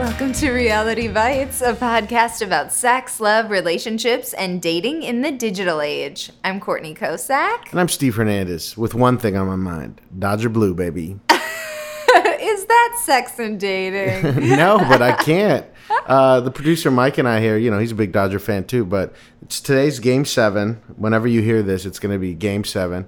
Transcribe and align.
Welcome 0.00 0.32
to 0.32 0.50
Reality 0.52 1.08
Bytes, 1.08 1.60
a 1.60 1.74
podcast 1.74 2.40
about 2.40 2.72
sex, 2.72 3.20
love, 3.20 3.50
relationships, 3.50 4.32
and 4.32 4.62
dating 4.62 5.02
in 5.02 5.20
the 5.20 5.30
digital 5.30 5.82
age. 5.82 6.30
I'm 6.42 6.58
Courtney 6.58 6.94
Kocak. 6.94 7.70
And 7.70 7.78
I'm 7.78 7.88
Steve 7.88 8.16
Hernandez 8.16 8.78
with 8.78 8.94
one 8.94 9.18
thing 9.18 9.36
on 9.36 9.46
my 9.46 9.56
mind 9.56 10.00
Dodger 10.18 10.48
Blue, 10.48 10.72
baby. 10.72 11.20
Is 11.30 12.64
that 12.64 13.02
sex 13.04 13.38
and 13.38 13.60
dating? 13.60 14.48
no, 14.56 14.78
but 14.78 15.02
I 15.02 15.12
can't. 15.22 15.66
Uh, 16.06 16.40
the 16.40 16.50
producer 16.50 16.90
Mike 16.90 17.18
and 17.18 17.28
I 17.28 17.42
here, 17.42 17.58
you 17.58 17.70
know, 17.70 17.78
he's 17.78 17.92
a 17.92 17.94
big 17.94 18.12
Dodger 18.12 18.38
fan 18.38 18.64
too, 18.64 18.86
but 18.86 19.14
it's 19.42 19.60
today's 19.60 19.98
game 19.98 20.24
seven. 20.24 20.80
Whenever 20.96 21.28
you 21.28 21.42
hear 21.42 21.62
this, 21.62 21.84
it's 21.84 21.98
going 21.98 22.14
to 22.14 22.18
be 22.18 22.32
game 22.32 22.64
seven. 22.64 23.06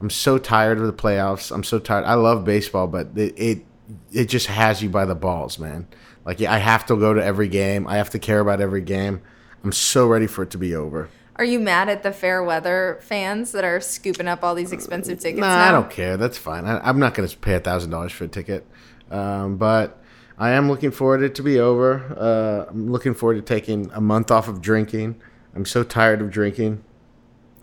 I'm 0.00 0.08
so 0.08 0.38
tired 0.38 0.78
of 0.78 0.86
the 0.86 0.94
playoffs. 0.94 1.54
I'm 1.54 1.64
so 1.64 1.78
tired. 1.78 2.06
I 2.06 2.14
love 2.14 2.46
baseball, 2.46 2.86
but 2.86 3.08
it, 3.14 3.34
it 3.36 3.66
it 4.10 4.24
just 4.30 4.46
has 4.46 4.82
you 4.82 4.88
by 4.88 5.04
the 5.04 5.14
balls, 5.14 5.58
man. 5.58 5.86
Like 6.30 6.40
I 6.42 6.58
have 6.58 6.86
to 6.86 6.96
go 6.96 7.12
to 7.12 7.20
every 7.20 7.48
game. 7.48 7.88
I 7.88 7.96
have 7.96 8.10
to 8.10 8.20
care 8.20 8.38
about 8.38 8.60
every 8.60 8.82
game. 8.82 9.20
I'm 9.64 9.72
so 9.72 10.06
ready 10.06 10.28
for 10.28 10.44
it 10.44 10.50
to 10.50 10.58
be 10.58 10.76
over. 10.76 11.08
Are 11.34 11.44
you 11.44 11.58
mad 11.58 11.88
at 11.88 12.04
the 12.04 12.12
fair 12.12 12.40
weather 12.44 13.00
fans 13.02 13.50
that 13.50 13.64
are 13.64 13.80
scooping 13.80 14.28
up 14.28 14.44
all 14.44 14.54
these 14.54 14.70
expensive 14.70 15.18
tickets? 15.18 15.40
Nah, 15.40 15.56
now? 15.56 15.68
I 15.68 15.72
don't 15.72 15.90
care. 15.90 16.16
That's 16.16 16.38
fine. 16.38 16.66
I, 16.66 16.88
I'm 16.88 17.00
not 17.00 17.14
going 17.14 17.28
to 17.28 17.36
pay 17.36 17.56
a 17.56 17.58
thousand 17.58 17.90
dollars 17.90 18.12
for 18.12 18.26
a 18.26 18.28
ticket, 18.28 18.64
um, 19.10 19.56
but 19.56 20.00
I 20.38 20.50
am 20.50 20.68
looking 20.68 20.92
forward 20.92 21.18
to 21.18 21.24
it 21.24 21.34
to 21.34 21.42
be 21.42 21.58
over. 21.58 22.16
Uh, 22.16 22.70
I'm 22.70 22.92
looking 22.92 23.14
forward 23.14 23.34
to 23.34 23.42
taking 23.42 23.90
a 23.92 24.00
month 24.00 24.30
off 24.30 24.46
of 24.46 24.62
drinking. 24.62 25.20
I'm 25.56 25.66
so 25.66 25.82
tired 25.82 26.20
of 26.20 26.30
drinking. 26.30 26.84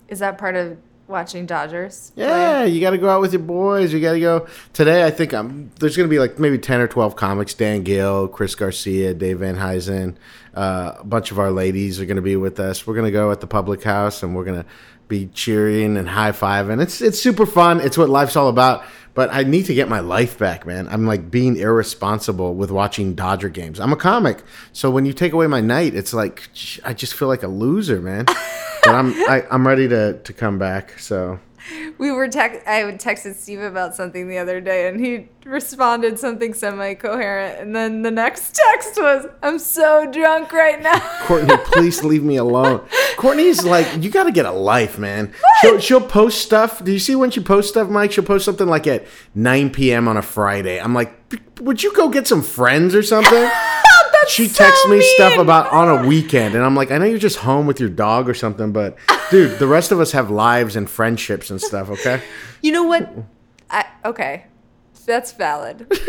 Is 0.09 0.19
that 0.19 0.37
part 0.37 0.57
of 0.57 0.77
watching 1.07 1.45
Dodgers? 1.45 2.11
play? 2.11 2.25
Yeah, 2.25 2.63
you 2.63 2.81
got 2.81 2.91
to 2.91 2.97
go 2.97 3.09
out 3.09 3.21
with 3.21 3.33
your 3.33 3.41
boys. 3.41 3.93
You 3.93 3.99
got 3.99 4.13
to 4.13 4.19
go 4.19 4.47
today. 4.73 5.05
I 5.05 5.11
think 5.11 5.33
I'm. 5.33 5.71
There's 5.79 5.97
going 5.97 6.07
to 6.07 6.13
be 6.13 6.19
like 6.19 6.39
maybe 6.39 6.57
ten 6.57 6.79
or 6.79 6.87
twelve 6.87 7.15
comics. 7.15 7.53
Dan 7.53 7.83
Gill, 7.83 8.27
Chris 8.27 8.55
Garcia, 8.55 9.13
Dave 9.13 9.39
Van 9.39 9.55
Huysen. 9.55 10.15
Uh, 10.53 10.95
a 10.99 11.03
bunch 11.03 11.31
of 11.31 11.39
our 11.39 11.51
ladies 11.51 11.99
are 11.99 12.05
going 12.05 12.15
to 12.15 12.21
be 12.21 12.35
with 12.35 12.59
us. 12.59 12.87
We're 12.87 12.95
going 12.95 13.05
to 13.05 13.11
go 13.11 13.31
at 13.31 13.41
the 13.41 13.47
public 13.47 13.83
house 13.83 14.23
and 14.23 14.35
we're 14.35 14.45
going 14.45 14.63
to 14.63 14.69
be 15.07 15.27
cheering 15.27 15.97
and 15.97 16.09
high 16.09 16.31
fiving. 16.31 16.81
It's 16.81 17.01
it's 17.01 17.19
super 17.19 17.45
fun. 17.45 17.79
It's 17.79 17.97
what 17.97 18.09
life's 18.09 18.35
all 18.35 18.49
about. 18.49 18.83
But 19.17 19.33
I 19.33 19.41
need 19.41 19.65
to 19.65 19.73
get 19.73 19.89
my 19.89 19.99
life 19.99 20.37
back, 20.37 20.67
man. 20.67 20.87
I'm 20.89 21.07
like 21.07 21.31
being 21.31 21.57
irresponsible 21.57 22.53
with 22.53 22.69
watching 22.69 23.15
Dodger 23.15 23.49
games. 23.49 23.79
I'm 23.79 23.91
a 23.91 23.95
comic, 23.95 24.43
so 24.73 24.91
when 24.91 25.07
you 25.07 25.13
take 25.13 25.33
away 25.33 25.47
my 25.47 25.59
night, 25.59 25.95
it's 25.95 26.13
like 26.13 26.47
I 26.85 26.93
just 26.93 27.15
feel 27.15 27.27
like 27.27 27.41
a 27.41 27.47
loser, 27.47 27.99
man. 27.99 28.25
but 28.83 28.93
I'm 28.93 29.13
I, 29.27 29.43
I'm 29.49 29.65
ready 29.65 29.87
to 29.87 30.19
to 30.19 30.33
come 30.33 30.59
back. 30.59 30.99
So 30.99 31.39
We 31.97 32.11
were 32.11 32.27
text. 32.27 32.65
I 32.67 32.81
texted 32.93 33.35
Steve 33.35 33.61
about 33.61 33.95
something 33.95 34.27
the 34.27 34.37
other 34.37 34.61
day, 34.61 34.87
and 34.87 34.99
he 34.99 35.29
responded 35.45 36.19
something 36.19 36.53
semi-coherent. 36.53 37.59
And 37.59 37.75
then 37.75 38.01
the 38.01 38.11
next 38.11 38.55
text 38.71 38.97
was, 38.97 39.25
"I'm 39.41 39.59
so 39.59 40.09
drunk 40.11 40.51
right 40.53 40.81
now." 40.81 40.99
Courtney, 41.21 41.57
please 41.65 42.03
leave 42.03 42.23
me 42.23 42.37
alone. 42.37 42.87
Courtney's 43.17 43.63
like, 43.63 44.03
you 44.03 44.09
got 44.09 44.25
to 44.25 44.31
get 44.31 44.45
a 44.45 44.51
life, 44.51 44.99
man. 44.99 45.33
She'll, 45.61 45.79
she'll 45.79 46.01
post 46.01 46.41
stuff. 46.41 46.83
Do 46.83 46.91
you 46.91 46.99
see 46.99 47.15
when 47.15 47.31
she 47.31 47.41
posts 47.41 47.71
stuff, 47.71 47.89
Mike? 47.89 48.11
She'll 48.11 48.23
post 48.23 48.45
something 48.45 48.67
like 48.67 48.85
at 48.87 49.05
9 49.33 49.71
p.m. 49.71 50.07
on 50.07 50.17
a 50.17 50.21
Friday. 50.21 50.79
I'm 50.79 50.93
like, 50.93 51.13
would 51.59 51.81
you 51.81 51.93
go 51.93 52.09
get 52.09 52.27
some 52.27 52.43
friends 52.43 52.93
or 52.93 53.01
something? 53.01 53.49
she 54.27 54.47
so 54.47 54.63
texts 54.63 54.87
me 54.87 55.01
stuff 55.15 55.37
about 55.37 55.71
on 55.71 55.89
a 55.89 56.07
weekend, 56.07 56.55
and 56.55 56.63
I'm 56.63 56.75
like, 56.75 56.91
I 56.91 56.97
know 56.97 57.05
you're 57.05 57.19
just 57.19 57.39
home 57.39 57.67
with 57.67 57.79
your 57.79 57.89
dog 57.89 58.29
or 58.29 58.33
something, 58.33 58.71
but 58.71 58.97
dude, 59.31 59.59
the 59.59 59.67
rest 59.67 59.91
of 59.91 59.99
us 59.99 60.11
have 60.11 60.29
lives 60.29 60.75
and 60.75 60.89
friendships 60.89 61.49
and 61.49 61.61
stuff. 61.61 61.89
Okay. 61.89 62.21
You 62.59 62.71
know 62.71 62.85
what? 62.85 63.13
I, 63.69 63.85
okay, 64.03 64.47
that's 65.05 65.31
valid. 65.31 65.85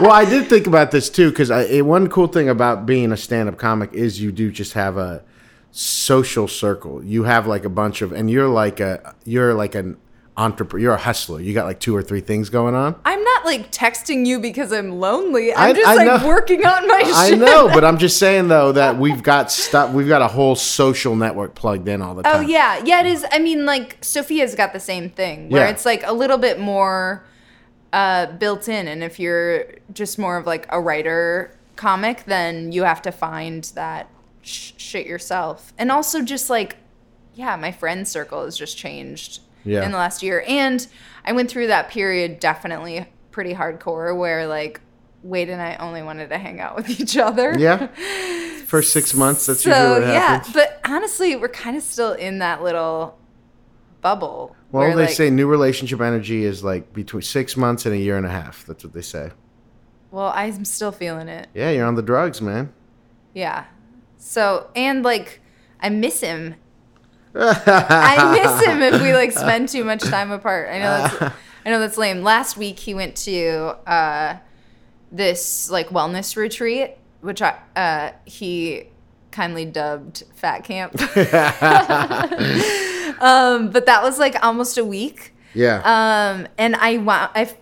well, 0.00 0.12
I 0.12 0.24
did 0.24 0.48
think 0.48 0.68
about 0.68 0.92
this 0.92 1.10
too 1.10 1.30
because 1.30 1.50
one 1.82 2.08
cool 2.08 2.28
thing 2.28 2.48
about 2.48 2.86
being 2.86 3.10
a 3.10 3.16
stand-up 3.16 3.58
comic 3.58 3.92
is 3.92 4.20
you 4.20 4.30
do 4.30 4.52
just 4.52 4.74
have 4.74 4.96
a 4.96 5.24
social 5.72 6.46
circle. 6.48 7.04
You 7.04 7.24
have 7.24 7.46
like 7.46 7.64
a 7.64 7.68
bunch 7.68 8.02
of, 8.02 8.12
and 8.12 8.30
you're 8.30 8.48
like 8.48 8.78
a 8.78 9.14
you're 9.24 9.54
like 9.54 9.74
an 9.74 9.96
entrepreneur. 10.36 10.82
You're 10.82 10.94
a 10.94 10.98
hustler. 10.98 11.40
You 11.40 11.54
got 11.54 11.66
like 11.66 11.80
two 11.80 11.94
or 11.94 12.02
three 12.02 12.20
things 12.20 12.50
going 12.50 12.74
on. 12.74 12.98
I'm 13.04 13.22
not 13.22 13.29
like 13.50 13.70
texting 13.72 14.24
you 14.26 14.38
because 14.38 14.72
I'm 14.72 14.98
lonely. 15.00 15.52
I'm 15.54 15.70
I- 15.70 15.72
just 15.72 15.86
I 15.88 15.94
like 15.96 16.22
know. 16.22 16.26
working 16.28 16.64
on 16.64 16.86
my 16.88 17.02
I 17.04 17.28
shit. 17.30 17.38
know, 17.38 17.68
but 17.68 17.84
I'm 17.84 17.98
just 17.98 18.18
saying 18.18 18.48
though 18.48 18.72
that 18.72 18.96
we've 18.98 19.22
got 19.22 19.50
stuff. 19.50 19.92
We've 19.92 20.08
got 20.08 20.22
a 20.22 20.28
whole 20.28 20.54
social 20.54 21.14
network 21.16 21.54
plugged 21.54 21.88
in 21.88 22.00
all 22.02 22.14
the 22.14 22.22
time. 22.22 22.36
Oh 22.36 22.40
yeah, 22.40 22.80
yeah. 22.84 23.00
It 23.00 23.06
is. 23.06 23.26
I 23.30 23.38
mean, 23.38 23.66
like 23.66 23.98
Sophia's 24.02 24.54
got 24.54 24.72
the 24.72 24.80
same 24.80 25.10
thing 25.10 25.50
where 25.50 25.64
Yeah. 25.66 25.70
it's 25.70 25.84
like 25.84 26.02
a 26.06 26.12
little 26.12 26.38
bit 26.38 26.58
more 26.60 27.24
uh, 27.92 28.26
built 28.26 28.68
in, 28.68 28.86
and 28.88 29.02
if 29.02 29.18
you're 29.18 29.64
just 29.92 30.18
more 30.18 30.36
of 30.36 30.46
like 30.46 30.66
a 30.70 30.80
writer 30.80 31.56
comic, 31.76 32.24
then 32.26 32.72
you 32.72 32.84
have 32.84 33.02
to 33.02 33.10
find 33.10 33.64
that 33.74 34.08
sh- 34.42 34.72
shit 34.76 35.06
yourself. 35.06 35.72
And 35.78 35.90
also, 35.90 36.22
just 36.22 36.48
like, 36.50 36.76
yeah, 37.34 37.56
my 37.56 37.72
friend 37.72 38.06
circle 38.06 38.44
has 38.44 38.56
just 38.56 38.76
changed 38.76 39.40
Yeah. 39.64 39.84
in 39.84 39.90
the 39.90 39.96
last 39.98 40.22
year, 40.22 40.44
and 40.46 40.86
I 41.24 41.32
went 41.32 41.50
through 41.50 41.66
that 41.66 41.88
period 41.90 42.38
definitely 42.38 43.06
pretty 43.30 43.54
hardcore 43.54 44.16
where 44.16 44.46
like. 44.46 44.80
Wade 45.22 45.50
and 45.50 45.60
I 45.60 45.76
only 45.76 46.02
wanted 46.02 46.30
to 46.30 46.38
hang 46.38 46.60
out 46.60 46.76
with 46.76 46.88
each 46.98 47.18
other. 47.18 47.54
Yeah. 47.58 47.88
First 48.64 48.90
six 48.90 49.12
months. 49.12 49.44
That's 49.44 49.62
so 49.62 49.68
usually 49.68 50.06
what 50.06 50.14
yeah, 50.14 50.42
but 50.54 50.80
honestly, 50.86 51.36
we're 51.36 51.48
kind 51.48 51.76
of 51.76 51.82
still 51.82 52.12
in 52.14 52.38
that 52.38 52.62
little 52.62 53.18
bubble. 54.00 54.56
Well, 54.72 54.84
where, 54.86 54.96
they 54.96 55.02
like- 55.02 55.14
say 55.14 55.28
new 55.28 55.46
relationship 55.46 56.00
energy 56.00 56.44
is 56.44 56.64
like 56.64 56.94
between 56.94 57.20
six 57.20 57.54
months 57.54 57.84
and 57.84 57.94
a 57.94 57.98
year 57.98 58.16
and 58.16 58.24
a 58.24 58.30
half. 58.30 58.64
That's 58.64 58.82
what 58.82 58.94
they 58.94 59.02
say. 59.02 59.32
Well, 60.10 60.32
I'm 60.34 60.64
still 60.64 60.90
feeling 60.90 61.28
it. 61.28 61.48
Yeah, 61.52 61.70
you're 61.70 61.86
on 61.86 61.96
the 61.96 62.02
drugs, 62.02 62.40
man. 62.40 62.72
Yeah. 63.34 63.66
So 64.16 64.70
and 64.74 65.02
like, 65.02 65.42
I 65.80 65.90
miss 65.90 66.22
him. 66.22 66.54
I 67.34 68.40
miss 68.40 68.66
him 68.66 68.80
if 68.80 69.02
we 69.02 69.12
like 69.12 69.32
spend 69.32 69.68
too 69.68 69.84
much 69.84 70.02
time 70.02 70.30
apart. 70.30 70.70
I 70.70 70.78
know 70.78 70.90
that's 71.18 71.34
I 71.64 71.70
know 71.70 71.78
that's 71.78 71.98
lame. 71.98 72.22
Last 72.22 72.56
week 72.56 72.78
he 72.78 72.94
went 72.94 73.16
to 73.16 73.76
uh, 73.86 74.38
this 75.12 75.70
like 75.70 75.90
wellness 75.90 76.36
retreat, 76.36 76.96
which 77.20 77.42
I 77.42 77.58
uh, 77.76 78.12
he 78.24 78.88
kindly 79.30 79.64
dubbed 79.64 80.24
Fat 80.34 80.64
Camp. 80.64 81.00
um, 83.22 83.70
but 83.70 83.86
that 83.86 84.02
was 84.02 84.18
like 84.18 84.42
almost 84.44 84.78
a 84.78 84.84
week. 84.84 85.34
Yeah. 85.54 85.82
Um, 85.84 86.48
and 86.58 86.76
I 86.76 86.98
want 86.98 87.32
I. 87.34 87.54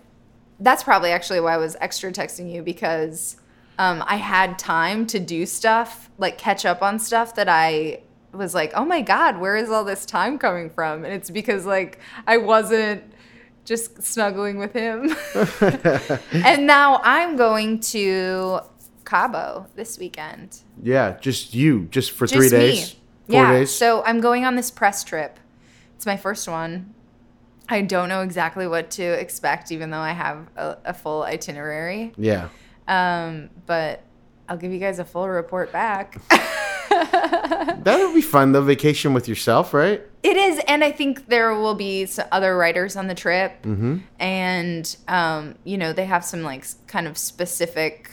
That's 0.61 0.83
probably 0.83 1.11
actually 1.11 1.39
why 1.39 1.53
I 1.53 1.57
was 1.57 1.77
extra 1.79 2.11
texting 2.11 2.51
you 2.51 2.61
because 2.61 3.37
um, 3.77 4.03
I 4.05 4.17
had 4.17 4.59
time 4.59 5.07
to 5.07 5.19
do 5.19 5.45
stuff 5.45 6.09
like 6.17 6.37
catch 6.37 6.65
up 6.65 6.81
on 6.81 6.99
stuff 6.99 7.35
that 7.35 7.47
I 7.47 8.01
was 8.33 8.53
like, 8.53 8.73
oh 8.75 8.85
my 8.85 9.01
god, 9.01 9.39
where 9.39 9.55
is 9.55 9.69
all 9.69 9.85
this 9.85 10.05
time 10.05 10.37
coming 10.37 10.69
from? 10.69 11.05
And 11.05 11.13
it's 11.13 11.29
because 11.29 11.65
like 11.65 11.99
I 12.27 12.37
wasn't 12.37 13.03
just 13.69 14.01
snuggling 14.01 14.57
with 14.57 14.73
him. 14.73 15.15
and 16.43 16.65
now 16.65 16.99
I'm 17.03 17.35
going 17.35 17.79
to 17.81 18.61
Cabo 19.05 19.67
this 19.75 19.99
weekend. 19.99 20.61
yeah, 20.81 21.17
just 21.21 21.53
you, 21.53 21.85
just 21.91 22.09
for 22.11 22.25
Just 22.25 22.33
three 22.33 22.45
me. 22.45 22.49
days, 22.49 22.95
four 23.27 23.43
yeah. 23.43 23.51
days. 23.51 23.69
So 23.69 24.03
I'm 24.03 24.21
going 24.21 24.43
on 24.43 24.55
this 24.55 24.71
press 24.71 25.03
trip. 25.03 25.39
It's 25.95 26.07
my 26.07 26.17
first 26.17 26.47
one. 26.47 26.95
I 27.69 27.83
don't 27.83 28.09
know 28.09 28.23
exactly 28.23 28.65
what 28.67 28.89
to 28.91 29.03
expect, 29.03 29.71
even 29.71 29.91
though 29.91 29.99
I 29.99 30.13
have 30.13 30.47
a, 30.55 30.77
a 30.85 30.93
full 30.93 31.21
itinerary. 31.21 32.11
yeah. 32.17 32.49
Um, 32.87 33.51
but 33.67 34.01
I'll 34.47 34.57
give 34.57 34.71
you 34.71 34.79
guys 34.79 34.97
a 34.97 35.05
full 35.05 35.29
report 35.29 35.71
back. 35.71 36.17
That 37.83 37.97
would 37.99 38.13
be 38.13 38.21
fun 38.21 38.51
though. 38.51 38.61
Vacation 38.61 39.13
with 39.13 39.27
yourself, 39.27 39.73
right? 39.73 40.01
It 40.21 40.35
is, 40.35 40.59
and 40.67 40.83
I 40.83 40.91
think 40.91 41.27
there 41.27 41.55
will 41.55 41.75
be 41.75 42.05
some 42.05 42.27
other 42.31 42.57
writers 42.57 42.97
on 42.97 43.07
the 43.07 43.15
trip, 43.15 43.63
mm-hmm. 43.63 43.99
and 44.19 44.97
um, 45.07 45.55
you 45.63 45.77
know 45.77 45.93
they 45.93 46.05
have 46.05 46.25
some 46.25 46.43
like 46.43 46.65
kind 46.87 47.07
of 47.07 47.17
specific. 47.17 48.11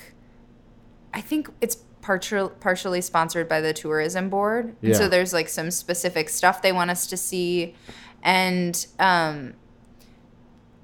I 1.13 1.21
think 1.21 1.51
it's 1.61 1.79
partial, 2.07 2.51
partially 2.51 3.01
sponsored 3.01 3.49
by 3.49 3.61
the 3.61 3.73
tourism 3.73 4.29
board. 4.31 4.77
And 4.81 4.93
Yeah. 4.93 4.95
so 4.95 5.09
there's 5.09 5.33
like 5.33 5.49
some 5.49 5.73
specific 5.73 6.29
stuff 6.29 6.63
they 6.63 6.71
want 6.71 6.91
us 6.93 7.07
to 7.09 7.17
see. 7.17 7.75
And 8.23 8.87
um, 9.01 9.55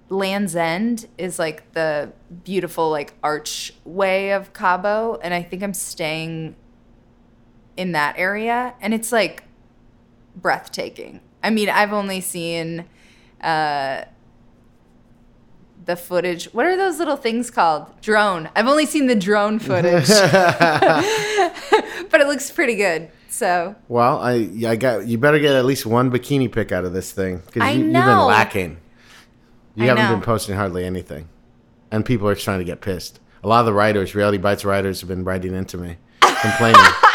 Land's 0.09 0.57
End 0.57 1.07
is 1.19 1.39
like 1.39 1.73
the 1.75 2.13
beautiful 2.43 2.91
like 2.91 3.15
archway 3.23 4.31
of 4.31 4.53
Cabo. 4.53 5.21
And 5.23 5.33
I 5.33 5.43
think 5.43 5.63
I'm 5.63 5.75
staying 5.75 6.57
in 7.77 7.93
that 7.93 8.15
area. 8.19 8.75
And 8.81 8.93
it's 8.95 9.13
like 9.13 9.45
breathtaking. 10.37 11.21
I 11.43 11.51
mean, 11.51 11.69
I've 11.69 11.93
only 11.93 12.21
seen 12.21 12.85
uh, 13.41 14.05
the 15.85 15.97
footage. 15.97 16.45
What 16.53 16.67
are 16.67 16.77
those 16.77 16.99
little 16.99 17.17
things 17.17 17.51
called? 17.51 17.87
Drone. 18.01 18.49
I've 18.55 18.69
only 18.69 18.87
seen 18.87 19.07
the 19.07 19.17
drone 19.17 19.59
footage, 19.59 20.09
but 22.11 22.21
it 22.21 22.27
looks 22.27 22.51
pretty 22.51 22.77
good. 22.77 23.11
So 23.29 23.75
Well, 23.89 24.19
I 24.21 24.49
I 24.67 24.77
got 24.77 25.07
you 25.07 25.17
better 25.19 25.39
get 25.39 25.55
at 25.57 25.65
least 25.65 25.87
one 25.87 26.11
bikini 26.11 26.53
pic 26.53 26.71
out 26.71 26.85
of 26.85 26.93
this 26.93 27.13
thing 27.13 27.39
because 27.47 27.75
you, 27.75 27.85
you've 27.85 27.93
been 27.93 28.19
lacking. 28.27 28.77
You 29.75 29.85
I 29.85 29.87
haven't 29.87 30.05
know. 30.05 30.11
been 30.17 30.21
posting 30.21 30.55
hardly 30.55 30.85
anything, 30.85 31.31
and 31.91 32.05
people 32.05 32.29
are 32.29 32.35
trying 32.35 32.59
to 32.59 32.65
get 32.65 32.83
pissed. 32.83 33.21
A 33.43 33.49
lot 33.49 33.61
of 33.61 33.67
the 33.67 33.73
writers, 33.73 34.15
Reality 34.15 34.37
Bytes 34.39 34.65
writers, 34.67 35.01
have 35.01 35.09
been 35.09 35.25
writing 35.25 35.55
into 35.55 35.79
me, 35.79 35.97
complaining. 36.21 36.81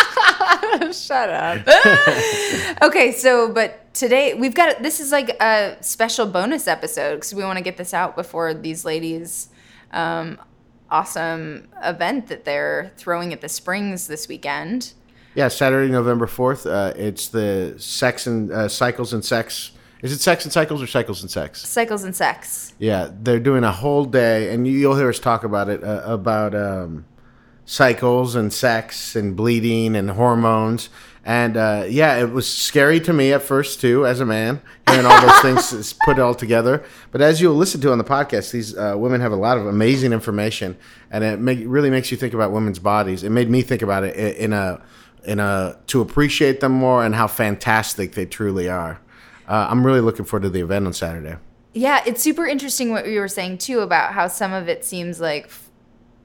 shut 1.05 1.29
up. 1.29 1.67
okay, 2.83 3.11
so 3.11 3.51
but 3.51 3.94
today 3.94 4.33
we've 4.33 4.53
got 4.53 4.81
this 4.83 4.99
is 4.99 5.11
like 5.11 5.29
a 5.41 5.77
special 5.81 6.25
bonus 6.25 6.67
episode 6.67 7.15
because 7.15 7.33
we 7.33 7.44
want 7.44 7.57
to 7.57 7.63
get 7.63 7.77
this 7.77 7.94
out 7.94 8.15
before 8.15 8.53
these 8.53 8.85
ladies. 8.85 9.49
Um, 9.91 10.38
awesome 10.89 11.67
event 11.83 12.27
that 12.27 12.45
they're 12.45 12.91
throwing 12.97 13.33
at 13.33 13.41
the 13.41 13.49
Springs 13.49 14.07
this 14.07 14.27
weekend. 14.27 14.94
yeah, 15.35 15.47
Saturday, 15.49 15.91
November 15.91 16.27
fourth. 16.27 16.65
Uh, 16.65 16.94
it's 16.95 17.27
the 17.29 17.75
Sex 17.77 18.27
and 18.27 18.51
uh, 18.51 18.67
Cycles 18.67 19.13
and 19.13 19.23
Sex. 19.23 19.71
Is 20.03 20.11
it 20.13 20.19
Sex 20.21 20.44
and 20.45 20.53
Cycles 20.53 20.81
or 20.81 20.88
Cycles 20.88 21.21
and 21.23 21.31
Sex? 21.31 21.67
Cycles 21.67 22.03
and 22.03 22.15
Sex. 22.15 22.73
Yeah, 22.77 23.09
they're 23.11 23.39
doing 23.39 23.63
a 23.63 23.71
whole 23.71 24.05
day, 24.05 24.53
and 24.53 24.67
you- 24.67 24.77
you'll 24.77 24.95
hear 24.95 25.09
us 25.09 25.17
talk 25.19 25.44
about 25.44 25.69
it 25.69 25.83
uh, 25.83 26.03
about 26.05 26.53
um, 26.53 27.05
cycles 27.67 28.33
and 28.33 28.51
sex 28.51 29.15
and 29.15 29.35
bleeding 29.35 29.95
and 29.95 30.09
hormones. 30.11 30.89
And 31.23 31.57
uh, 31.57 31.83
yeah, 31.89 32.15
it 32.15 32.31
was 32.31 32.51
scary 32.51 33.01
to 33.01 33.11
me 33.11 33.33
at 33.33 33.41
first 33.41 33.81
too, 33.81 34.05
as 34.05 34.21
a 34.21 34.25
man, 34.25 34.61
hearing 34.89 35.05
all 35.05 35.21
those 35.21 35.39
things 35.41 35.93
put 36.05 36.17
all 36.17 36.33
together. 36.33 36.83
But 37.11 37.21
as 37.21 37.41
you'll 37.41 37.55
listen 37.55 37.81
to 37.81 37.91
on 37.91 37.97
the 37.97 38.05
podcast, 38.05 38.51
these 38.51 38.75
uh, 38.77 38.95
women 38.97 39.19
have 39.19 39.33
a 39.33 39.35
lot 39.35 39.57
of 39.57 39.67
amazing 39.67 40.13
information, 40.13 40.77
and 41.11 41.25
it 41.25 41.39
make, 41.39 41.59
really 41.65 41.89
makes 41.89 42.09
you 42.11 42.17
think 42.17 42.33
about 42.33 42.53
women's 42.53 42.79
bodies. 42.79 43.23
It 43.23 43.31
made 43.31 43.49
me 43.49 43.61
think 43.61 43.81
about 43.81 44.05
it 44.05 44.15
in 44.37 44.53
a 44.53 44.81
in 45.25 45.41
a 45.41 45.77
to 45.87 45.99
appreciate 45.99 46.61
them 46.61 46.71
more 46.71 47.03
and 47.03 47.13
how 47.13 47.27
fantastic 47.27 48.13
they 48.13 48.25
truly 48.25 48.69
are. 48.69 49.01
Uh, 49.49 49.67
I'm 49.69 49.85
really 49.85 49.99
looking 49.99 50.23
forward 50.23 50.43
to 50.43 50.49
the 50.49 50.61
event 50.61 50.87
on 50.87 50.93
Saturday. 50.93 51.35
Yeah, 51.73 52.01
it's 52.05 52.23
super 52.23 52.47
interesting 52.47 52.91
what 52.91 53.05
you 53.05 53.19
were 53.19 53.27
saying 53.27 53.57
too 53.57 53.81
about 53.81 54.13
how 54.13 54.29
some 54.29 54.53
of 54.53 54.69
it 54.69 54.85
seems 54.85 55.19
like 55.19 55.49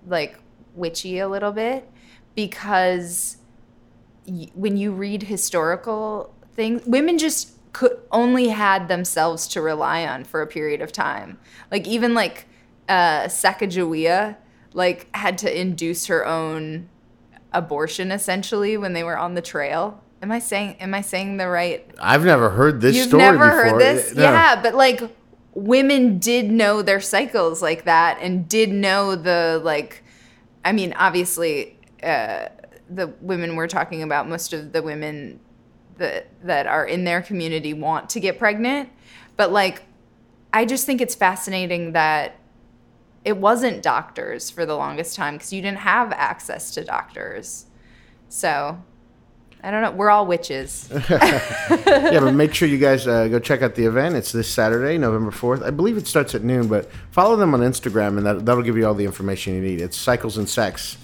like 0.06 0.38
witchy 0.74 1.18
a 1.18 1.28
little 1.28 1.52
bit 1.52 1.88
because 2.34 3.36
y- 4.26 4.50
when 4.54 4.76
you 4.76 4.92
read 4.92 5.24
historical 5.24 6.34
things, 6.54 6.82
women 6.86 7.18
just 7.18 7.52
could 7.72 7.98
only 8.10 8.48
had 8.48 8.88
themselves 8.88 9.48
to 9.48 9.60
rely 9.62 10.04
on 10.06 10.24
for 10.24 10.42
a 10.42 10.46
period 10.46 10.82
of 10.82 10.92
time. 10.92 11.38
Like 11.70 11.86
even 11.86 12.14
like 12.14 12.46
uh 12.88 13.24
Sacagawea 13.24 14.36
like 14.74 15.14
had 15.16 15.38
to 15.38 15.60
induce 15.60 16.06
her 16.06 16.26
own 16.26 16.88
abortion 17.52 18.10
essentially 18.10 18.76
when 18.76 18.92
they 18.92 19.04
were 19.04 19.16
on 19.18 19.34
the 19.34 19.42
trail. 19.42 20.02
Am 20.22 20.30
I 20.32 20.38
saying 20.38 20.76
am 20.80 20.94
I 20.94 21.00
saying 21.00 21.36
the 21.38 21.48
right 21.48 21.88
I've 22.00 22.24
never 22.24 22.50
heard 22.50 22.80
this 22.80 22.96
You've 22.96 23.08
story 23.08 23.22
never 23.22 23.38
before. 23.46 23.50
heard 23.64 23.80
this? 23.80 24.14
No. 24.14 24.22
Yeah, 24.22 24.60
but 24.62 24.74
like 24.74 25.00
women 25.54 26.18
did 26.18 26.50
know 26.50 26.82
their 26.82 27.00
cycles 27.00 27.60
like 27.62 27.84
that 27.84 28.18
and 28.20 28.48
did 28.48 28.70
know 28.70 29.14
the 29.16 29.60
like 29.64 30.02
I 30.64 30.72
mean, 30.72 30.92
obviously 30.94 31.78
uh 32.02 32.48
the 32.90 33.08
women 33.20 33.56
we're 33.56 33.68
talking 33.68 34.02
about, 34.02 34.28
most 34.28 34.52
of 34.52 34.72
the 34.72 34.82
women 34.82 35.40
that 35.98 36.28
that 36.44 36.66
are 36.66 36.84
in 36.86 37.04
their 37.04 37.22
community 37.22 37.74
want 37.74 38.10
to 38.10 38.20
get 38.20 38.38
pregnant, 38.38 38.90
but 39.36 39.52
like 39.52 39.82
I 40.52 40.64
just 40.64 40.84
think 40.84 41.00
it's 41.00 41.14
fascinating 41.14 41.92
that 41.92 42.36
it 43.24 43.36
wasn't 43.36 43.82
doctors 43.82 44.50
for 44.50 44.66
the 44.66 44.74
longest 44.74 45.16
time 45.16 45.36
because 45.36 45.52
you 45.52 45.62
didn't 45.62 45.78
have 45.78 46.12
access 46.12 46.72
to 46.72 46.84
doctors. 46.84 47.66
So, 48.28 48.82
I 49.64 49.70
don't 49.70 49.82
know. 49.82 49.92
We're 49.92 50.10
all 50.10 50.26
witches. 50.26 50.88
yeah, 51.10 52.18
but 52.20 52.32
make 52.32 52.52
sure 52.52 52.66
you 52.66 52.78
guys 52.78 53.06
uh, 53.06 53.28
go 53.28 53.38
check 53.38 53.62
out 53.62 53.76
the 53.76 53.84
event. 53.84 54.16
It's 54.16 54.32
this 54.32 54.48
Saturday, 54.48 54.98
November 54.98 55.30
4th. 55.30 55.62
I 55.62 55.70
believe 55.70 55.96
it 55.96 56.08
starts 56.08 56.34
at 56.34 56.42
noon, 56.42 56.66
but 56.66 56.90
follow 57.12 57.36
them 57.36 57.54
on 57.54 57.60
Instagram, 57.60 58.18
and 58.18 58.26
that, 58.26 58.44
that'll 58.44 58.64
give 58.64 58.76
you 58.76 58.86
all 58.86 58.94
the 58.94 59.04
information 59.04 59.54
you 59.54 59.60
need. 59.60 59.80
It's 59.80 59.96
Cycles 59.96 60.36
and 60.36 60.48
Sex. 60.48 60.98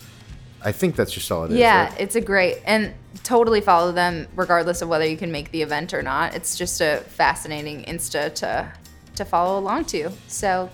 I 0.60 0.72
think 0.72 0.96
that's 0.96 1.12
just 1.12 1.31
all 1.31 1.44
it 1.44 1.52
is. 1.52 1.58
Yeah, 1.58 1.88
right? 1.88 2.00
it's 2.00 2.16
a 2.16 2.20
great 2.20 2.58
and 2.64 2.93
totally 3.22 3.60
follow 3.60 3.93
them 3.93 4.26
regardless 4.34 4.82
of 4.82 4.88
whether 4.88 5.06
you 5.06 5.16
can 5.16 5.31
make 5.31 5.52
the 5.52 5.62
event 5.62 5.94
or 5.94 6.02
not. 6.02 6.34
It's 6.34 6.58
just 6.58 6.81
a 6.81 6.99
fascinating 7.06 7.84
Insta 7.84 8.34
to 8.37 8.72
to 9.14 9.25
follow 9.25 9.58
along 9.58 9.84
to. 9.87 10.10
So, 10.26 10.70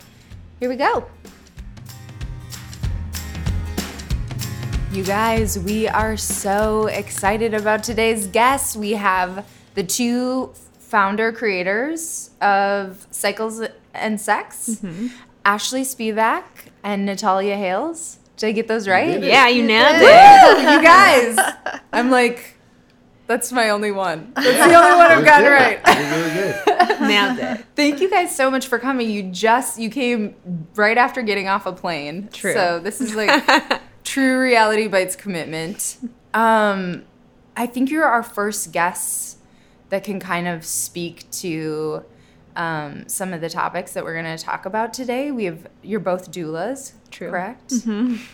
here 0.60 0.69
we 0.69 0.76
go. 0.76 1.06
You 4.94 5.02
guys, 5.02 5.58
we 5.58 5.88
are 5.88 6.17
so 6.17 6.87
excited 6.87 7.52
about 7.52 7.82
today's 7.82 8.29
guests. 8.29 8.76
We 8.76 8.93
have 8.93 9.44
the 9.75 9.82
two 9.82 10.52
founder 10.79 11.32
creators 11.32 12.31
of 12.41 13.05
Cycles 13.11 13.61
and 13.93 14.20
Sex, 14.20 14.69
mm-hmm. 14.69 15.08
Ashley 15.44 15.82
Spivak 15.82 16.44
and 16.85 17.05
Natalia 17.05 17.56
Hailes. 17.56 18.20
Did 18.37 18.46
I 18.46 18.52
get 18.52 18.69
those 18.69 18.87
right? 18.87 19.20
Yeah, 19.20 19.49
you 19.49 19.64
nailed 19.64 19.96
it. 19.96 20.02
Woo! 20.02 20.62
you 20.73 20.81
guys. 20.81 21.81
I'm 21.93 22.12
like, 22.12 22.55
that's 23.26 23.50
my 23.50 23.70
only 23.70 23.91
one. 23.91 24.32
That's 24.37 24.46
the 24.46 24.76
only 24.76 24.96
one 24.96 25.11
I've 25.11 25.25
gotten 25.25 25.50
right. 25.50 25.81
You're 25.88 26.11
really 26.11 26.35
good. 26.35 27.00
Nailed 27.00 27.38
it. 27.41 27.67
Thank 27.75 28.00
you 28.00 28.08
guys 28.08 28.37
so 28.37 28.49
much 28.49 28.69
for 28.69 28.79
coming. 28.79 29.11
You 29.11 29.25
just 29.25 29.76
you 29.81 29.91
came 29.91 30.37
right 30.76 30.96
after 30.96 31.20
getting 31.23 31.49
off 31.49 31.67
a 31.67 31.73
plane. 31.73 32.29
True. 32.32 32.52
So 32.52 32.79
this 32.79 33.00
is 33.00 33.17
like 33.17 33.82
true 34.14 34.38
reality 34.38 34.87
bytes 34.87 35.19
commitment. 35.19 35.99
Um, 36.34 37.02
I 37.56 37.66
think 37.66 37.90
you're 37.90 38.05
our 38.05 38.22
first 38.22 38.70
guests 38.70 39.38
that 39.88 40.05
can 40.05 40.20
kind 40.20 40.46
of 40.46 40.64
speak 40.64 41.28
to 41.32 42.05
um, 42.55 43.08
some 43.08 43.32
of 43.32 43.41
the 43.41 43.50
topics 43.50 43.93
that 43.94 44.05
we're 44.05 44.15
going 44.20 44.36
to 44.36 44.43
talk 44.43 44.67
about 44.67 44.94
today. 44.94 45.32
We 45.32 45.46
have 45.46 45.67
you're 45.82 45.98
both 45.98 46.31
doulas, 46.31 46.93
True. 47.10 47.31
correct? 47.31 47.72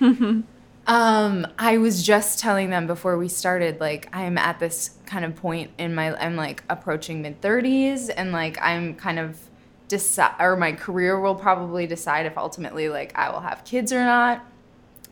Um, 0.87 1.47
I 1.57 1.79
was 1.79 2.03
just 2.03 2.41
telling 2.41 2.71
them 2.71 2.89
before 2.89 3.17
we 3.17 3.29
started, 3.29 3.79
like 3.79 4.09
I'm 4.13 4.37
at 4.37 4.59
this 4.59 4.97
kind 5.07 5.25
of 5.25 5.37
point 5.37 5.71
in 5.79 5.95
my, 5.95 6.17
I'm 6.17 6.35
like 6.35 6.65
approaching 6.69 7.23
mid 7.23 7.41
30s, 7.41 8.11
and 8.17 8.33
like 8.33 8.59
I'm 8.61 8.97
kind 8.97 9.21
of 9.21 9.39
decide, 9.87 10.35
or 10.41 10.57
my 10.57 10.73
career 10.73 11.21
will 11.21 11.37
probably 11.37 11.87
decide 11.87 12.27
if 12.27 12.37
ultimately 12.37 12.89
like 12.89 13.17
I 13.17 13.31
will 13.31 13.41
have 13.41 13.63
kids 13.65 13.93
or 13.93 14.01
not. 14.01 14.45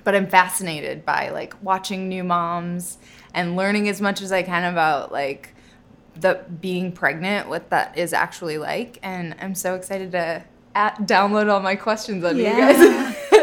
But 0.05 0.15
I'm 0.15 0.27
fascinated 0.27 1.05
by 1.05 1.31
like 1.31 1.55
watching 1.63 2.09
new 2.09 2.25
moms 2.25 2.99
and 3.35 3.57
learning 3.57 3.89
as 3.89 4.01
much 4.01 4.23
as 4.23 4.33
I 4.33 4.43
can 4.43 4.65
about 4.65 5.13
like 5.13 5.55
the 6.17 6.45
being 6.61 6.93
pregnant, 6.93 7.49
what 7.49 7.71
that 7.71 7.97
is 7.97 8.13
actually 8.13 8.59
like, 8.59 8.99
and 9.03 9.37
I'm 9.41 9.55
so 9.55 9.75
excited 9.75 10.13
to 10.13 10.45
at, 10.75 10.97
download 11.01 11.51
all 11.51 11.61
my 11.61 11.77
questions 11.77 12.25
on 12.25 12.37
you 12.37 12.45
guys. 12.45 13.17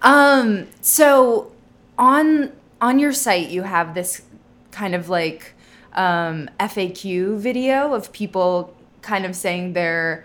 Um, 0.00 0.68
so 0.80 1.52
on 1.98 2.52
on 2.80 2.98
your 2.98 3.12
site 3.12 3.48
you 3.48 3.62
have 3.62 3.94
this 3.94 4.22
kind 4.70 4.94
of 4.94 5.08
like 5.08 5.54
um, 5.94 6.48
FAQ 6.60 7.38
video 7.38 7.94
of 7.94 8.12
people 8.12 8.74
kind 9.02 9.26
of 9.26 9.34
saying 9.34 9.72
their 9.72 10.24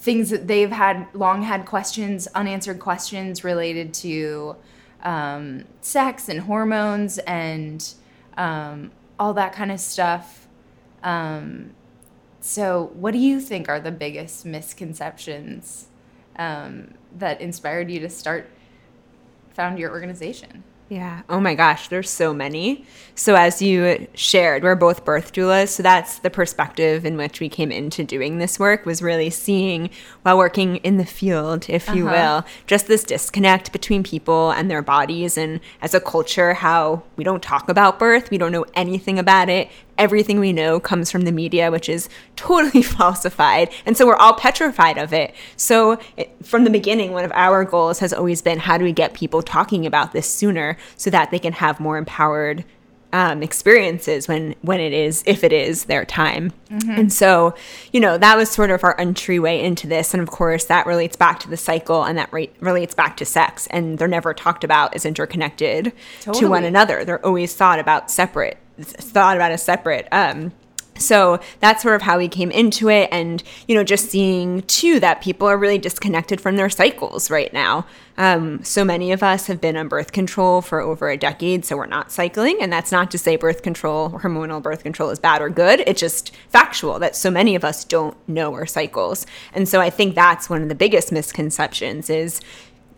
things 0.00 0.30
that 0.30 0.48
they've 0.48 0.72
had 0.72 1.06
long 1.12 1.42
had 1.42 1.66
questions, 1.66 2.26
unanswered 2.28 2.80
questions 2.80 3.44
related 3.44 3.92
to 3.92 4.56
um, 5.02 5.64
sex 5.82 6.28
and 6.30 6.40
hormones 6.40 7.18
and 7.18 7.94
um, 8.38 8.90
all 9.18 9.34
that 9.34 9.52
kind 9.52 9.70
of 9.70 9.78
stuff. 9.78 10.48
Um, 11.02 11.72
so, 12.40 12.90
what 12.94 13.12
do 13.12 13.18
you 13.18 13.40
think 13.40 13.68
are 13.68 13.78
the 13.78 13.90
biggest 13.90 14.46
misconceptions 14.46 15.88
um, 16.36 16.94
that 17.18 17.42
inspired 17.42 17.90
you 17.90 18.00
to 18.00 18.08
start 18.08 18.50
found 19.52 19.78
your 19.78 19.90
organization? 19.90 20.64
Yeah. 20.90 21.22
Oh 21.28 21.38
my 21.38 21.54
gosh, 21.54 21.86
there's 21.86 22.10
so 22.10 22.34
many. 22.34 22.84
So 23.14 23.36
as 23.36 23.62
you 23.62 24.08
shared, 24.14 24.64
we're 24.64 24.74
both 24.74 25.04
birth 25.04 25.32
doulas, 25.32 25.68
so 25.68 25.84
that's 25.84 26.18
the 26.18 26.30
perspective 26.30 27.06
in 27.06 27.16
which 27.16 27.38
we 27.38 27.48
came 27.48 27.70
into 27.70 28.02
doing 28.02 28.38
this 28.38 28.58
work 28.58 28.84
was 28.84 29.00
really 29.00 29.30
seeing 29.30 29.90
while 30.22 30.36
working 30.36 30.76
in 30.78 30.96
the 30.96 31.04
field, 31.06 31.66
if 31.68 31.86
you 31.94 32.08
Uh-huh. 32.08 32.42
will, 32.42 32.52
just 32.66 32.88
this 32.88 33.04
disconnect 33.04 33.70
between 33.70 34.02
people 34.02 34.50
and 34.50 34.68
their 34.68 34.82
bodies 34.82 35.38
and 35.38 35.60
as 35.80 35.94
a 35.94 36.00
culture 36.00 36.54
how 36.54 37.04
we 37.14 37.22
don't 37.22 37.42
talk 37.42 37.68
about 37.68 38.00
birth, 38.00 38.28
we 38.32 38.38
don't 38.38 38.50
know 38.50 38.66
anything 38.74 39.16
about 39.16 39.48
it. 39.48 39.68
Everything 40.00 40.40
we 40.40 40.52
know 40.52 40.80
comes 40.80 41.10
from 41.10 41.22
the 41.22 41.32
media, 41.32 41.70
which 41.70 41.88
is 41.88 42.08
totally 42.34 42.82
falsified. 42.98 43.68
And 43.84 43.96
so 43.96 44.06
we're 44.06 44.16
all 44.16 44.32
petrified 44.32 44.96
of 44.96 45.12
it. 45.12 45.34
So, 45.56 45.98
it, 46.16 46.34
from 46.42 46.64
the 46.64 46.70
beginning, 46.70 47.12
one 47.12 47.24
of 47.24 47.32
our 47.34 47.64
goals 47.66 47.98
has 47.98 48.14
always 48.14 48.40
been 48.40 48.58
how 48.58 48.78
do 48.78 48.84
we 48.84 48.92
get 48.92 49.12
people 49.12 49.42
talking 49.42 49.84
about 49.84 50.12
this 50.12 50.26
sooner 50.26 50.78
so 50.96 51.10
that 51.10 51.30
they 51.30 51.38
can 51.38 51.52
have 51.52 51.80
more 51.80 51.98
empowered 51.98 52.64
um, 53.12 53.42
experiences 53.42 54.28
when 54.28 54.54
when 54.62 54.80
it 54.80 54.92
is 54.92 55.22
if 55.26 55.42
it 55.42 55.52
is 55.52 55.84
their 55.84 56.04
time. 56.04 56.52
And 56.96 57.12
so 57.12 57.54
you 57.92 58.00
know 58.00 58.16
that 58.18 58.36
was 58.36 58.48
sort 58.48 58.70
of 58.70 58.84
our 58.84 58.98
entryway 59.00 59.60
into 59.60 59.86
this. 59.86 60.14
And 60.14 60.22
of 60.22 60.30
course 60.30 60.64
that 60.66 60.86
relates 60.86 61.16
back 61.16 61.40
to 61.40 61.50
the 61.50 61.56
cycle 61.56 62.04
and 62.04 62.16
that 62.18 62.32
re- 62.32 62.50
relates 62.60 62.94
back 62.94 63.16
to 63.18 63.24
sex. 63.24 63.66
And 63.68 63.98
they're 63.98 64.08
never 64.08 64.32
talked 64.32 64.64
about 64.64 64.94
as 64.94 65.04
interconnected 65.04 65.92
to 66.34 66.48
one 66.48 66.64
another. 66.64 67.04
They're 67.04 67.24
always 67.24 67.54
thought 67.54 67.80
about 67.80 68.10
separate 68.10 68.58
thought 68.84 69.36
about 69.36 69.52
as 69.52 69.62
separate. 69.62 70.08
Um 70.12 70.52
so 71.00 71.40
that's 71.60 71.82
sort 71.82 71.94
of 71.94 72.02
how 72.02 72.18
we 72.18 72.28
came 72.28 72.50
into 72.50 72.88
it 72.88 73.08
and 73.10 73.42
you 73.66 73.74
know 73.74 73.82
just 73.82 74.10
seeing 74.10 74.62
too 74.62 75.00
that 75.00 75.22
people 75.22 75.48
are 75.48 75.56
really 75.56 75.78
disconnected 75.78 76.40
from 76.40 76.56
their 76.56 76.70
cycles 76.70 77.30
right 77.30 77.52
now. 77.52 77.86
Um, 78.18 78.62
so 78.62 78.84
many 78.84 79.12
of 79.12 79.22
us 79.22 79.46
have 79.46 79.62
been 79.62 79.78
on 79.78 79.88
birth 79.88 80.12
control 80.12 80.60
for 80.60 80.80
over 80.80 81.08
a 81.08 81.16
decade 81.16 81.64
so 81.64 81.76
we're 81.76 81.86
not 81.86 82.12
cycling 82.12 82.58
and 82.60 82.70
that's 82.70 82.92
not 82.92 83.10
to 83.12 83.18
say 83.18 83.36
birth 83.36 83.62
control 83.62 84.10
hormonal 84.10 84.62
birth 84.62 84.82
control 84.82 85.08
is 85.10 85.18
bad 85.18 85.40
or 85.40 85.48
good. 85.48 85.82
It's 85.86 86.00
just 86.00 86.34
factual 86.50 86.98
that 86.98 87.16
so 87.16 87.30
many 87.30 87.54
of 87.54 87.64
us 87.64 87.84
don't 87.84 88.16
know 88.28 88.52
our 88.52 88.66
cycles. 88.66 89.26
And 89.54 89.68
so 89.68 89.80
i 89.80 89.88
think 89.90 90.14
that's 90.14 90.50
one 90.50 90.62
of 90.62 90.68
the 90.68 90.74
biggest 90.74 91.12
misconceptions 91.12 92.10
is 92.10 92.40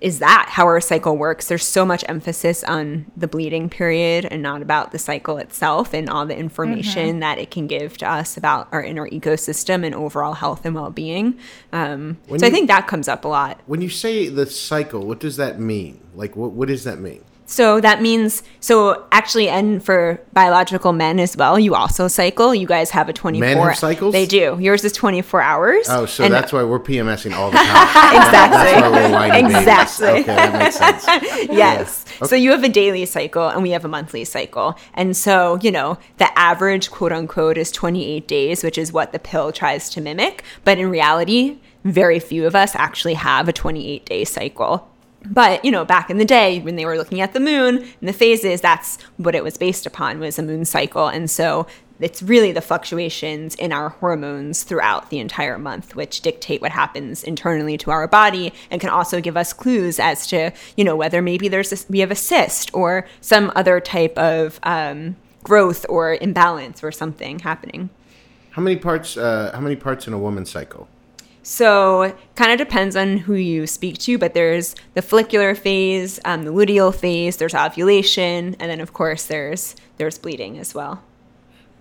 is 0.03 0.19
that 0.19 0.47
how 0.51 0.65
our 0.67 0.81
cycle 0.81 1.17
works 1.17 1.49
there's 1.49 1.65
so 1.65 1.87
much 1.87 2.05
emphasis 2.09 2.63
on 2.65 3.07
the 3.17 3.29
bleeding 3.29 3.71
period 3.71 4.27
and 4.27 4.43
not 4.43 4.61
about 4.61 4.91
the 4.91 4.99
cycle 4.99 5.39
itself 5.39 5.95
and 5.95 6.11
all 6.11 6.27
the 6.27 6.37
information 6.37 7.21
that 7.21 7.39
it 7.39 7.51
can 7.51 7.67
give 7.67 7.97
to 7.97 8.11
us 8.11 8.37
about 8.37 8.69
our 8.73 8.83
inner 8.83 9.09
ecosystem 9.09 9.85
and 9.87 9.95
overall 9.95 10.35
health 10.35 10.67
and 10.67 10.75
well-being 10.75 11.39
um, 11.73 12.19
so 12.27 12.33
When 12.33 12.45
i 12.45 12.51
think 12.51 12.67
that 12.69 12.87
comes 12.87 13.09
up 13.09 13.25
a 13.25 13.29
lot 13.29 13.61
When 13.67 13.81
you 13.81 13.89
say 13.89 14.29
the 14.29 14.47
cycle, 14.47 15.07
what 15.07 15.21
does 15.21 15.37
that 15.37 15.61
mean? 15.61 16.01
Like, 16.15 16.37
what 16.37 16.51
what 16.53 16.69
does 16.69 16.85
that 16.85 16.99
mean? 16.99 17.23
So 17.45 17.81
that 17.81 18.01
means 18.01 18.43
so 18.61 19.05
actually, 19.13 19.49
and 19.49 19.85
for 19.85 20.21
biological 20.33 20.93
men 20.93 21.19
as 21.21 21.37
well, 21.37 21.59
you 21.59 21.75
also 21.75 22.09
cycle. 22.09 22.55
You 22.55 22.67
guys 22.67 22.91
have 22.91 23.09
a 23.09 23.13
twenty 23.13 23.41
four. 23.41 23.47
Men 23.47 23.59
have 23.59 23.77
cycles? 23.77 24.13
They 24.13 24.27
do. 24.27 24.57
Yours 24.61 24.85
is 24.85 24.93
twenty 24.93 25.21
four 25.23 25.43
hours. 25.43 25.87
Oh, 25.91 26.07
so 26.07 26.25
And- 26.25 26.33
that's 26.33 26.53
why 26.53 26.63
we're 26.63 26.81
PMSing 26.81 27.35
all 27.35 27.51
the 27.51 27.57
time. 27.59 28.17
exactly. 28.17 28.33
That's 28.33 28.81
why 28.83 28.89
we're 28.91 29.13
whiny 29.13 29.43
babies. 29.43 29.57
Exactly. 29.59 30.07
Okay, 30.09 30.23
that 30.25 30.59
makes 30.59 30.77
sense. 30.77 31.05
yes. 31.51 32.05
So 32.25 32.37
you 32.37 32.51
have 32.53 32.63
a 32.65 32.69
daily 32.69 33.05
cycle 33.07 33.49
and 33.49 33.63
we 33.63 33.71
have 33.71 33.85
a 33.85 33.89
monthly 33.89 34.25
cycle. 34.25 34.79
And 34.95 35.17
so, 35.17 35.59
you 35.61 35.71
know, 35.71 35.99
the 36.19 36.37
average 36.39 36.91
quote 36.91 37.13
unquote 37.13 37.59
is 37.59 37.71
28 37.73 38.27
days, 38.29 38.63
which 38.65 38.79
is 38.79 38.93
what 38.93 39.13
the 39.13 39.19
pill 39.19 39.53
tries 39.53 39.91
to 39.91 40.01
mimic. 40.01 40.43
But 40.65 40.79
in 40.79 40.89
reality, 40.91 41.59
very 41.85 42.21
few 42.21 42.47
of 42.47 42.55
us 42.55 42.75
actually 42.77 43.15
have 43.15 43.49
a 43.49 43.53
28 43.53 44.07
day 44.07 44.25
cycle. 44.25 44.89
But, 45.25 45.65
you 45.65 45.71
know, 45.71 45.85
back 45.85 46.11
in 46.11 46.19
the 46.19 46.25
day 46.25 46.61
when 46.61 46.77
they 46.77 46.85
were 46.85 46.97
looking 46.97 47.21
at 47.21 47.33
the 47.33 47.41
moon 47.41 47.77
and 47.79 48.09
the 48.09 48.13
phases, 48.13 48.61
that's 48.61 49.01
what 49.17 49.35
it 49.35 49.45
was 49.45 49.57
based 49.57 49.87
upon 49.87 50.19
was 50.19 50.39
a 50.39 50.43
moon 50.43 50.65
cycle. 50.65 51.09
And 51.09 51.31
so 51.31 51.67
it's 52.01 52.23
really 52.23 52.51
the 52.53 52.61
fluctuations 52.61 53.55
in 53.55 53.73
our 53.73 53.91
hormones 53.91 54.65
throughout 54.65 55.11
the 55.11 55.21
entire 55.21 55.57
month 55.57 55.95
which 55.95 56.21
dictate 56.21 56.61
what 56.61 56.73
happens 56.73 57.23
internally 57.23 57.79
to 57.79 57.91
our 57.91 58.09
body 58.09 58.53
and 58.71 58.81
can 58.81 58.91
also 58.91 59.21
give 59.21 59.37
us 59.37 59.53
clues 59.53 60.01
as 60.01 60.27
to 60.27 60.51
you 60.77 60.85
know 60.85 60.97
whether 60.97 61.23
maybe 61.23 61.47
there's 61.49 61.73
a, 61.73 61.77
we 61.89 62.01
have 62.01 62.11
a 62.11 62.17
cyst 62.17 62.75
or 62.75 63.07
some 63.21 63.53
other 63.55 63.79
type 63.79 64.17
of 64.19 64.59
um, 64.65 65.15
growth 65.45 65.87
or 65.89 66.15
imbalance 66.15 66.83
or 66.83 66.91
something 66.91 67.39
happening 67.39 67.89
How 68.53 68.61
many 68.61 68.77
parts? 68.77 69.17
Uh, 69.17 69.51
how 69.55 69.61
many 69.61 69.77
parts 69.77 70.07
in 70.07 70.13
a 70.13 70.19
woman's 70.19 70.51
cycle? 70.51 70.89
So 71.43 72.17
kind 72.37 72.53
of 72.53 72.59
depends 72.59 72.95
on 72.97 73.17
who 73.19 73.35
you 73.35 73.67
speak 73.67 73.99
to 73.99 74.19
but 74.19 74.35
there's 74.35 74.75
the 74.95 75.03
follicular 75.03 75.55
phase 75.55 76.21
um, 76.25 76.45
the 76.45 76.53
luteal 76.53 76.95
phase 76.95 77.37
there's 77.37 77.55
ovulation 77.55 78.55
and 78.59 78.71
then 78.71 78.81
of 78.81 78.93
course 78.93 79.27
there's 79.27 79.75
there's 79.97 80.19
bleeding 80.19 80.59
as 80.59 80.75
well 80.75 81.03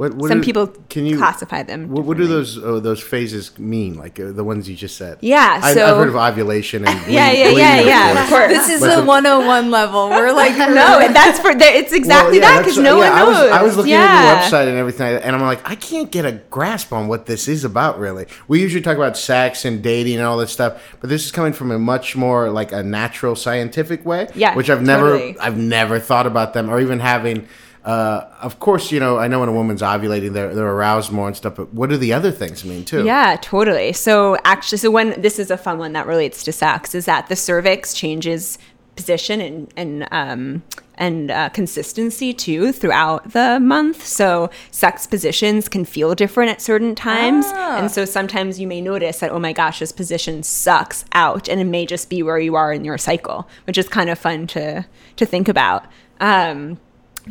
What, 0.01 0.15
what 0.15 0.29
some 0.29 0.41
do- 0.41 0.46
people 0.46 0.65
can 0.89 1.05
you 1.05 1.15
classify 1.15 1.62
them 1.62 1.89
What, 1.91 2.05
what 2.05 2.17
do 2.17 2.25
those 2.25 2.58
uh, 2.58 2.79
those 2.79 3.00
phases 3.00 3.60
mean? 3.60 3.98
Like 4.03 4.20
uh, 4.20 4.31
the 4.31 4.43
ones 4.43 4.67
you 4.67 4.75
just 4.75 4.98
said? 4.98 5.20
Yeah, 5.22 5.60
I, 5.62 5.75
so- 5.75 5.86
I've 5.86 5.98
heard 5.98 6.10
of 6.10 6.15
ovulation 6.15 6.88
and 6.88 7.00
bleed, 7.05 7.13
Yeah, 7.13 7.31
yeah, 7.31 7.50
yeah, 7.50 7.81
yeah, 7.81 8.24
of 8.24 8.27
course. 8.27 8.48
This 8.48 8.67
is 8.70 8.79
But 8.81 8.96
the 8.96 9.01
the- 9.01 9.08
101 9.08 9.70
level. 9.70 10.10
We're 10.10 10.31
like, 10.43 10.58
no, 10.58 10.98
and 10.98 11.15
that's 11.15 11.38
for. 11.39 11.51
It's 11.51 11.93
exactly 11.93 12.39
Well, 12.39 12.50
yeah, 12.50 12.55
that 12.55 12.62
because 12.65 12.79
no 12.79 13.00
yeah, 13.00 13.10
one 13.12 13.20
knows. 13.20 13.38
I 13.38 13.43
was, 13.43 13.51
I 13.51 13.63
was 13.63 13.77
looking 13.77 13.91
yeah. 13.91 14.00
at 14.01 14.50
your 14.51 14.60
website 14.60 14.67
and 14.70 14.77
everything, 14.79 15.22
and 15.22 15.36
I'm 15.36 15.41
like, 15.43 15.70
I 15.70 15.75
can't 15.75 16.10
get 16.12 16.25
a 16.25 16.31
grasp 16.50 16.91
on 16.91 17.08
what 17.08 17.27
this 17.27 17.48
is 17.48 17.63
about. 17.63 18.00
Really, 18.00 18.25
we 18.48 18.60
usually 18.60 18.81
talk 18.81 18.98
about 18.98 19.17
sex 19.17 19.65
and 19.65 19.84
dating 19.84 20.15
and 20.15 20.25
all 20.25 20.38
this 20.39 20.51
stuff, 20.51 20.98
but 21.00 21.12
this 21.12 21.25
is 21.25 21.31
coming 21.31 21.53
from 21.53 21.70
a 21.70 21.77
much 21.77 22.15
more 22.15 22.50
like 22.50 22.72
a 22.72 22.81
natural, 22.81 23.36
scientific 23.36 24.03
way. 24.03 24.29
Yeah, 24.34 24.55
which 24.55 24.72
I've 24.72 24.81
never, 24.81 25.12
totally. 25.12 25.38
I've 25.38 25.58
never 25.60 26.00
thought 26.00 26.25
about 26.25 26.55
them 26.55 26.72
or 26.72 26.79
even 26.81 27.00
having. 27.01 27.48
Uh, 27.83 28.27
of 28.41 28.59
course, 28.59 28.91
you 28.91 29.00
know, 29.00 29.17
I 29.17 29.27
know 29.27 29.39
when 29.39 29.50
a 29.50 29.53
woman's 29.53 29.81
ovulating, 29.81 30.33
they're 30.33 30.53
they're 30.53 30.67
aroused 30.67 31.11
more 31.11 31.27
and 31.27 31.35
stuff. 31.35 31.55
But 31.55 31.73
what 31.73 31.89
do 31.89 31.97
the 31.97 32.13
other 32.13 32.31
things 32.31 32.63
mean 32.63 32.85
too? 32.85 33.03
Yeah, 33.03 33.38
totally. 33.41 33.91
So 33.93 34.38
actually, 34.45 34.77
so 34.77 34.91
when 34.91 35.19
this 35.21 35.39
is 35.39 35.50
a 35.50 35.57
fun 35.57 35.79
one 35.79 35.93
that 35.93 36.05
relates 36.05 36.43
to 36.43 36.51
sex 36.51 36.93
is 36.93 37.05
that 37.05 37.27
the 37.27 37.35
cervix 37.35 37.93
changes 37.93 38.57
position 38.95 39.41
and 39.41 39.73
and 39.75 40.07
um, 40.11 40.63
and 40.95 41.31
uh, 41.31 41.50
consistency 41.50 42.33
too 42.33 42.71
throughout 42.71 43.31
the 43.31 43.59
month. 43.59 44.05
So 44.05 44.51
sex 44.69 45.07
positions 45.07 45.67
can 45.67 45.83
feel 45.83 46.13
different 46.13 46.51
at 46.51 46.61
certain 46.61 46.93
times, 46.93 47.45
Ah. 47.47 47.77
and 47.79 47.89
so 47.89 48.05
sometimes 48.05 48.59
you 48.59 48.67
may 48.67 48.81
notice 48.81 49.19
that 49.21 49.31
oh 49.31 49.39
my 49.39 49.53
gosh, 49.53 49.79
this 49.79 49.91
position 49.91 50.43
sucks 50.43 51.03
out, 51.13 51.50
and 51.50 51.59
it 51.59 51.63
may 51.65 51.88
just 51.88 52.11
be 52.11 52.21
where 52.21 52.38
you 52.38 52.53
are 52.55 52.71
in 52.71 52.85
your 52.85 53.00
cycle, 53.00 53.50
which 53.65 53.79
is 53.79 53.89
kind 53.89 54.11
of 54.11 54.19
fun 54.19 54.45
to 54.47 54.85
to 55.15 55.25
think 55.25 55.47
about. 55.50 55.85
Um, 56.19 56.77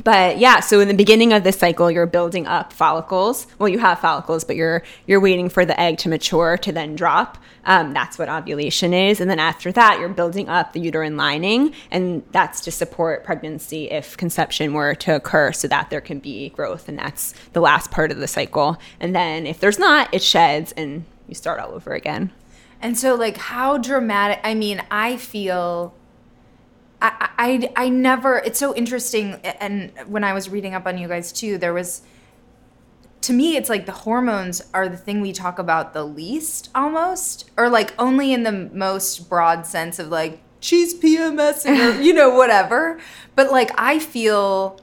but 0.05 0.39
yeah 0.39 0.61
so 0.61 0.81
in 0.81 0.89
the 0.89 0.95
beginning 0.95 1.33
of 1.33 1.45
the 1.45 1.53
cycle 1.53 1.91
you're 1.91 2.07
building 2.07 2.47
up 2.47 2.73
follicles. 2.73 3.47
Well 3.59 3.69
you 3.69 3.79
have 3.79 4.01
follicles 4.01 4.45
but 4.45 4.57
you're 4.57 4.83
you're 5.07 5.21
waiting 5.21 5.49
for 5.49 5.65
the 5.65 5.79
egg 5.81 5.99
to 5.99 6.09
mature 6.09 6.57
to 6.59 6.73
then 6.73 6.97
drop. 6.97 7.39
Um, 7.65 7.93
that's 7.93 8.19
what 8.19 8.29
ovulation 8.29 8.95
is. 8.95 9.21
And 9.21 9.31
then 9.31 9.39
after 9.39 9.71
that 9.73 9.99
you're 10.01 10.09
building 10.09 10.49
up 10.49 10.73
the 10.73 10.81
uterine 10.81 11.17
lining. 11.17 11.75
And 11.91 12.23
that's 12.31 12.61
to 12.63 12.71
support 12.71 13.25
pregnancy 13.25 13.91
if 13.91 14.17
conception 14.17 14.73
were 14.73 14.95
to 14.97 15.17
occur 15.17 15.53
so 15.53 15.69
that 15.69 15.91
there 15.91 16.01
can 16.01 16.21
be 16.21 16.51
growth. 16.51 16.89
And 16.89 16.99
that's 16.99 17.35
the 17.53 17.61
last 17.61 17.91
part 17.91 18.11
of 18.11 18.19
the 18.19 18.29
cycle. 18.29 18.79
And 19.01 19.15
then 19.15 19.47
if 19.47 19.61
there's 19.61 19.79
not 19.79 20.13
it 20.15 20.23
sheds 20.23 20.73
and 20.73 21.05
you 21.29 21.35
start 21.35 21.61
all 21.61 21.73
over 21.73 21.93
again. 21.93 22.33
And 22.83 22.99
so, 22.99 23.15
like, 23.15 23.37
how 23.37 23.79
dramatic? 23.79 24.41
I 24.43 24.55
mean, 24.55 24.83
I 24.91 25.17
feel. 25.17 25.95
I, 27.03 27.29
I, 27.39 27.73
I 27.85 27.89
never. 27.89 28.39
It's 28.39 28.59
so 28.59 28.75
interesting. 28.75 29.35
And 29.45 29.93
when 30.07 30.25
I 30.25 30.33
was 30.33 30.49
reading 30.49 30.75
up 30.75 30.87
on 30.87 30.99
you 30.99 31.09
guys 31.09 31.33
too, 31.33 31.59
there 31.59 31.73
was. 31.73 32.03
To 33.23 33.35
me, 33.35 33.57
it's 33.57 33.69
like 33.69 33.85
the 33.85 33.93
hormones 33.93 34.63
are 34.73 34.89
the 34.89 34.97
thing 34.97 35.21
we 35.21 35.33
talk 35.33 35.59
about 35.59 35.93
the 35.93 36.05
least, 36.05 36.71
almost, 36.75 37.51
or 37.59 37.69
like 37.69 37.93
only 37.99 38.33
in 38.33 38.45
the 38.45 38.53
most 38.53 39.29
broad 39.29 39.67
sense 39.67 39.99
of 39.99 40.09
like 40.09 40.41
she's 40.61 40.95
PMSing 40.99 41.99
or 41.99 42.01
you 42.01 42.13
know 42.15 42.31
whatever. 42.31 42.99
But 43.37 43.51
like 43.53 43.71
I 43.79 43.99
feel 43.99 44.81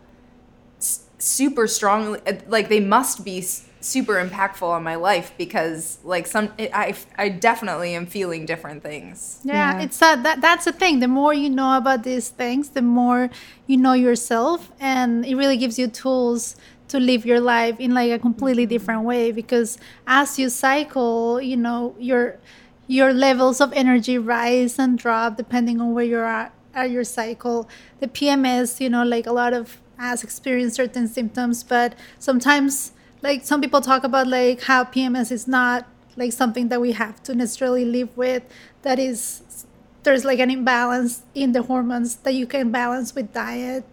s- 0.77 1.05
super 1.19 1.67
strongly 1.67 2.19
like 2.47 2.69
they 2.69 2.79
must 2.79 3.23
be 3.25 3.43
super 3.79 4.13
impactful 4.13 4.67
on 4.67 4.83
my 4.83 4.95
life 4.95 5.31
because 5.37 5.99
like 6.03 6.27
some 6.27 6.51
it, 6.57 6.71
I 6.73 6.95
I 7.17 7.29
definitely 7.29 7.95
am 7.95 8.05
feeling 8.05 8.45
different 8.45 8.83
things. 8.83 9.39
Yeah, 9.43 9.81
it's 9.81 9.97
that, 9.99 10.23
that 10.23 10.41
that's 10.41 10.65
the 10.65 10.71
thing. 10.71 10.99
The 10.99 11.07
more 11.07 11.33
you 11.33 11.49
know 11.49 11.77
about 11.77 12.03
these 12.03 12.29
things, 12.29 12.69
the 12.69 12.81
more 12.81 13.29
you 13.65 13.77
know 13.77 13.93
yourself, 13.93 14.71
and 14.79 15.25
it 15.25 15.35
really 15.35 15.57
gives 15.57 15.77
you 15.77 15.87
tools 15.87 16.55
to 16.89 16.99
live 16.99 17.25
your 17.25 17.39
life 17.39 17.79
in 17.79 17.93
like 17.93 18.11
a 18.11 18.19
completely 18.19 18.63
mm-hmm. 18.63 18.69
different 18.69 19.03
way. 19.03 19.31
Because 19.31 19.77
as 20.05 20.39
you 20.39 20.49
cycle, 20.49 21.41
you 21.41 21.57
know 21.57 21.95
your 21.99 22.37
your 22.87 23.13
levels 23.13 23.59
of 23.59 23.73
energy 23.73 24.17
rise 24.17 24.79
and 24.79 24.97
drop 24.97 25.35
depending 25.35 25.81
on 25.81 25.93
where 25.93 26.05
you're 26.05 26.25
at 26.25 26.53
at 26.73 26.91
your 26.91 27.03
cycle. 27.03 27.69
The 27.99 28.07
PMS, 28.07 28.79
you 28.79 28.89
know, 28.89 29.03
like 29.03 29.25
a 29.25 29.33
lot 29.33 29.53
of 29.53 29.81
us 29.99 30.23
experience 30.23 30.75
certain 30.75 31.07
symptoms, 31.07 31.63
but 31.63 31.95
sometimes 32.19 32.91
like 33.27 33.43
some 33.43 33.59
people 33.59 33.81
talk 33.81 34.03
about 34.05 34.25
like 34.25 34.61
how 34.61 34.85
PMS 34.85 35.31
is 35.31 35.47
not 35.47 35.85
like 36.15 36.31
something 36.31 36.69
that 36.69 36.79
we 36.79 36.93
have 36.93 37.21
to 37.23 37.35
necessarily 37.35 37.83
live 37.83 38.15
with 38.15 38.43
that 38.83 38.97
is 38.97 39.65
there's 40.03 40.23
like 40.23 40.39
an 40.39 40.49
imbalance 40.49 41.23
in 41.35 41.51
the 41.51 41.63
hormones 41.63 42.15
that 42.25 42.33
you 42.33 42.47
can 42.47 42.71
balance 42.71 43.13
with 43.13 43.33
diet 43.33 43.83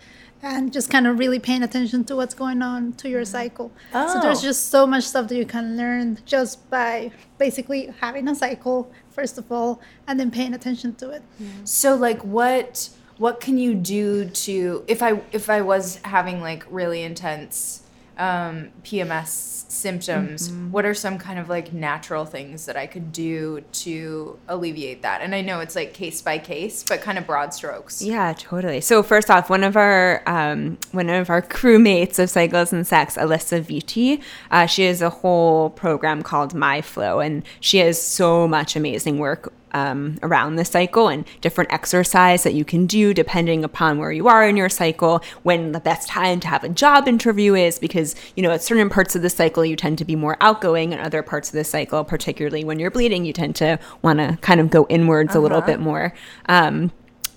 and 0.41 0.73
just 0.73 0.89
kind 0.89 1.07
of 1.09 1.19
really 1.19 1.41
paying 1.41 1.63
attention 1.65 2.05
to 2.05 2.15
what's 2.15 2.35
going 2.35 2.63
on 2.63 2.93
to 2.93 3.09
your 3.09 3.23
mm-hmm. 3.23 3.39
cycle. 3.39 3.73
So 3.93 4.21
there's 4.21 4.39
Oh. 4.39 4.51
just 4.51 4.69
so 4.69 4.87
much 4.87 5.05
stuff 5.05 5.27
that 5.29 5.37
you 5.37 5.47
can 5.47 5.77
learn 5.77 6.19
just 6.25 6.71
by 6.71 7.11
basically 7.39 7.93
having 8.01 8.29
a 8.29 8.35
cycle 8.35 8.93
first 9.11 9.37
of 9.39 9.51
all 9.51 9.81
and 10.07 10.21
then 10.21 10.31
paying 10.31 10.55
attention 10.55 10.95
to 10.97 11.11
it. 11.11 11.23
So 11.65 11.97
like 11.97 12.21
what 12.23 12.89
what 13.17 13.41
can 13.41 13.59
you 13.59 13.75
do 13.75 14.29
to 14.47 14.85
if 14.87 15.03
I 15.03 15.23
if 15.33 15.49
I 15.49 15.61
was 15.63 15.99
having 16.05 16.41
like 16.41 16.65
really 16.71 17.03
intense 17.03 17.84
um, 18.19 18.71
PMS 18.83 19.55
symptoms, 19.71 20.51
what 20.71 20.85
are 20.85 20.95
some 20.95 21.19
kind 21.19 21.39
of 21.39 21.49
like 21.49 21.73
natural 21.73 22.25
things 22.25 22.67
that 22.67 22.77
I 22.77 22.87
could 22.87 23.13
do 23.13 23.63
to 23.73 24.39
alleviate 24.49 25.03
that? 25.03 25.21
And 25.21 25.35
I 25.35 25.41
know 25.41 25.61
it's 25.61 25.75
like 25.75 25.93
case 25.93 26.23
by 26.23 26.39
case, 26.39 26.85
but 26.85 27.01
kind 27.01 27.19
of 27.19 27.27
broad 27.27 27.53
strokes. 27.53 28.03
Yeah, 28.03 28.33
totally. 28.37 28.81
So 28.81 29.03
first 29.03 29.31
off, 29.31 29.51
one 29.51 29.65
of 29.65 29.77
our 29.77 30.23
um, 30.27 30.79
one 30.93 31.11
of 31.11 31.29
our 31.31 31.43
crewmates 31.57 32.19
of 32.19 32.31
Cycles 32.31 32.73
and 32.73 32.87
Sex, 32.87 33.17
Alisa 33.17 33.63
Vitti, 33.63 34.23
uh, 34.51 34.67
she 34.67 34.85
has 34.85 35.03
a 35.03 35.11
whole 35.11 35.71
program 35.71 36.23
called 36.23 36.55
MyFLO, 36.55 37.25
and 37.25 37.43
she 37.61 37.79
has 37.79 38.01
so 38.01 38.47
much 38.47 38.77
amazing 38.77 39.19
work 39.19 39.53
um, 39.75 40.19
around 40.23 40.57
the 40.57 40.65
cycle 40.65 41.09
and 41.09 41.27
different 41.43 41.71
exercise 41.73 42.45
that 42.45 42.55
you 42.55 42.65
can 42.65 42.87
do 42.87 43.13
depending 43.13 43.65
upon 43.65 43.99
where 43.99 44.13
you 44.13 44.27
are 44.29 44.49
in 44.49 44.57
your 44.57 44.71
cycle, 44.71 45.23
when 45.43 45.73
the 45.73 45.81
best 45.81 46.09
time 46.09 46.41
to 46.41 46.49
have 46.49 46.65
a 46.65 46.69
job 46.71 47.07
interview 47.07 47.55
is, 47.55 47.79
because 47.79 48.15
you 48.37 48.43
know 48.43 48.51
at 48.53 48.63
certain 48.63 48.89
parts 48.89 49.15
of 49.15 49.21
the 49.23 49.29
cycle 49.31 49.65
you 49.65 49.77
tend 49.77 49.99
to 49.99 50.05
be 50.05 50.17
more 50.17 50.37
outgoing, 50.41 50.93
and 50.95 51.03
other 51.03 51.23
parts 51.23 51.49
of 51.51 51.55
the 51.55 51.65
cycle, 51.65 52.05
particularly 52.05 52.65
when 52.65 52.79
you're 52.79 52.91
bleeding, 52.91 53.25
you 53.27 53.33
tend 53.33 53.55
to 53.57 53.79
want 54.01 54.19
to 54.21 54.39
kind 54.41 54.61
of 54.61 54.71
go 54.71 54.87
inwards 54.89 55.35
a 55.35 55.41
little 55.41 55.61
bit 55.61 55.81
more. 55.81 56.15
Um, 56.49 56.91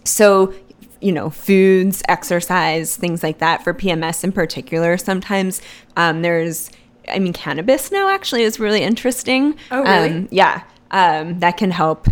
so 0.04 0.54
you 1.02 1.12
know 1.12 1.30
foods 1.30 2.02
exercise 2.08 2.96
things 2.96 3.22
like 3.22 3.38
that 3.38 3.64
for 3.64 3.72
pms 3.74 4.24
in 4.24 4.32
particular 4.32 4.98
sometimes 4.98 5.62
um, 5.96 6.24
there's 6.24 6.72
i 7.14 7.20
mean 7.20 7.34
cannabis 7.34 7.92
now 7.92 8.10
actually 8.10 8.42
is 8.42 8.60
really 8.60 8.82
interesting 8.82 9.56
Oh, 9.70 9.84
really? 9.84 10.10
um, 10.10 10.28
yeah 10.32 10.64
um, 10.90 11.40
that 11.40 11.58
can 11.58 11.70
help 11.70 12.08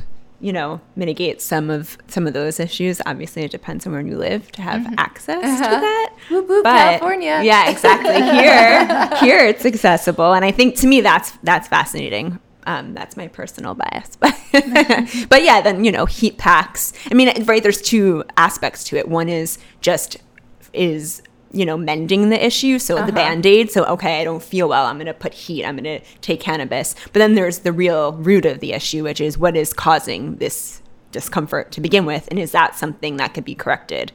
you 0.46 0.54
know 0.54 0.80
mitigate 0.96 1.42
some 1.42 1.70
of 1.72 1.98
some 2.08 2.28
of 2.28 2.34
those 2.34 2.60
issues. 2.60 3.02
Obviously 3.08 3.42
it 3.44 3.52
depends 3.52 3.88
on 3.88 3.94
where 3.94 4.02
you 4.02 4.16
live 4.16 4.52
to 4.52 4.62
have 4.62 4.86
access 5.00 5.42
to 5.42 5.64
that. 5.64 6.12
Mm-hmm. 6.14 6.36
Uh-huh. 6.36 6.36
Whoop, 6.42 6.50
whoop, 6.50 6.64
But- 6.64 6.78
California. 6.78 7.42
yeah 7.44 7.70
exactly. 7.70 8.14
Here 8.40 9.10
here 9.25 9.40
it's 9.52 9.66
accessible. 9.66 10.34
And 10.34 10.46
i 10.46 10.52
think 10.52 10.75
to 10.82 10.88
me 10.88 11.02
that's 11.02 11.32
that's 11.44 11.68
fascinating. 11.68 12.40
Um, 12.68 12.94
that's 12.94 13.16
my 13.18 13.28
personal 13.28 13.74
bias. 13.75 14.16
But 14.24 14.36
but 15.34 15.42
yeah 15.50 15.62
then 15.62 15.84
you 15.84 15.92
know 15.92 16.06
heat 16.06 16.38
packs. 16.38 16.94
I 17.12 17.14
mean 17.16 17.28
right 17.46 17.64
there's 17.64 17.82
two 17.82 18.24
aspects 18.38 18.84
to 18.86 18.98
it. 18.98 19.08
One 19.08 19.30
is 19.30 19.58
just 19.82 20.18
is 20.74 21.22
you 21.52 21.66
know 21.66 21.78
mending 21.78 22.30
the 22.30 22.46
issue 22.46 22.78
so 22.80 22.96
the 22.96 23.02
uh-huh. 23.04 23.12
band-aid 23.12 23.72
so 23.72 23.84
okay 23.86 24.20
i 24.22 24.24
don't 24.24 24.44
feel 24.44 24.68
well 24.68 24.86
i'm 24.86 24.98
going 24.98 25.06
to 25.06 25.14
put 25.14 25.34
heat 25.34 25.64
i'm 25.66 25.78
going 25.78 26.00
to 26.00 26.06
take 26.22 26.40
cannabis 26.40 26.96
but 27.06 27.14
then 27.20 27.36
there's 27.36 27.60
the 27.60 27.72
real 27.72 28.14
root 28.14 28.46
of 28.46 28.60
the 28.60 28.74
issue 28.74 29.04
which 29.04 29.22
is 29.22 29.38
what 29.38 29.56
is 29.56 29.72
causing 29.74 30.36
this 30.38 30.82
discomfort 31.12 31.72
to 31.72 31.80
begin 31.80 32.06
with 32.06 32.28
and 32.30 32.40
is 32.40 32.52
that 32.52 32.75
something 32.75 33.18
that 33.18 33.34
could 33.34 33.46
be 33.46 33.56
corrected 33.56 34.12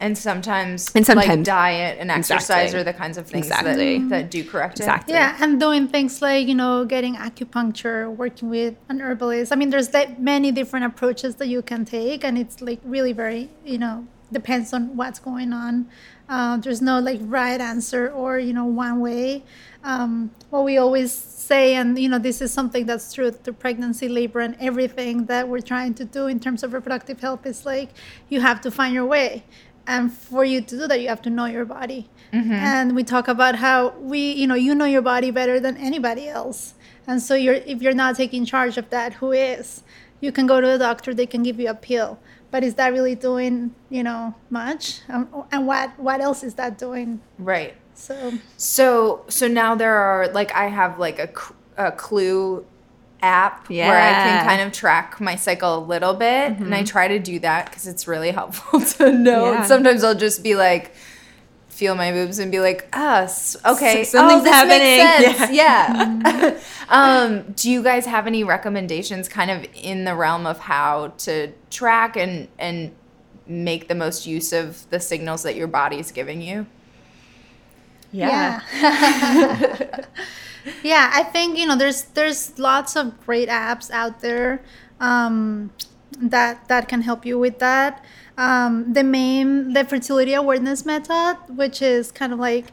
And 0.00 0.18
sometimes, 0.18 0.90
And 0.94 1.06
like 1.08 1.26
sometimes- 1.26 1.46
diet 1.46 1.98
and 2.00 2.10
exercise 2.10 2.74
Exactly. 2.74 2.80
are 2.80 2.84
the 2.84 2.92
kinds 2.92 3.16
of 3.16 3.26
things 3.26 3.46
Exactly. 3.46 3.98
that, 3.98 4.08
that 4.08 4.30
do 4.30 4.42
correct 4.44 4.80
it. 4.80 4.82
exactly 4.84 5.14
Yeah, 5.14 5.36
and 5.40 5.60
doing 5.60 5.86
things 5.88 6.20
like 6.20 6.46
you 6.50 6.54
know 6.62 6.84
getting 6.84 7.14
acupuncture, 7.16 8.00
working 8.22 8.50
with 8.50 8.74
an 8.88 9.00
herbalist. 9.00 9.52
I 9.52 9.56
mean, 9.56 9.70
there's 9.70 9.92
like 9.94 10.18
many 10.18 10.50
different 10.50 10.84
approaches 10.90 11.36
that 11.36 11.48
you 11.48 11.62
can 11.62 11.84
take, 11.84 12.20
and 12.26 12.36
it's 12.36 12.60
like 12.60 12.80
really 12.84 13.12
very 13.12 13.48
you 13.64 13.78
know 13.78 14.06
depends 14.32 14.72
on 14.76 14.96
what's 14.96 15.20
going 15.20 15.52
on. 15.52 15.86
Uh, 16.28 16.56
there's 16.56 16.80
no 16.80 17.00
like 17.00 17.20
right 17.22 17.60
answer 17.60 18.10
or 18.10 18.38
you 18.38 18.52
know 18.52 18.64
one 18.64 19.00
way. 19.00 19.42
Um, 19.82 20.30
what 20.48 20.64
we 20.64 20.78
always 20.78 21.12
say, 21.12 21.74
and 21.74 21.98
you 21.98 22.08
know 22.08 22.18
this 22.18 22.40
is 22.40 22.52
something 22.52 22.86
that's 22.86 23.12
true 23.12 23.30
to 23.30 23.52
pregnancy, 23.52 24.08
labor, 24.08 24.40
and 24.40 24.56
everything 24.58 25.26
that 25.26 25.48
we're 25.48 25.60
trying 25.60 25.92
to 25.94 26.04
do 26.04 26.26
in 26.26 26.40
terms 26.40 26.62
of 26.62 26.72
reproductive 26.72 27.20
health 27.20 27.44
is 27.44 27.66
like 27.66 27.90
you 28.30 28.40
have 28.40 28.60
to 28.62 28.70
find 28.70 28.94
your 28.94 29.04
way. 29.04 29.44
And 29.86 30.10
for 30.10 30.46
you 30.46 30.62
to 30.62 30.78
do 30.78 30.86
that 30.88 31.02
you 31.02 31.08
have 31.08 31.20
to 31.22 31.30
know 31.30 31.44
your 31.44 31.66
body. 31.66 32.08
And 32.54 32.96
we 32.96 33.04
talk 33.04 33.28
about 33.28 33.56
how 33.56 33.90
we 33.98 34.32
you 34.32 34.46
know 34.46 34.54
you 34.54 34.74
know 34.74 34.86
your 34.86 35.02
body 35.02 35.30
better 35.30 35.60
than 35.60 35.76
anybody 35.76 36.26
else. 36.26 36.74
And 37.06 37.20
so 37.20 37.34
you're 37.34 37.60
if 37.66 37.82
you're 37.82 37.92
not 37.94 38.16
taking 38.16 38.46
charge 38.46 38.78
of 38.78 38.88
that 38.88 39.14
who 39.14 39.32
is? 39.32 39.82
You 40.22 40.32
can 40.32 40.46
go 40.46 40.58
to 40.62 40.70
a 40.70 40.78
doctor 40.78 41.12
they 41.12 41.26
can 41.26 41.42
give 41.42 41.60
you 41.60 41.68
a 41.68 41.74
pill 41.74 42.18
but 42.54 42.62
is 42.62 42.76
that 42.76 42.92
really 42.92 43.16
doing 43.16 43.74
you 43.90 44.04
know 44.04 44.32
much 44.48 45.00
um, 45.08 45.26
and 45.50 45.66
what 45.66 45.90
what 45.98 46.20
else 46.20 46.44
is 46.44 46.54
that 46.54 46.78
doing 46.78 47.20
Right. 47.36 47.74
so 47.94 48.14
So 48.56 49.24
so 49.28 49.48
now 49.48 49.74
there 49.74 49.96
are 49.96 50.28
like 50.28 50.54
I 50.54 50.68
have 50.68 51.00
like 51.00 51.18
a, 51.18 51.30
a 51.76 51.90
clue 51.90 52.64
app 53.20 53.68
where 53.68 54.00
I 54.00 54.12
can 54.12 54.46
kind 54.46 54.62
of 54.62 54.72
track 54.72 55.20
my 55.20 55.34
cycle 55.34 55.78
a 55.78 55.82
little 55.84 56.14
bit 56.14 56.52
and 56.60 56.72
I 56.72 56.84
try 56.84 57.08
to 57.08 57.18
do 57.18 57.40
that 57.40 57.66
because 57.66 57.88
it's 57.88 58.06
really 58.06 58.30
helpful 58.30 58.80
to 58.98 59.10
know. 59.10 59.52
Yeah. 59.54 59.64
Sometimes 59.64 60.04
I'll 60.04 60.14
just 60.14 60.44
be 60.44 60.54
like 60.54 60.94
feel 61.74 61.94
my 61.94 62.12
boobs 62.12 62.38
and 62.38 62.50
be 62.52 62.60
like, 62.60 62.88
ah, 62.92 63.22
s- 63.22 63.56
okay, 63.64 64.02
S- 64.02 64.10
something's 64.12 64.40
oh, 64.40 64.44
this 64.44 64.52
happening." 64.52 64.98
makes 64.98 65.38
sense. 65.38 65.52
Yeah. 65.52 66.60
um, 66.88 67.52
do 67.52 67.70
you 67.70 67.82
guys 67.82 68.06
have 68.06 68.26
any 68.26 68.44
recommendations 68.44 69.28
kind 69.28 69.50
of 69.50 69.66
in 69.74 70.04
the 70.04 70.14
realm 70.14 70.46
of 70.46 70.58
how 70.58 71.08
to 71.18 71.52
track 71.70 72.16
and 72.16 72.48
and 72.58 72.92
make 73.46 73.88
the 73.88 73.94
most 73.94 74.26
use 74.26 74.52
of 74.52 74.88
the 74.90 74.98
signals 75.00 75.42
that 75.42 75.54
your 75.54 75.66
body 75.66 75.98
is 75.98 76.10
giving 76.12 76.40
you? 76.40 76.66
yeah, 78.14 78.60
yeah 78.72 80.04
yeah 80.84 81.10
i 81.12 81.24
think 81.24 81.58
you 81.58 81.66
know 81.66 81.76
there's 81.76 82.04
there's 82.14 82.56
lots 82.60 82.94
of 82.94 83.20
great 83.26 83.48
apps 83.48 83.90
out 83.90 84.20
there 84.20 84.62
um, 85.00 85.72
that 86.20 86.68
that 86.68 86.88
can 86.88 87.02
help 87.02 87.24
you 87.26 87.38
with 87.38 87.58
that. 87.58 88.04
Um, 88.36 88.92
the 88.92 89.04
main 89.04 89.72
the 89.72 89.84
fertility 89.84 90.34
awareness 90.34 90.84
method 90.84 91.38
which 91.48 91.80
is 91.80 92.10
kind 92.10 92.32
of 92.32 92.38
like 92.38 92.72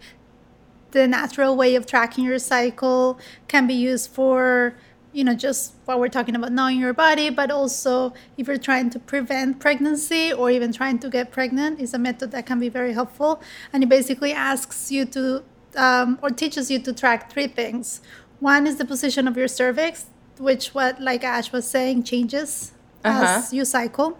the 0.91 1.07
natural 1.07 1.55
way 1.55 1.75
of 1.75 1.85
tracking 1.85 2.25
your 2.25 2.39
cycle 2.39 3.19
can 3.47 3.67
be 3.67 3.73
used 3.73 4.09
for 4.09 4.75
you 5.13 5.23
know 5.23 5.33
just 5.33 5.73
what 5.85 5.99
we're 5.99 6.07
talking 6.07 6.35
about 6.35 6.51
knowing 6.51 6.79
your 6.79 6.93
body 6.93 7.29
but 7.29 7.51
also 7.51 8.13
if 8.37 8.47
you're 8.47 8.57
trying 8.57 8.89
to 8.89 8.99
prevent 8.99 9.59
pregnancy 9.59 10.31
or 10.31 10.49
even 10.49 10.71
trying 10.71 10.97
to 10.99 11.09
get 11.09 11.31
pregnant 11.31 11.79
is 11.79 11.93
a 11.93 11.99
method 11.99 12.31
that 12.31 12.45
can 12.45 12.59
be 12.59 12.69
very 12.69 12.93
helpful. 12.93 13.41
And 13.73 13.83
it 13.83 13.89
basically 13.89 14.33
asks 14.33 14.91
you 14.91 15.05
to 15.05 15.43
um, 15.75 16.19
or 16.21 16.29
teaches 16.29 16.69
you 16.69 16.79
to 16.79 16.91
track 16.91 17.31
three 17.31 17.47
things. 17.47 18.01
One 18.39 18.67
is 18.67 18.77
the 18.77 18.85
position 18.85 19.27
of 19.27 19.37
your 19.37 19.47
cervix 19.47 20.07
which 20.37 20.73
what 20.73 20.99
like 20.99 21.23
ash 21.23 21.51
was 21.51 21.67
saying 21.67 22.03
changes 22.03 22.71
as 23.03 23.53
you 23.53 23.65
cycle 23.65 24.17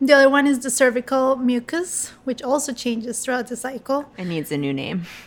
the 0.00 0.12
other 0.12 0.28
one 0.28 0.46
is 0.46 0.58
the 0.60 0.70
cervical 0.70 1.36
mucus 1.36 2.12
which 2.24 2.42
also 2.42 2.72
changes 2.72 3.20
throughout 3.20 3.46
the 3.48 3.56
cycle 3.56 4.10
it 4.18 4.26
needs 4.26 4.50
a 4.50 4.56
new 4.56 4.72
name 4.72 5.06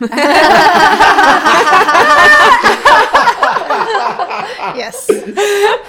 yes. 4.76 5.10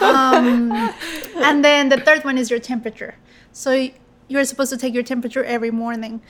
Um, 0.01 0.71
and 1.37 1.63
then 1.63 1.89
the 1.89 1.97
third 1.97 2.23
one 2.23 2.37
is 2.37 2.49
your 2.49 2.59
temperature. 2.59 3.15
So 3.51 3.89
you're 4.27 4.45
supposed 4.45 4.71
to 4.71 4.77
take 4.77 4.93
your 4.93 5.03
temperature 5.03 5.43
every 5.43 5.71
morning 5.71 6.21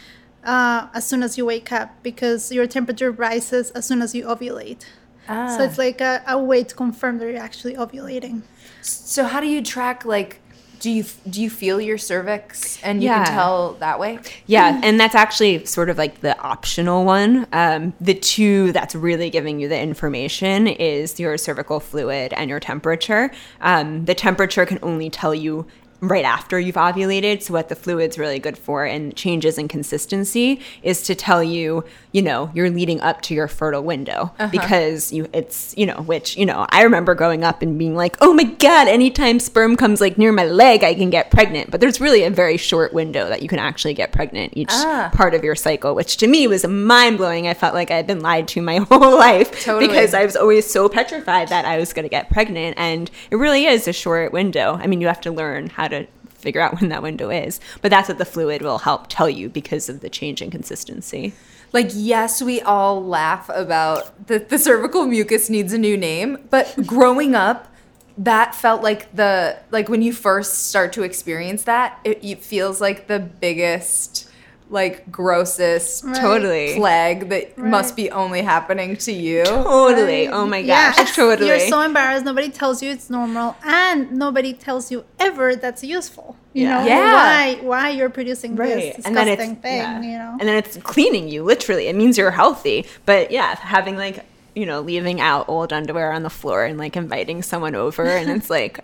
uh, 0.43 0.88
as 0.93 1.06
soon 1.08 1.23
as 1.23 1.38
you 1.38 1.45
wake 1.45 1.71
up 1.71 1.91
because 2.03 2.51
your 2.51 2.67
temperature 2.67 3.12
rises 3.12 3.71
as 3.71 3.86
soon 3.86 4.01
as 4.01 4.13
you 4.15 4.25
ovulate. 4.25 4.86
Ah. 5.30 5.47
So 5.58 5.63
it's 5.63 5.77
like 5.77 5.99
a, 5.99 6.23
a 6.27 6.38
way 6.38 6.63
to 6.63 6.73
confirm 6.75 7.17
that 7.19 7.25
you're 7.25 7.41
actually 7.41 7.75
ovulating. 7.75 8.43
So 8.81 9.25
how 9.25 9.39
do 9.39 9.47
you 9.47 9.61
track 9.61 10.05
like 10.05 10.41
do 10.79 10.91
you 10.91 11.05
do 11.27 11.41
you 11.41 11.49
feel 11.49 11.81
your 11.81 11.97
cervix 11.97 12.81
and 12.83 13.01
you 13.01 13.09
Yeah. 13.09 13.23
can 13.25 13.33
tell 13.33 13.73
that 13.79 13.99
way? 13.99 14.19
Yeah, 14.45 14.79
and 14.83 14.99
that's 14.99 15.15
actually 15.15 15.65
sort 15.65 15.89
of 15.89 15.97
like 15.97 16.21
the 16.21 16.39
optional 16.39 17.03
one. 17.03 17.47
Um, 17.51 17.93
the 17.99 18.13
two 18.13 18.71
that's 18.73 18.93
really 18.93 19.29
giving 19.31 19.59
you 19.59 19.67
the 19.67 19.79
information 19.79 20.67
is 20.67 21.19
your 21.19 21.35
cervical 21.37 21.79
fluid 21.79 22.31
and 22.33 22.49
your 22.49 22.59
temperature. 22.59 23.31
Um, 23.59 24.05
the 24.05 24.13
temperature 24.13 24.65
can 24.67 24.77
only 24.83 25.09
tell 25.09 25.33
you 25.33 25.65
right 26.01 26.25
after 26.25 26.60
you've 26.60 26.75
ovulated. 26.75 27.41
So 27.41 27.53
what 27.53 27.69
the 27.69 27.75
fluid's 27.75 28.17
really 28.17 28.39
good 28.39 28.57
for 28.57 28.86
and 28.86 29.15
changes 29.15 29.57
in 29.57 29.67
consistency 29.67 30.62
is 30.83 31.01
to 31.03 31.15
tell 31.15 31.43
you, 31.43 31.83
you 32.12 32.21
know, 32.21 32.51
you're 32.53 32.69
leading 32.69 33.01
up 33.01 33.21
to 33.23 33.33
your 33.33 33.47
fertile 33.47 33.83
window 33.83 34.31
uh-huh. 34.38 34.49
because 34.51 35.12
you 35.12 35.27
it's, 35.33 35.75
you 35.77 35.86
know, 35.86 36.01
which, 36.01 36.38
you 36.38 36.45
know, 36.45 36.65
I 36.69 36.83
remember 36.83 37.15
growing 37.15 37.43
up 37.43 37.62
and 37.62 37.77
being 37.77 37.95
like, 37.95 38.17
"Oh 38.21 38.33
my 38.33 38.43
god, 38.43 38.88
anytime 38.88 39.39
sperm 39.39 39.75
comes 39.75 40.01
like 40.01 40.17
near 40.17 40.31
my 40.31 40.45
leg, 40.45 40.83
I 40.83 40.93
can 40.93 41.10
get 41.10 41.31
pregnant." 41.31 41.71
But 41.71 41.81
there's 41.81 41.99
really 41.99 42.23
a 42.23 42.29
very 42.29 42.57
short 42.57 42.93
window 42.93 43.27
that 43.29 43.41
you 43.41 43.49
can 43.49 43.60
actually 43.60 43.93
get 43.93 44.12
pregnant 44.12 44.53
each 44.55 44.69
ah. 44.71 45.10
part 45.13 45.33
of 45.33 45.43
your 45.43 45.55
cycle, 45.55 45.95
which 45.95 46.17
to 46.17 46.27
me 46.27 46.47
was 46.47 46.65
mind-blowing. 46.65 47.47
I 47.47 47.53
felt 47.53 47.73
like 47.73 47.91
I 47.91 47.95
had 47.95 48.07
been 48.07 48.21
lied 48.21 48.47
to 48.49 48.62
my 48.62 48.77
whole 48.89 49.17
life 49.17 49.63
Totally. 49.63 49.88
because 49.88 50.13
I 50.13 50.25
was 50.25 50.36
always 50.36 50.69
so 50.69 50.89
petrified 50.89 51.49
that 51.49 51.65
I 51.65 51.77
was 51.77 51.93
going 51.93 52.03
to 52.03 52.10
get 52.10 52.29
pregnant 52.29 52.77
and 52.77 53.10
it 53.31 53.36
really 53.36 53.65
is 53.65 53.88
a 53.88 53.93
short 53.93 54.31
window. 54.31 54.79
I 54.81 54.88
mean, 54.88 55.01
you 55.01 55.07
have 55.07 55.21
to 55.21 55.31
learn 55.31 55.67
how 55.69 55.87
how 55.91 56.00
to 56.00 56.08
figure 56.36 56.62
out 56.62 56.76
when 56.80 56.89
that 56.89 57.04
window 57.04 57.30
is. 57.30 57.60
But 57.82 57.91
that's 57.91 58.10
what 58.10 58.17
the 58.17 58.26
fluid 58.26 58.62
will 58.62 58.80
help 58.80 59.06
tell 59.10 59.30
you 59.30 59.50
because 59.50 59.89
of 59.89 60.02
the 60.02 60.10
change 60.10 60.41
in 60.41 60.52
consistency. 60.52 61.34
Like, 61.73 61.89
yes, 61.93 62.41
we 62.41 62.62
all 62.62 63.04
laugh 63.04 63.50
about 63.54 64.28
that 64.28 64.50
the 64.50 64.58
cervical 64.58 65.06
mucus 65.06 65.50
needs 65.50 65.73
a 65.73 65.78
new 65.78 65.97
name, 65.97 66.47
but 66.50 66.73
growing 66.86 67.36
up, 67.36 67.73
that 68.17 68.56
felt 68.56 68.82
like 68.82 69.13
the 69.15 69.58
like 69.69 69.89
when 69.89 70.02
you 70.02 70.12
first 70.12 70.69
start 70.69 70.91
to 70.93 71.04
experience 71.04 71.63
that, 71.63 72.00
it, 72.04 72.23
it 72.23 72.41
feels 72.41 72.82
like 72.82 73.08
the 73.08 73.19
biggest 73.19 74.26
like 74.69 75.10
grossest 75.12 76.03
Right. 76.03 76.15
Totally. 76.19 76.75
plague 76.75 77.30
that 77.30 77.58
must 77.58 77.95
be 77.95 78.12
only 78.12 78.41
happening 78.41 78.97
to 78.97 79.12
you. 79.12 79.43
Totally. 79.45 80.27
Oh 80.27 80.45
my 80.45 80.58
Yeah, 80.58 80.93
gosh. 80.95 81.15
totally. 81.15 81.47
You're 81.47 81.60
so 81.69 81.82
embarrassed. 81.82 82.25
Nobody 82.25 82.49
tells 82.49 82.82
you 82.84 82.89
it's 82.91 83.10
normal, 83.10 83.56
and 83.63 84.12
nobody 84.12 84.53
tells 84.53 84.91
you 84.91 85.06
ever 85.19 85.56
that's 85.56 85.84
useful. 85.84 86.36
You 86.53 86.63
Yeah. 86.63 86.80
know 86.82 86.86
Yeah. 86.88 87.13
why 87.13 87.60
why 87.62 87.89
you're 87.89 88.10
producing 88.10 88.56
this 88.56 88.67
disgusting 88.95 89.06
and 89.06 89.15
then 89.17 89.27
it's 89.27 89.62
thing. 89.62 89.77
yeah. 89.77 90.01
You 90.01 90.17
know, 90.17 90.32
and 90.39 90.47
then 90.49 90.58
it's 90.58 90.75
cleaning 90.77 91.30
you 91.30 91.43
literally 91.43 91.88
it 91.88 91.95
means 91.95 92.17
you're 92.17 92.32
healthy 92.32 92.86
but 93.06 93.30
yeah 93.32 93.56
having 93.58 93.95
like 93.95 94.25
you 94.56 94.65
know 94.65 94.82
leaving 94.82 95.21
out 95.21 95.47
old 95.49 95.71
underwear 95.71 96.12
on 96.12 96.23
the 96.23 96.30
floor 96.32 96.65
and 96.65 96.77
like 96.80 96.95
inviting 96.97 97.43
someone 97.43 97.75
over 97.75 98.03
and 98.06 98.30
it's 98.32 98.49
like 98.49 98.80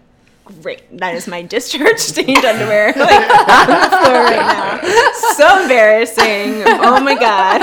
great. 0.62 0.98
That 0.98 1.16
is 1.16 1.28
my 1.28 1.42
discharge 1.54 2.00
stained 2.00 2.46
underwear. 2.46 2.94
Like 3.04 3.30
on 3.30 3.68
the 3.68 3.98
floor 3.98 4.24
right 4.24 4.82
now. 4.84 5.10
So 5.36 5.62
embarrassing. 5.64 6.64
Oh 6.68 7.00
my 7.02 7.16
god. 7.16 7.62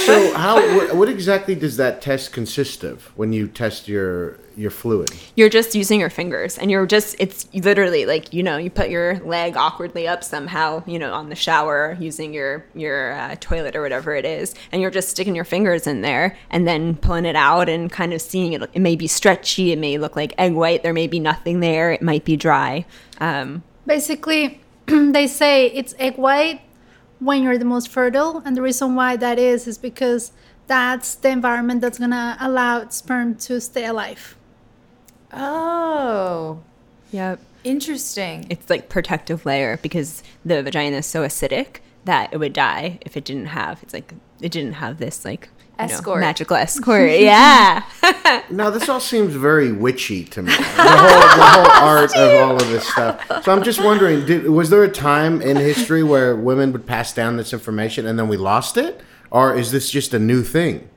So 0.00 0.34
how 0.34 0.56
what, 0.76 0.96
what 0.96 1.08
exactly 1.08 1.54
does 1.54 1.76
that 1.76 2.02
test 2.02 2.32
consist 2.32 2.82
of 2.82 3.04
when 3.16 3.32
you 3.32 3.46
test 3.46 3.86
your 3.86 4.38
your 4.56 4.70
fluid? 4.70 5.10
you're 5.36 5.48
just 5.48 5.74
using 5.74 6.00
your 6.00 6.10
fingers 6.10 6.58
and 6.58 6.70
you're 6.70 6.86
just 6.86 7.16
it's 7.18 7.46
literally 7.54 8.06
like 8.06 8.32
you 8.32 8.42
know 8.42 8.56
you 8.56 8.70
put 8.70 8.90
your 8.90 9.18
leg 9.20 9.56
awkwardly 9.56 10.06
up 10.06 10.22
somehow 10.24 10.82
you 10.86 10.98
know 10.98 11.12
on 11.12 11.28
the 11.28 11.34
shower 11.34 11.96
using 12.00 12.32
your 12.32 12.64
your 12.74 13.12
uh, 13.12 13.36
toilet 13.40 13.76
or 13.76 13.82
whatever 13.82 14.14
it 14.14 14.24
is 14.24 14.54
and 14.72 14.82
you're 14.82 14.90
just 14.90 15.08
sticking 15.08 15.34
your 15.34 15.44
fingers 15.44 15.86
in 15.86 16.00
there 16.00 16.36
and 16.50 16.66
then 16.66 16.96
pulling 16.96 17.24
it 17.24 17.36
out 17.36 17.68
and 17.68 17.90
kind 17.90 18.12
of 18.12 18.20
seeing 18.20 18.52
it 18.52 18.62
it 18.72 18.80
may 18.80 18.96
be 18.96 19.06
stretchy 19.06 19.72
it 19.72 19.78
may 19.78 19.98
look 19.98 20.16
like 20.16 20.32
egg 20.38 20.52
white 20.52 20.82
there 20.82 20.92
may 20.92 21.06
be 21.06 21.18
nothing 21.18 21.60
there 21.60 21.92
it 21.92 22.02
might 22.02 22.24
be 22.24 22.36
dry 22.36 22.84
um, 23.20 23.62
basically, 23.86 24.60
they 24.86 25.26
say 25.26 25.66
it's 25.66 25.94
egg 25.98 26.16
white 26.16 26.62
when 27.18 27.42
you're 27.42 27.58
the 27.58 27.64
most 27.64 27.88
fertile, 27.88 28.42
and 28.44 28.56
the 28.56 28.62
reason 28.62 28.94
why 28.94 29.16
that 29.16 29.38
is 29.38 29.66
is 29.66 29.78
because 29.78 30.32
that's 30.66 31.14
the 31.16 31.28
environment 31.28 31.80
that's 31.80 31.98
gonna 31.98 32.36
allow 32.40 32.88
sperm 32.88 33.34
to 33.34 33.60
stay 33.60 33.84
alive. 33.84 34.36
Oh, 35.32 36.60
yep 37.10 37.40
interesting. 37.64 38.46
it's 38.48 38.70
like 38.70 38.88
protective 38.88 39.44
layer 39.44 39.78
because 39.82 40.22
the 40.44 40.62
vagina 40.62 40.96
is 40.96 41.06
so 41.06 41.22
acidic 41.22 41.76
that 42.04 42.32
it 42.32 42.38
would 42.38 42.52
die 42.54 42.98
if 43.02 43.16
it 43.16 43.24
didn't 43.24 43.46
have 43.46 43.82
it's 43.82 43.92
like 43.92 44.14
it 44.40 44.50
didn't 44.50 44.72
have 44.74 44.98
this 44.98 45.24
like 45.24 45.48
you 45.78 45.86
know, 45.86 46.16
magical 46.16 46.56
escort 46.66 47.10
yeah 47.10 47.82
Now 48.50 48.70
this 48.70 48.88
all 48.88 49.00
seems 49.00 49.34
very 49.34 49.72
witchy 49.72 50.24
to 50.24 50.42
me. 50.42 50.52
The 50.52 50.62
whole, 50.62 51.36
the 51.36 51.44
whole 51.44 51.88
art 51.88 52.16
of 52.16 52.40
all 52.40 52.56
of 52.56 52.68
this 52.68 52.86
stuff. 52.86 53.44
So 53.44 53.52
I'm 53.52 53.62
just 53.62 53.82
wondering, 53.82 54.26
did, 54.26 54.48
was 54.48 54.70
there 54.70 54.82
a 54.82 54.90
time 54.90 55.40
in 55.40 55.56
history 55.56 56.02
where 56.02 56.34
women 56.34 56.72
would 56.72 56.86
pass 56.86 57.12
down 57.12 57.36
this 57.36 57.52
information 57.52 58.06
and 58.06 58.18
then 58.18 58.28
we 58.28 58.36
lost 58.36 58.76
it, 58.76 59.00
or 59.30 59.56
is 59.56 59.70
this 59.70 59.90
just 59.90 60.14
a 60.14 60.18
new 60.18 60.42
thing? 60.42 60.88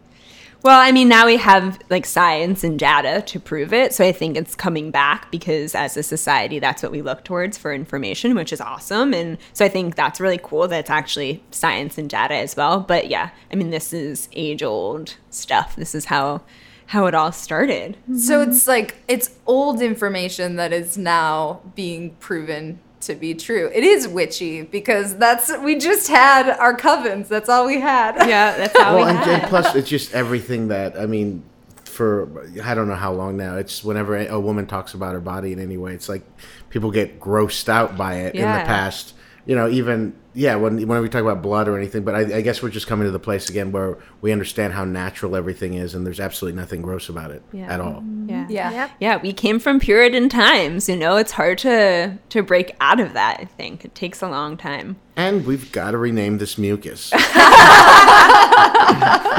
Well, 0.64 0.80
I 0.80 0.94
mean, 0.94 1.10
now 1.10 1.26
we 1.26 1.36
have 1.38 1.78
like 1.90 2.06
science 2.06 2.64
and 2.64 2.80
data 2.80 3.22
to 3.28 3.40
prove 3.40 3.74
it. 3.74 3.94
So 3.94 4.06
I 4.06 4.14
think 4.14 4.38
it's 4.38 4.56
coming 4.56 4.92
back 4.92 5.30
because 5.30 5.76
as 5.76 5.98
a 5.98 6.04
society, 6.04 6.60
that's 6.60 6.82
what 6.82 6.92
we 6.94 7.02
look 7.02 7.26
towards 7.26 7.58
for 7.58 7.74
information, 7.74 8.34
which 8.34 8.54
is 8.54 8.62
awesome. 8.62 9.14
And 9.14 9.38
so 9.52 9.66
I 9.66 9.70
think 9.70 9.96
that's 9.96 10.22
really 10.22 10.40
cool 10.42 10.70
that 10.70 10.80
it's 10.80 10.90
actually 10.90 11.44
science 11.52 11.98
and 11.98 12.10
data 12.10 12.36
as 12.36 12.56
well. 12.56 12.80
But 12.80 13.10
yeah, 13.10 13.32
I 13.52 13.56
mean, 13.56 13.72
this 13.72 13.92
is 13.92 14.30
age 14.32 14.64
old 14.64 15.18
stuff. 15.30 15.76
This 15.76 15.94
is 15.94 16.06
how 16.06 16.42
how 16.88 17.08
it 17.08 17.16
all 17.16 17.32
started. 17.32 17.98
So 18.18 18.42
it's 18.42 18.68
like 18.68 18.96
it's 19.08 19.32
old 19.46 19.82
information 19.82 20.56
that 20.56 20.72
is 20.72 20.98
now 20.98 21.62
being 21.76 22.12
proven 22.16 22.80
to 23.08 23.16
be 23.16 23.34
true. 23.34 23.70
It 23.74 23.84
is 23.84 24.08
witchy 24.08 24.62
because 24.64 25.16
that's 25.18 25.56
we 25.60 25.78
just 25.78 26.08
had 26.08 26.50
our 26.50 26.76
covens. 26.78 27.28
That's 27.28 27.50
all 27.50 27.66
we 27.66 27.80
had. 27.80 28.16
Yeah, 28.28 28.58
that's 28.58 28.78
how 28.78 28.96
Well, 28.96 29.06
we 29.06 29.10
and, 29.12 29.20
had. 29.20 29.40
and 29.42 29.50
plus 29.50 29.76
it's 29.76 29.90
just 29.90 30.14
everything 30.14 30.70
that 30.70 30.98
I 31.00 31.06
mean. 31.06 31.44
For 31.86 32.28
I 32.64 32.74
don't 32.74 32.88
know 32.88 32.96
how 32.96 33.14
long 33.14 33.38
now. 33.38 33.58
It's 33.58 33.84
whenever 33.84 34.18
a 34.18 34.40
woman 34.40 34.66
talks 34.66 34.96
about 34.96 35.14
her 35.14 35.20
body 35.20 35.54
in 35.54 35.60
any 35.60 35.78
way, 35.78 35.94
it's 35.94 36.10
like 36.10 36.24
people 36.72 36.90
get 36.90 37.20
grossed 37.20 37.70
out 37.70 37.96
by 37.96 38.16
it 38.16 38.34
in 38.34 38.42
the 38.42 38.64
past. 38.66 39.14
You 39.46 39.56
know, 39.56 39.70
even 39.70 40.16
yeah, 40.36 40.56
when 40.56 40.76
whenever 40.78 41.02
we 41.02 41.10
talk 41.10 41.22
about 41.22 41.42
blood 41.42 41.68
or 41.68 41.78
anything. 41.78 42.04
But 42.04 42.16
I, 42.16 42.38
I 42.38 42.42
guess 42.42 42.62
we're 42.64 42.70
just 42.70 42.88
coming 42.88 43.06
to 43.06 43.12
the 43.12 43.20
place 43.20 43.50
again 43.50 43.72
where 43.72 43.98
we 44.22 44.32
understand 44.32 44.74
how 44.74 44.84
natural 44.86 45.36
everything 45.36 45.76
is, 45.76 45.94
and 45.96 46.06
there's 46.06 46.20
absolutely 46.20 46.60
nothing 46.60 46.82
gross 46.82 47.08
about 47.10 47.32
it 47.32 47.42
Yeah. 47.52 47.72
at 47.74 47.80
all. 47.80 48.02
Mm-hmm. 48.02 48.30
yeah. 48.30 48.46
Yeah. 48.50 48.72
Yep. 48.72 48.92
Yeah, 49.00 49.18
we 49.18 49.34
came 49.34 49.60
from 49.60 49.80
Puritan 49.80 50.30
times. 50.30 50.90
You 50.90 50.96
know, 50.96 51.18
it's 51.18 51.32
hard 51.32 51.58
to 51.60 52.18
to 52.30 52.42
break 52.44 52.76
out 52.82 53.00
of 53.00 53.14
that. 53.14 53.38
I 53.40 53.46
think 53.46 53.86
it 53.86 53.94
takes 53.96 54.22
a 54.22 54.30
long 54.30 54.58
time. 54.58 54.96
And 55.16 55.46
we've 55.46 55.72
got 55.72 55.92
to 55.92 55.98
rename 56.00 56.40
this 56.40 56.58
mucus. 56.58 57.12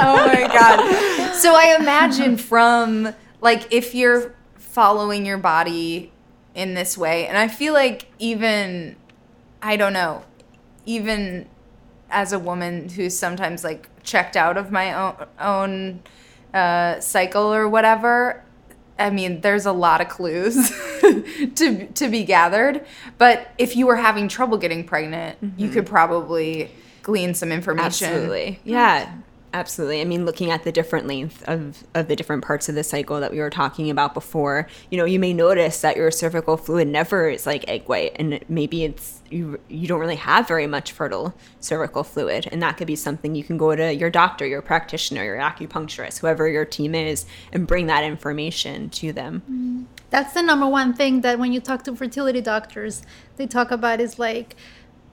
Oh 0.07 0.27
my 0.27 0.47
god. 0.53 1.35
So 1.35 1.55
I 1.55 1.77
imagine 1.81 2.37
from 2.37 3.15
like 3.41 3.73
if 3.73 3.95
you're 3.95 4.35
following 4.57 5.25
your 5.27 5.39
body 5.39 6.13
in 6.55 6.75
this 6.75 6.97
way, 6.99 7.27
and 7.27 7.37
I 7.39 7.49
feel 7.49 7.73
like 7.73 8.07
even 8.19 8.97
I 9.63 9.77
don't 9.77 9.93
know, 9.93 10.23
even 10.87 11.49
as 12.11 12.33
a 12.33 12.39
woman 12.39 12.89
who's 12.89 13.17
sometimes 13.17 13.65
like 13.65 13.89
checked 14.03 14.37
out 14.37 14.57
of 14.57 14.71
my 14.71 14.93
own 14.93 15.15
own 15.41 16.03
uh, 16.53 17.01
cycle 17.01 17.53
or 17.53 17.69
whatever. 17.69 18.43
I 18.97 19.11
mean, 19.11 19.41
there's 19.41 19.67
a 19.67 19.73
lot 19.73 20.01
of 20.01 20.09
clues 20.09 20.71
to 21.01 21.87
to 21.87 22.09
be 22.09 22.25
gathered, 22.25 22.87
but 23.19 23.49
if 23.59 23.75
you 23.77 23.87
were 23.87 23.97
having 23.97 24.29
trouble 24.29 24.57
getting 24.57 24.85
pregnant, 24.85 25.39
you 25.57 25.69
could 25.69 25.87
probably 25.87 26.71
glean 27.03 27.35
some 27.35 27.51
information. 27.51 28.09
Absolutely. 28.09 28.61
Yeah. 28.65 29.13
Absolutely. 29.55 30.01
I 30.01 30.05
mean, 30.05 30.27
looking 30.27 30.51
at 30.51 30.65
the 30.65 30.73
different 30.73 31.07
length 31.07 31.45
of, 31.47 31.85
of 31.95 32.09
the 32.09 32.17
different 32.17 32.45
parts 32.45 32.69
of 32.69 32.75
the 32.75 32.83
cycle 32.83 33.21
that 33.21 33.31
we 33.31 33.39
were 33.39 33.51
talking 33.51 33.89
about 33.89 34.13
before, 34.13 34.67
you 34.91 34.99
know, 34.99 35.05
you 35.05 35.21
may 35.21 35.33
notice 35.33 35.81
that 35.81 35.97
your 35.97 36.11
cervical 36.11 36.57
fluid 36.57 36.89
never 36.89 37.29
is 37.29 37.47
like 37.47 37.65
egg 37.69 37.85
white, 37.89 38.17
and 38.17 38.41
maybe 38.49 38.83
it's 38.83 39.23
you 39.31 39.61
you 39.69 39.87
don't 39.87 40.01
really 40.01 40.17
have 40.17 40.49
very 40.49 40.67
much 40.67 40.91
fertile 40.91 41.35
cervical 41.61 42.03
fluid, 42.03 42.49
and 42.51 42.61
that 42.63 42.77
could 42.77 42.89
be 42.89 42.97
something 42.97 43.37
you 43.37 43.45
can 43.45 43.57
go 43.57 43.77
to 43.77 43.95
your 43.95 44.11
doctor, 44.11 44.45
your 44.45 44.61
practitioner, 44.61 45.23
your 45.23 45.39
acupuncturist, 45.39 46.19
whoever 46.19 46.49
your 46.49 46.65
team 46.65 46.93
is, 46.93 47.25
and 47.53 47.69
bring 47.69 47.87
that 47.87 48.03
information 48.03 48.91
to 48.91 49.13
them. 49.13 49.43
Mm. 49.49 49.85
That's 50.11 50.35
the 50.35 50.43
number 50.43 50.67
one 50.67 50.95
thing 50.95 51.21
that 51.21 51.39
when 51.39 51.53
you 51.53 51.61
talk 51.61 51.85
to 51.85 51.95
fertility 51.95 52.41
doctors, 52.41 53.03
they 53.37 53.47
talk 53.47 53.71
about 53.71 54.01
is 54.01 54.19
like 54.19 54.57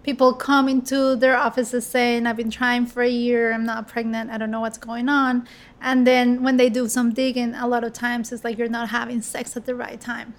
people 0.04 0.34
come 0.34 0.68
into 0.68 1.16
their 1.16 1.38
offices 1.38 1.86
saying, 1.86 2.26
I've 2.26 2.38
been 2.38 2.50
trying 2.50 2.86
for 2.86 3.04
a 3.04 3.10
year, 3.10 3.54
I'm 3.54 3.66
not 3.66 3.88
pregnant, 3.88 4.32
I 4.32 4.38
don't 4.38 4.52
know 4.52 4.62
what's 4.62 4.78
going 4.78 5.10
on. 5.10 5.48
And 5.82 6.06
then 6.08 6.44
when 6.44 6.58
they 6.58 6.70
do 6.70 6.88
some 6.88 7.14
digging, 7.14 7.54
a 7.54 7.68
lot 7.68 7.84
of 7.84 7.94
times 7.94 8.32
it's 8.32 8.44
like 8.44 8.58
you're 8.58 8.68
not 8.68 8.90
having 8.90 9.22
sex 9.22 9.56
at 9.56 9.66
the 9.66 9.76
right 9.76 10.00
time. 10.00 10.34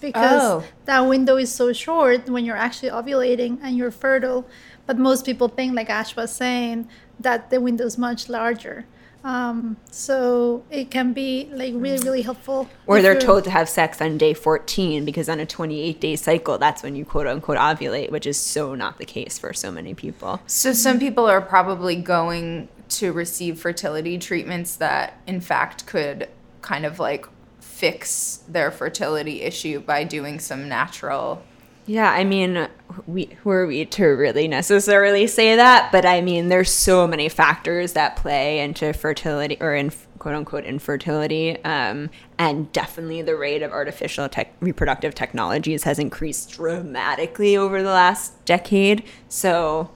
Because 0.00 0.42
Oh. 0.42 0.64
that 0.86 1.00
window 1.00 1.36
is 1.36 1.52
so 1.52 1.72
short 1.72 2.28
when 2.28 2.44
you're 2.44 2.56
actually 2.56 2.90
ovulating 2.90 3.58
and 3.62 3.76
you're 3.76 3.90
fertile. 3.90 4.46
But 4.86 4.98
most 4.98 5.26
people 5.26 5.48
think, 5.48 5.74
like 5.74 5.90
Ash 5.90 6.16
was 6.16 6.30
saying, 6.32 6.88
that 7.18 7.50
the 7.50 7.60
window 7.60 7.84
is 7.84 7.98
much 7.98 8.28
larger. 8.28 8.86
Um, 9.22 9.76
so 9.90 10.64
it 10.70 10.90
can 10.90 11.12
be 11.12 11.48
like 11.52 11.74
really, 11.76 12.02
really 12.02 12.22
helpful. 12.22 12.68
Or 12.86 13.02
they're 13.02 13.12
you're- 13.12 13.24
told 13.24 13.44
to 13.44 13.50
have 13.50 13.68
sex 13.68 14.00
on 14.00 14.18
day 14.18 14.34
14 14.34 15.04
because 15.04 15.28
on 15.28 15.40
a 15.40 15.46
28 15.46 16.00
day 16.00 16.16
cycle, 16.16 16.58
that's 16.58 16.82
when 16.82 16.96
you 16.96 17.04
quote 17.04 17.26
unquote 17.26 17.58
ovulate, 17.58 18.10
which 18.10 18.26
is 18.26 18.38
so 18.38 18.74
not 18.74 18.98
the 18.98 19.04
case 19.04 19.38
for 19.38 19.52
so 19.52 19.70
many 19.70 19.94
people. 19.94 20.40
So 20.46 20.72
some 20.72 20.98
people 20.98 21.26
are 21.26 21.40
probably 21.40 21.96
going 21.96 22.68
to 22.90 23.12
receive 23.12 23.60
fertility 23.60 24.18
treatments 24.18 24.76
that 24.76 25.20
in 25.26 25.40
fact 25.40 25.86
could 25.86 26.28
kind 26.62 26.84
of 26.84 26.98
like 26.98 27.26
fix 27.60 28.40
their 28.48 28.70
fertility 28.70 29.42
issue 29.42 29.80
by 29.80 30.04
doing 30.04 30.38
some 30.40 30.68
natural 30.68 31.42
Yeah, 31.86 32.10
I 32.10 32.22
mean, 32.24 32.68
we 33.06 33.26
who 33.42 33.50
are 33.50 33.66
we 33.66 33.84
to 33.84 34.04
really 34.06 34.46
necessarily 34.46 35.26
say 35.26 35.56
that? 35.56 35.90
But 35.90 36.04
I 36.06 36.20
mean, 36.20 36.48
there's 36.48 36.70
so 36.70 37.06
many 37.06 37.28
factors 37.28 37.94
that 37.94 38.16
play 38.16 38.60
into 38.60 38.92
fertility 38.92 39.56
or 39.60 39.74
in 39.74 39.90
quote 40.18 40.34
unquote 40.34 40.64
infertility, 40.64 41.62
um, 41.64 42.10
and 42.38 42.70
definitely 42.72 43.22
the 43.22 43.34
rate 43.36 43.62
of 43.62 43.72
artificial 43.72 44.28
tech, 44.28 44.52
reproductive 44.60 45.14
technologies 45.14 45.82
has 45.84 45.98
increased 45.98 46.52
dramatically 46.52 47.56
over 47.56 47.82
the 47.82 47.88
last 47.90 48.44
decade. 48.44 49.02
So, 49.28 49.90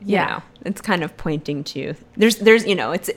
Yeah. 0.00 0.26
know, 0.26 0.42
it's 0.64 0.80
kind 0.80 1.04
of 1.04 1.16
pointing 1.16 1.62
to 1.64 1.94
there's 2.16 2.36
there's 2.38 2.66
you 2.66 2.74
know 2.74 2.92
it's 2.92 3.10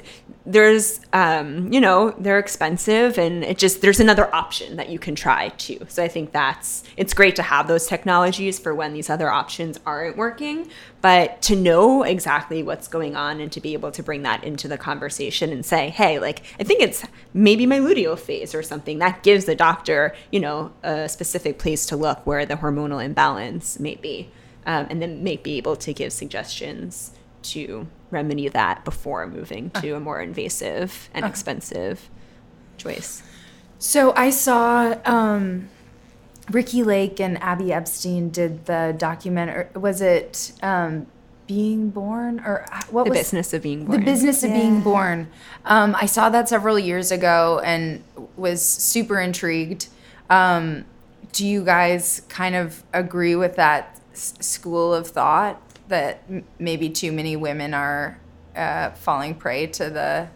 there's 0.46 1.00
um 1.14 1.72
you 1.72 1.80
know 1.80 2.12
they're 2.18 2.40
expensive 2.40 3.18
and 3.20 3.44
it 3.44 3.58
just 3.58 3.82
there's 3.82 4.00
another 4.00 4.34
option 4.34 4.76
that 4.76 4.90
you 4.90 4.98
can 4.98 5.14
try 5.14 5.50
too. 5.50 5.80
So 5.88 6.04
i 6.04 6.08
think 6.08 6.32
that's 6.32 6.84
it's 6.98 7.14
great 7.14 7.36
to 7.36 7.44
have 7.44 7.68
those 7.68 7.86
technologies 7.86 8.58
for 8.58 8.74
when 8.74 8.94
these 8.94 9.10
other 9.10 9.30
options 9.30 9.80
aren't 9.86 10.18
working 10.18 10.70
but 11.02 11.42
to 11.44 11.56
know 11.56 12.04
exactly 12.04 12.64
what's 12.64 12.88
going 12.88 13.16
on 13.16 13.40
and 13.40 13.52
to 13.52 13.62
be 13.62 13.74
able 13.74 13.92
to 13.92 14.04
bring 14.04 14.24
that 14.24 14.44
into 14.44 14.68
the 14.68 14.78
conversation 14.78 15.52
and 15.52 15.66
say 15.66 15.90
hey 15.90 16.18
like 16.18 16.42
i 16.60 16.64
think 16.64 16.82
it's 16.82 17.04
maybe 17.34 17.66
my 17.66 17.80
luteal 17.80 18.18
phase 18.18 18.54
or 18.54 18.64
something. 18.64 19.00
That 19.00 19.24
gives 19.24 19.46
the 19.46 19.56
doctor 19.56 20.16
you 20.32 20.40
know 20.40 20.72
a 20.84 21.08
specific 21.08 21.60
place 21.60 21.86
to 21.88 21.96
look 21.96 22.26
where 22.26 22.46
the 22.46 22.56
hormonal 22.56 23.04
imbalance 23.04 23.80
may 23.80 23.96
be 23.96 24.30
um, 24.66 24.88
and 24.90 25.02
then 25.02 25.24
may 25.24 25.38
be 25.38 25.58
able 25.58 25.76
to 25.78 25.94
give 25.94 26.14
suggestions 26.14 27.12
to 27.44 27.88
remedy 28.12 28.48
that 28.50 28.86
before 28.86 29.26
moving 29.28 29.70
to 29.82 29.92
a 29.94 30.00
more 30.00 30.22
invasive 30.22 31.10
and 31.14 31.26
expensive 31.26 32.10
choice. 32.78 33.24
So 33.80 34.14
I 34.16 34.30
saw 34.30 34.96
um, 35.06 35.70
Ricki 36.52 36.84
Lake 36.84 37.20
and 37.20 37.42
Abby 37.42 37.74
Epstein 37.74 38.30
did 38.30 38.66
the 38.66 38.94
documentary. 38.98 39.68
was 39.76 40.02
it 40.02 40.52
um, 40.62 41.08
Being 41.48 41.90
Born, 41.90 42.40
or 42.42 42.66
uh, 42.72 42.82
what 42.92 43.06
The 43.06 43.10
was 43.12 43.20
business 43.20 43.54
of 43.54 43.62
being 43.64 43.86
born. 43.86 44.00
the 44.00 44.06
business 44.06 44.44
of 44.44 44.52
being 44.52 44.82
born? 44.82 45.28
Um, 45.66 45.96
I 46.00 46.06
saw 46.06 46.30
that 46.30 46.48
several 46.50 46.78
years 46.78 47.12
ago 47.12 47.62
and 47.64 48.04
was 48.38 48.64
super 48.66 49.20
intrigued. 49.20 49.88
Um, 50.30 50.86
do 51.32 51.46
you 51.46 51.64
guys 51.64 52.22
kind 52.30 52.56
of 52.56 52.84
agree 52.94 53.36
with 53.36 53.56
that 53.56 54.00
s- 54.14 54.34
school 54.42 54.94
of 54.94 55.08
thought 55.08 55.62
that 55.92 56.24
m- 56.30 56.44
maybe 56.60 56.90
too 56.90 57.12
many 57.12 57.36
women 57.38 57.74
are 57.74 58.18
uh, 58.56 58.90
falling 58.92 59.36
prey 59.36 59.68
to 59.68 59.90
the 59.90 60.28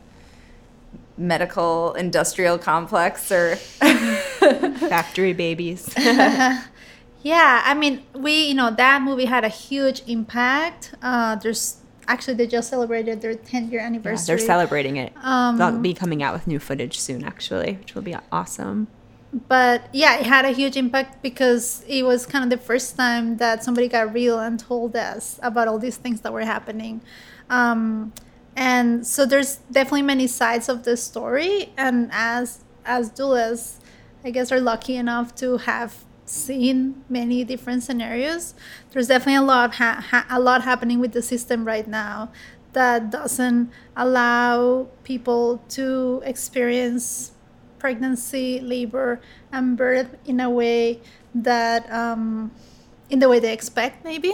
medical 1.17 1.93
industrial 1.93 2.57
complex 2.57 3.31
or 3.31 3.55
Factory 4.89 5.33
babies. 5.33 5.93
Yeah, 7.23 7.63
I 7.65 7.73
mean, 7.73 8.03
we, 8.13 8.49
you 8.49 8.53
know, 8.53 8.69
that 8.69 9.01
movie 9.01 9.25
had 9.25 9.43
a 9.43 9.47
huge 9.49 10.03
impact. 10.05 10.93
Uh, 11.01 11.35
there's 11.35 11.77
actually, 12.07 12.35
they 12.35 12.45
just 12.45 12.69
celebrated 12.69 13.19
their 13.21 13.33
10 13.33 13.71
year 13.71 13.79
Yeah, 13.79 13.87
anniversary. 13.87 14.27
they're 14.35 14.45
celebrating 14.45 14.97
it. 14.97 15.11
Um, 15.23 15.57
They'll 15.57 15.79
be 15.79 15.95
coming 15.95 16.21
out 16.21 16.33
with 16.35 16.45
new 16.45 16.59
footage 16.59 16.99
soon, 16.99 17.23
actually, 17.23 17.77
which 17.81 17.95
will 17.95 18.03
be 18.03 18.15
awesome. 18.31 18.89
But 19.33 19.89
yeah, 19.91 20.17
it 20.17 20.25
had 20.25 20.45
a 20.45 20.51
huge 20.51 20.77
impact 20.77 21.21
because 21.21 21.83
it 21.87 22.03
was 22.03 22.25
kind 22.25 22.43
of 22.43 22.49
the 22.49 22.63
first 22.63 22.95
time 22.95 23.37
that 23.37 23.63
somebody 23.63 23.87
got 23.87 24.13
real 24.13 24.39
and 24.39 24.59
told 24.59 24.95
us 24.95 25.39
about 25.43 25.67
all 25.67 25.77
these 25.77 25.97
things 25.97 26.21
that 26.21 26.31
were 26.31 26.45
happening. 26.45 27.01
Um, 27.49 28.13
and 28.55 29.05
so 29.05 29.25
there's 29.25 29.57
definitely 29.71 30.03
many 30.03 30.27
sides 30.27 30.69
of 30.69 30.83
the 30.83 30.95
story. 30.95 31.73
And 31.77 32.09
as 32.13 32.63
as 32.85 33.11
doulas, 33.11 33.79
I 34.23 34.29
guess 34.29 34.51
are 34.51 34.61
lucky 34.61 34.95
enough 34.95 35.35
to 35.35 35.57
have 35.57 36.05
seen 36.25 37.03
many 37.09 37.43
different 37.43 37.83
scenarios. 37.83 38.53
There's 38.91 39.07
definitely 39.07 39.35
a 39.35 39.41
lot 39.41 39.75
ha- 39.75 40.03
ha- 40.09 40.25
a 40.29 40.39
lot 40.39 40.63
happening 40.63 40.99
with 40.99 41.11
the 41.11 41.21
system 41.21 41.65
right 41.65 41.87
now 41.87 42.31
that 42.73 43.09
doesn't 43.09 43.71
allow 43.95 44.87
people 45.03 45.61
to 45.69 46.21
experience 46.25 47.31
pregnancy, 47.85 48.59
labor, 48.61 49.09
and 49.51 49.77
birth 49.77 50.09
in 50.25 50.39
a 50.39 50.49
way 50.49 50.99
that 51.49 51.81
um, 52.01 52.49
in 53.11 53.19
the 53.19 53.29
way 53.31 53.39
they 53.45 53.53
expect, 53.53 54.03
maybe. 54.03 54.31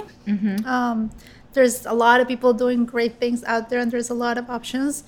Um, 0.65 1.11
there's 1.51 1.85
a 1.85 1.91
lot 2.05 2.17
of 2.21 2.25
people 2.29 2.53
doing 2.53 2.85
great 2.85 3.15
things 3.19 3.43
out 3.43 3.63
there, 3.69 3.81
and 3.83 3.91
there's 3.91 4.09
a 4.09 4.19
lot 4.25 4.37
of 4.37 4.49
options. 4.49 5.03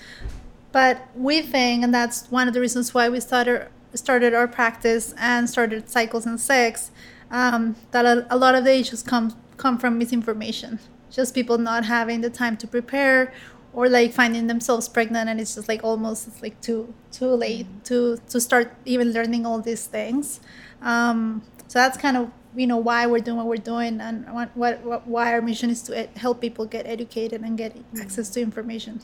But 0.74 0.96
we 1.16 1.36
think, 1.42 1.86
and 1.86 1.94
that's 1.94 2.18
one 2.38 2.46
of 2.50 2.54
the 2.54 2.60
reasons 2.60 2.94
why 2.94 3.08
we 3.08 3.20
started 3.22 3.70
started 4.06 4.34
our 4.34 4.48
practice 4.60 5.06
and 5.18 5.42
started 5.50 5.90
cycles 5.90 6.26
and 6.26 6.38
sex, 6.52 6.92
um, 7.32 7.62
that 7.92 8.06
a, 8.06 8.28
a 8.30 8.38
lot 8.44 8.56
of 8.56 8.64
the 8.66 8.76
issues 8.82 9.02
come 9.04 9.26
come 9.56 9.78
from 9.78 9.98
misinformation. 9.98 10.80
Just 11.18 11.34
people 11.34 11.58
not 11.72 11.86
having 11.86 12.20
the 12.22 12.30
time 12.42 12.56
to 12.58 12.68
prepare, 12.68 13.32
or 13.74 13.90
like 13.90 14.14
finding 14.14 14.48
themselves 14.48 14.88
pregnant, 14.88 15.30
and 15.30 15.40
it's 15.42 15.56
just 15.56 15.68
like 15.68 15.84
almost 15.84 16.28
it's 16.28 16.42
like 16.42 16.60
too 16.62 16.94
too 17.12 17.28
late 17.28 17.68
to 17.86 18.18
to 18.30 18.40
start 18.40 18.76
even 18.86 19.12
learning 19.12 19.46
all 19.46 19.60
these 19.60 19.86
things. 19.86 20.40
Um, 20.82 21.42
so 21.68 21.80
that's 21.80 21.98
kind 21.98 22.18
of 22.18 22.32
you 22.56 22.68
know 22.68 22.78
why 22.78 23.08
we're 23.08 23.20
doing 23.20 23.38
what 23.38 23.48
we're 23.48 23.58
doing, 23.58 24.00
and 24.00 24.32
what, 24.32 24.56
what, 24.56 25.08
why 25.08 25.34
our 25.34 25.42
mission 25.42 25.70
is 25.70 25.82
to 25.84 25.98
ed- 25.98 26.12
help 26.16 26.40
people 26.40 26.66
get 26.66 26.86
educated 26.86 27.42
and 27.42 27.58
get 27.58 27.76
access 28.00 28.30
to 28.30 28.42
information. 28.42 29.02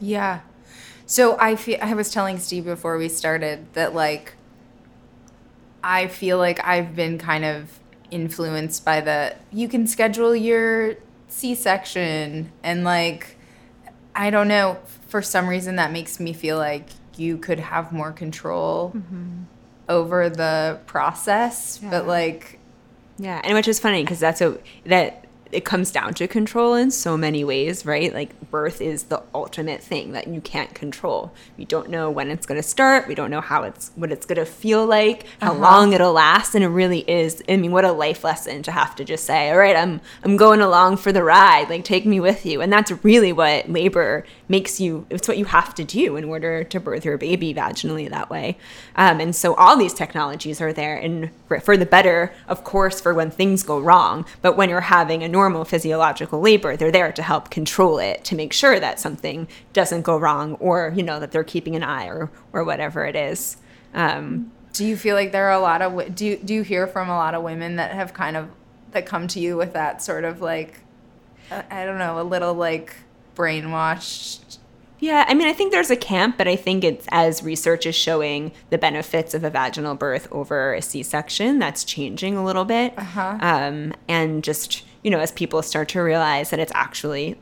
Yeah. 0.00 0.40
So 1.04 1.36
I 1.38 1.56
feel 1.56 1.78
I 1.82 1.92
was 1.94 2.10
telling 2.10 2.38
Steve 2.38 2.64
before 2.64 2.96
we 2.96 3.08
started 3.08 3.66
that 3.74 3.94
like 3.94 4.34
I 5.84 6.06
feel 6.06 6.38
like 6.38 6.64
I've 6.66 6.96
been 6.96 7.18
kind 7.18 7.44
of 7.44 7.78
influenced 8.10 8.84
by 8.84 9.00
the 9.00 9.36
you 9.50 9.68
can 9.68 9.86
schedule 9.86 10.34
your 10.34 10.96
C-section 11.28 12.52
and 12.62 12.84
like 12.84 13.36
I 14.14 14.30
don't 14.30 14.48
know. 14.48 14.78
For 15.08 15.22
some 15.22 15.48
reason 15.48 15.76
that 15.76 15.92
makes 15.92 16.18
me 16.18 16.32
feel 16.32 16.56
like 16.56 16.88
you 17.16 17.36
could 17.36 17.60
have 17.60 17.92
more 17.92 18.12
control 18.12 18.92
mm-hmm. 18.94 19.42
over 19.88 20.30
the 20.30 20.80
process 20.86 21.78
but 21.78 22.06
like 22.06 22.58
Yeah, 23.18 23.40
and 23.44 23.54
which 23.54 23.68
is 23.68 23.78
funny 23.78 24.02
because 24.02 24.18
that's 24.18 24.40
a 24.40 24.58
that 24.86 25.21
it 25.52 25.66
comes 25.66 25.90
down 25.90 26.14
to 26.14 26.26
control 26.26 26.74
in 26.74 26.90
so 26.90 27.16
many 27.16 27.44
ways, 27.44 27.84
right? 27.84 28.12
Like 28.12 28.50
birth 28.50 28.80
is 28.80 29.04
the 29.04 29.22
ultimate 29.34 29.82
thing 29.82 30.12
that 30.12 30.26
you 30.26 30.40
can't 30.40 30.74
control. 30.74 31.32
We 31.58 31.66
don't 31.66 31.90
know 31.90 32.10
when 32.10 32.30
it's 32.30 32.46
going 32.46 32.60
to 32.60 32.66
start. 32.66 33.06
We 33.06 33.14
don't 33.14 33.30
know 33.30 33.42
how 33.42 33.64
it's 33.64 33.92
what 33.94 34.10
it's 34.10 34.24
going 34.24 34.38
to 34.38 34.46
feel 34.46 34.86
like, 34.86 35.26
how 35.40 35.52
long 35.52 35.92
it'll 35.92 36.14
last, 36.14 36.54
and 36.54 36.64
it 36.64 36.68
really 36.68 37.00
is. 37.00 37.42
I 37.48 37.56
mean, 37.56 37.70
what 37.70 37.84
a 37.84 37.92
life 37.92 38.24
lesson 38.24 38.62
to 38.62 38.72
have 38.72 38.96
to 38.96 39.04
just 39.04 39.24
say, 39.24 39.50
"All 39.50 39.58
right, 39.58 39.76
I'm 39.76 40.00
I'm 40.22 40.38
going 40.38 40.60
along 40.60 40.96
for 40.96 41.12
the 41.12 41.22
ride. 41.22 41.68
Like 41.68 41.84
take 41.84 42.06
me 42.06 42.18
with 42.18 42.46
you." 42.46 42.62
And 42.62 42.72
that's 42.72 42.90
really 43.04 43.32
what 43.32 43.68
labor 43.68 44.24
makes 44.48 44.80
you. 44.80 45.06
It's 45.10 45.28
what 45.28 45.36
you 45.36 45.44
have 45.44 45.74
to 45.74 45.84
do 45.84 46.16
in 46.16 46.24
order 46.24 46.64
to 46.64 46.80
birth 46.80 47.04
your 47.04 47.18
baby 47.18 47.52
vaginally 47.52 48.08
that 48.08 48.30
way. 48.30 48.56
Um, 48.96 49.20
and 49.20 49.36
so 49.36 49.54
all 49.54 49.76
these 49.76 49.94
technologies 49.94 50.60
are 50.62 50.72
there, 50.72 50.96
and 50.96 51.30
for, 51.46 51.60
for 51.60 51.76
the 51.76 51.86
better, 51.86 52.32
of 52.48 52.64
course, 52.64 53.02
for 53.02 53.12
when 53.12 53.30
things 53.30 53.62
go 53.62 53.78
wrong. 53.78 54.24
But 54.40 54.56
when 54.56 54.70
you're 54.70 54.80
having 54.80 55.22
a 55.22 55.28
normal 55.28 55.41
physiological 55.64 56.40
labor, 56.40 56.76
they're 56.76 56.90
there 56.90 57.12
to 57.12 57.22
help 57.22 57.50
control 57.50 57.98
it, 57.98 58.24
to 58.24 58.36
make 58.36 58.52
sure 58.52 58.78
that 58.80 59.00
something 59.00 59.48
doesn't 59.72 60.02
go 60.02 60.16
wrong, 60.16 60.54
or 60.54 60.92
you 60.94 61.02
know 61.02 61.18
that 61.20 61.32
they're 61.32 61.44
keeping 61.44 61.76
an 61.76 61.82
eye, 61.82 62.06
or 62.06 62.30
or 62.52 62.64
whatever 62.64 63.04
it 63.04 63.16
is. 63.16 63.56
Um, 63.94 64.52
Do 64.72 64.84
you 64.84 64.96
feel 64.96 65.16
like 65.16 65.32
there 65.32 65.46
are 65.48 65.52
a 65.52 65.60
lot 65.60 65.82
of 65.82 66.14
do 66.14 66.26
you, 66.26 66.36
do 66.36 66.54
you 66.54 66.62
hear 66.62 66.86
from 66.86 67.08
a 67.08 67.16
lot 67.16 67.34
of 67.34 67.42
women 67.42 67.76
that 67.76 67.92
have 67.92 68.14
kind 68.14 68.36
of 68.36 68.48
that 68.92 69.06
come 69.06 69.26
to 69.28 69.40
you 69.40 69.56
with 69.56 69.72
that 69.72 70.02
sort 70.02 70.24
of 70.24 70.40
like 70.40 70.80
uh, 71.50 71.62
I 71.70 71.84
don't 71.84 71.98
know 71.98 72.20
a 72.20 72.24
little 72.24 72.54
like 72.54 72.94
brainwashed 73.34 74.58
Yeah, 75.02 75.24
I 75.26 75.34
mean, 75.34 75.48
I 75.48 75.52
think 75.52 75.72
there's 75.72 75.90
a 75.90 75.96
camp, 75.96 76.38
but 76.38 76.46
I 76.46 76.54
think 76.54 76.84
it's 76.84 77.08
as 77.10 77.42
research 77.42 77.86
is 77.86 77.94
showing 77.96 78.52
the 78.70 78.78
benefits 78.78 79.34
of 79.34 79.42
a 79.42 79.50
vaginal 79.50 79.96
birth 79.96 80.28
over 80.30 80.74
a 80.74 80.80
C-section, 80.80 81.58
that's 81.58 81.82
changing 81.82 82.36
a 82.36 82.44
little 82.44 82.64
bit. 82.64 82.96
Uh-huh. 82.96 83.36
Um, 83.40 83.94
and 84.06 84.44
just 84.44 84.84
you 85.02 85.10
know, 85.10 85.18
as 85.18 85.32
people 85.32 85.60
start 85.62 85.88
to 85.88 86.00
realize 86.00 86.50
that 86.50 86.60
it's 86.60 86.70
actually 86.76 87.36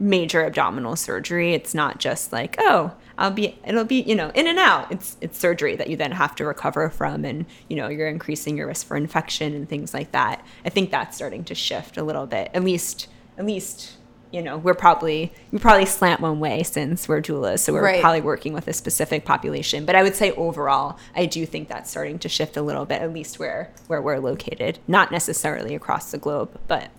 major 0.00 0.44
abdominal 0.44 0.96
surgery, 0.96 1.54
it's 1.54 1.74
not 1.74 2.00
just 2.00 2.32
like 2.32 2.56
oh, 2.58 2.92
I'll 3.16 3.30
be, 3.30 3.56
it'll 3.64 3.84
be 3.84 4.00
you 4.00 4.16
know 4.16 4.32
in 4.34 4.48
and 4.48 4.58
out. 4.58 4.90
It's 4.90 5.16
it's 5.20 5.38
surgery 5.38 5.76
that 5.76 5.88
you 5.88 5.96
then 5.96 6.10
have 6.10 6.34
to 6.34 6.44
recover 6.44 6.90
from, 6.90 7.24
and 7.24 7.46
you 7.68 7.76
know 7.76 7.86
you're 7.86 8.08
increasing 8.08 8.56
your 8.56 8.66
risk 8.66 8.84
for 8.84 8.96
infection 8.96 9.54
and 9.54 9.68
things 9.68 9.94
like 9.94 10.10
that. 10.10 10.44
I 10.64 10.70
think 10.70 10.90
that's 10.90 11.16
starting 11.16 11.44
to 11.44 11.54
shift 11.54 11.98
a 11.98 12.02
little 12.02 12.26
bit, 12.26 12.50
at 12.52 12.64
least 12.64 13.06
at 13.38 13.46
least 13.46 13.92
you 14.32 14.42
know, 14.42 14.58
we're 14.58 14.74
probably 14.74 15.32
we 15.52 15.58
probably 15.58 15.86
slant 15.86 16.20
one 16.20 16.40
way 16.40 16.62
since 16.62 17.08
we're 17.08 17.22
doulas, 17.22 17.60
so 17.60 17.72
we're 17.72 17.82
Right. 17.84 18.00
probably 18.00 18.20
working 18.20 18.52
with 18.52 18.66
a 18.68 18.72
specific 18.72 19.24
population. 19.24 19.84
But 19.86 19.94
I 19.96 20.02
would 20.02 20.14
say 20.16 20.32
overall, 20.32 20.98
I 21.14 21.26
do 21.26 21.46
think 21.46 21.68
that's 21.68 21.90
starting 21.90 22.18
to 22.20 22.28
shift 22.28 22.56
a 22.56 22.62
little 22.62 22.84
bit, 22.84 23.00
at 23.02 23.12
least 23.12 23.38
where 23.38 23.70
where 23.86 24.02
we're 24.02 24.18
located. 24.18 24.78
Not 24.88 25.10
necessarily 25.12 25.74
across 25.74 26.10
the 26.10 26.18
globe, 26.18 26.58
but 26.68 26.90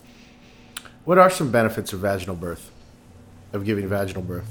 What 1.05 1.17
are 1.17 1.29
some 1.29 1.51
benefits 1.51 1.93
of 1.93 1.99
vaginal 2.01 2.35
birth? 2.35 2.69
Of 3.53 3.63
giving 3.65 3.87
vaginal 3.87 4.23
birth? 4.23 4.49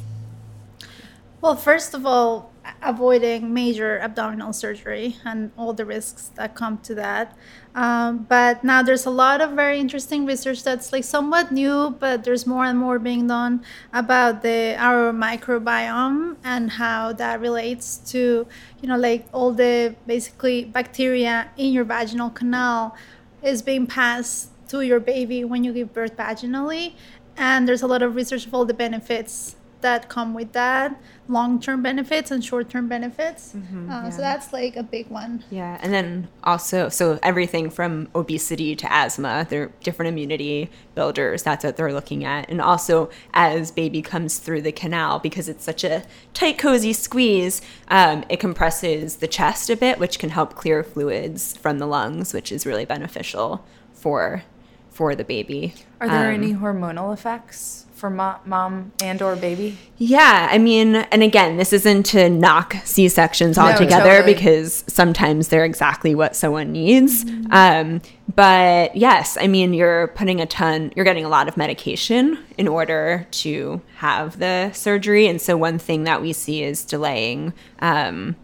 Well, 1.43 1.55
first 1.57 1.93
of 1.95 2.07
all, 2.07 2.51
avoiding 2.83 3.53
major 3.53 3.99
abdominal 4.01 4.53
surgery 4.53 5.17
and 5.25 5.51
all 5.57 5.73
the 5.73 5.85
risks 5.85 6.31
that 6.37 6.55
come 6.55 6.79
to 6.79 6.95
that. 6.95 7.37
Um, 7.75 8.27
but 8.29 8.65
now 8.65 8.83
there's 8.83 9.05
a 9.07 9.11
lot 9.11 9.41
of 9.41 9.51
very 9.53 9.79
interesting 9.79 10.25
research 10.25 10.63
that's 10.63 10.93
like 10.93 11.05
somewhat 11.05 11.53
new, 11.53 11.91
but 11.99 12.25
there's 12.25 12.47
more 12.47 12.65
and 12.65 12.79
more 12.79 12.99
being 12.99 13.27
done 13.27 13.63
about 13.93 14.43
the 14.43 14.77
our 14.79 15.13
microbiome 15.13 16.37
and 16.43 16.73
how 16.73 17.13
that 17.13 17.41
relates 17.41 17.99
to, 18.13 18.47
you 18.81 18.89
know, 18.89 18.97
like 18.97 19.27
all 19.33 19.53
the 19.53 19.95
basically 20.07 20.65
bacteria 20.65 21.51
in 21.57 21.73
your 21.73 21.85
vaginal 21.85 22.31
canal 22.31 22.97
is 23.43 23.63
being 23.63 23.87
passed 23.87 24.51
to 24.69 24.81
your 24.81 24.99
baby 24.99 25.45
when 25.45 25.63
you 25.63 25.73
give 25.73 25.93
birth 25.93 26.17
vaginally 26.17 26.95
and 27.37 27.69
there's 27.69 27.83
a 27.83 27.87
lot 27.87 28.03
of 28.03 28.15
research 28.15 28.47
of 28.47 28.55
all 28.55 28.65
the 28.65 28.75
benefits 28.75 29.57
that 29.81 30.09
come 30.09 30.35
with 30.35 30.53
that 30.53 31.01
long-term 31.29 31.83
benefits 31.83 32.31
and 32.31 32.45
short-term 32.45 32.89
benefits 32.89 33.55
uh, 33.91 34.11
so 34.11 34.19
that's 34.19 34.53
like 34.53 34.77
a 34.77 34.83
big 34.83 35.09
one 35.09 35.43
Yeah, 35.51 35.79
and 35.83 35.93
then 35.93 36.29
also, 36.45 36.89
so 36.89 37.19
everything 37.23 37.71
from 37.71 38.09
obesity 38.15 38.77
to 38.77 38.93
asthma, 38.93 39.47
they're 39.49 39.71
different 39.83 40.09
immunity 40.09 40.71
builders. 40.95 41.43
That's 41.43 41.65
what 41.65 41.77
they're 41.77 41.93
looking 41.93 42.25
at. 42.25 42.49
And 42.49 42.61
also, 42.61 43.11
as 43.35 43.71
baby 43.71 44.03
comes 44.03 44.39
through 44.39 44.62
the 44.62 44.73
canal, 44.73 45.19
because 45.19 45.49
it's 45.49 45.65
such 45.65 45.85
a 45.85 46.05
tight, 46.35 46.59
cozy 46.59 46.93
squeeze, 46.93 47.61
um, 47.89 48.25
it 48.29 48.39
compresses 48.41 49.17
the 49.17 49.29
chest 49.29 49.71
a 49.71 49.77
bit, 49.77 49.99
which 49.99 50.19
can 50.19 50.31
help 50.31 50.55
clear 50.55 50.83
fluids 50.83 51.57
from 51.57 51.79
the 51.79 51.87
lungs, 51.87 52.33
which 52.33 52.53
is 52.53 52.67
really 52.67 52.85
beneficial 52.85 53.65
for 53.93 54.43
for 54.91 55.15
the 55.15 55.25
baby. 55.25 55.75
Are 56.01 56.09
there 56.09 56.29
Um, 56.29 56.35
any 56.35 56.55
hormonal 56.55 57.12
effects 57.12 57.86
for 57.97 58.11
mo- 58.11 58.39
mom 58.45 58.93
and 59.03 59.21
or 59.23 59.35
baby? 59.37 59.77
Yeah, 59.97 60.49
I 60.51 60.59
mean, 60.59 60.97
and 60.97 61.23
again, 61.23 61.57
this 61.57 61.73
isn't 61.73 62.05
to 62.07 62.29
knock 62.29 62.77
C 62.85 63.09
sections 63.09 63.57
No, 63.57 63.65
altogether 63.65 64.17
totally. 64.19 64.35
because 64.35 64.85
sometimes 64.87 65.49
they're 65.49 65.65
exactly 65.65 66.15
what 66.15 66.37
someone 66.37 66.71
needs. 66.73 67.25
Um, 67.51 68.03
but 68.35 68.95
yes, 68.95 69.39
I 69.41 69.47
mean, 69.47 69.73
you're 69.73 70.09
putting 70.09 70.41
a 70.41 70.47
ton, 70.47 70.93
you're 70.95 71.05
getting 71.07 71.25
a 71.25 71.29
lot 71.31 71.49
of 71.49 71.57
medication 71.57 72.39
in 72.59 72.69
order 72.69 73.27
to 73.31 73.81
have 73.97 74.39
the 74.39 74.71
surgery. 74.73 75.27
And 75.27 75.41
so, 75.41 75.57
one 75.57 75.79
thing 75.79 76.05
that 76.05 76.21
we 76.21 76.33
see 76.35 76.63
is 76.63 76.85
delaying. 76.85 77.55
Um, 77.81 78.37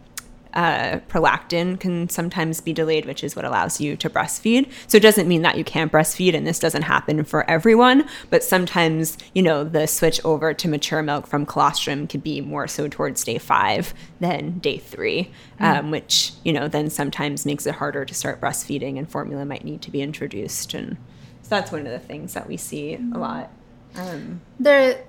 uh, 0.54 0.98
prolactin 1.08 1.78
can 1.78 2.08
sometimes 2.08 2.60
be 2.60 2.72
delayed, 2.72 3.06
which 3.06 3.24
is 3.24 3.34
what 3.34 3.44
allows 3.44 3.80
you 3.80 3.96
to 3.96 4.10
breastfeed. 4.10 4.70
So 4.86 4.96
it 4.96 5.02
doesn't 5.02 5.28
mean 5.28 5.42
that 5.42 5.56
you 5.56 5.64
can't 5.64 5.90
breastfeed, 5.90 6.34
and 6.34 6.46
this 6.46 6.58
doesn't 6.58 6.82
happen 6.82 7.24
for 7.24 7.48
everyone. 7.50 8.06
But 8.30 8.44
sometimes, 8.44 9.18
you 9.34 9.42
know, 9.42 9.64
the 9.64 9.86
switch 9.86 10.20
over 10.24 10.54
to 10.54 10.68
mature 10.68 11.02
milk 11.02 11.26
from 11.26 11.46
colostrum 11.46 12.06
could 12.06 12.22
be 12.22 12.40
more 12.40 12.68
so 12.68 12.88
towards 12.88 13.24
day 13.24 13.38
five 13.38 13.94
than 14.20 14.58
day 14.58 14.78
three, 14.78 15.30
um, 15.60 15.90
which 15.90 16.32
you 16.44 16.52
know 16.52 16.68
then 16.68 16.90
sometimes 16.90 17.46
makes 17.46 17.66
it 17.66 17.74
harder 17.76 18.04
to 18.04 18.14
start 18.14 18.40
breastfeeding, 18.40 18.98
and 18.98 19.10
formula 19.10 19.44
might 19.44 19.64
need 19.64 19.82
to 19.82 19.90
be 19.90 20.02
introduced. 20.02 20.74
And 20.74 20.96
so 21.42 21.50
that's 21.50 21.72
one 21.72 21.86
of 21.86 21.92
the 21.92 21.98
things 21.98 22.34
that 22.34 22.46
we 22.46 22.56
see 22.56 22.94
a 22.94 23.18
lot. 23.18 23.50
Um, 23.94 24.40
there 24.58 25.04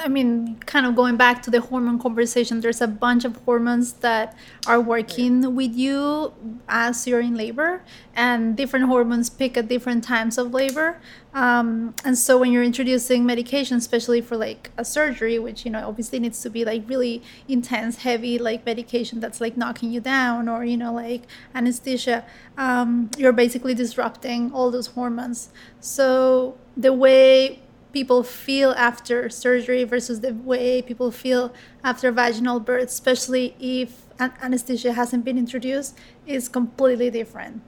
i 0.00 0.08
mean 0.08 0.56
kind 0.66 0.86
of 0.86 0.94
going 0.94 1.16
back 1.16 1.42
to 1.42 1.50
the 1.50 1.60
hormone 1.60 1.98
conversation 1.98 2.60
there's 2.60 2.80
a 2.80 2.86
bunch 2.86 3.24
of 3.24 3.36
hormones 3.44 3.94
that 3.94 4.36
are 4.66 4.80
working 4.80 5.54
with 5.54 5.74
you 5.74 6.32
as 6.68 7.06
you're 7.06 7.20
in 7.20 7.34
labor 7.34 7.82
and 8.14 8.56
different 8.56 8.86
hormones 8.86 9.28
pick 9.28 9.56
at 9.56 9.68
different 9.68 10.04
times 10.04 10.38
of 10.38 10.52
labor. 10.52 11.00
Um, 11.34 11.94
and 12.04 12.16
so 12.16 12.38
when 12.38 12.52
you're 12.52 12.62
introducing 12.62 13.26
medication 13.26 13.76
especially 13.76 14.20
for 14.20 14.36
like 14.36 14.70
a 14.76 14.84
surgery 14.84 15.36
which 15.40 15.64
you 15.64 15.70
know 15.72 15.88
obviously 15.88 16.20
needs 16.20 16.40
to 16.42 16.50
be 16.50 16.64
like 16.64 16.88
really 16.88 17.22
intense 17.48 17.96
heavy 17.96 18.38
like 18.38 18.64
medication 18.64 19.18
that's 19.18 19.40
like 19.40 19.56
knocking 19.56 19.90
you 19.90 20.00
down 20.00 20.48
or 20.48 20.64
you 20.64 20.76
know 20.76 20.92
like 20.92 21.22
anesthesia 21.52 22.24
um, 22.56 23.10
you're 23.18 23.32
basically 23.32 23.74
disrupting 23.74 24.52
all 24.52 24.70
those 24.70 24.88
hormones. 24.88 25.48
So 25.80 26.56
the 26.76 26.92
way 26.92 27.63
people 27.94 28.22
feel 28.22 28.72
after 28.72 29.30
surgery 29.30 29.84
versus 29.84 30.20
the 30.20 30.34
way 30.34 30.82
people 30.82 31.10
feel 31.10 31.54
after 31.82 32.10
vaginal 32.12 32.60
birth, 32.60 32.88
especially 32.88 33.54
if 33.60 34.02
an- 34.18 34.34
anesthesia 34.42 34.92
hasn't 34.92 35.24
been 35.24 35.38
introduced, 35.38 35.96
is 36.26 36.48
completely 36.48 37.08
different. 37.08 37.62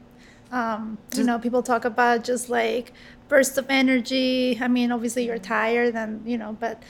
Um, 0.52 0.98
you 1.16 1.24
know, 1.24 1.38
people 1.38 1.62
talk 1.62 1.84
about 1.84 2.24
just 2.24 2.50
like 2.50 2.92
bursts 3.28 3.56
of 3.56 3.66
energy. 3.70 4.58
I 4.60 4.68
mean, 4.68 4.92
obviously 4.92 5.24
you're 5.26 5.38
tired, 5.38 5.94
and 5.94 6.10
you 6.30 6.36
know, 6.36 6.56
but 6.60 6.82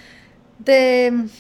the 0.65 1.31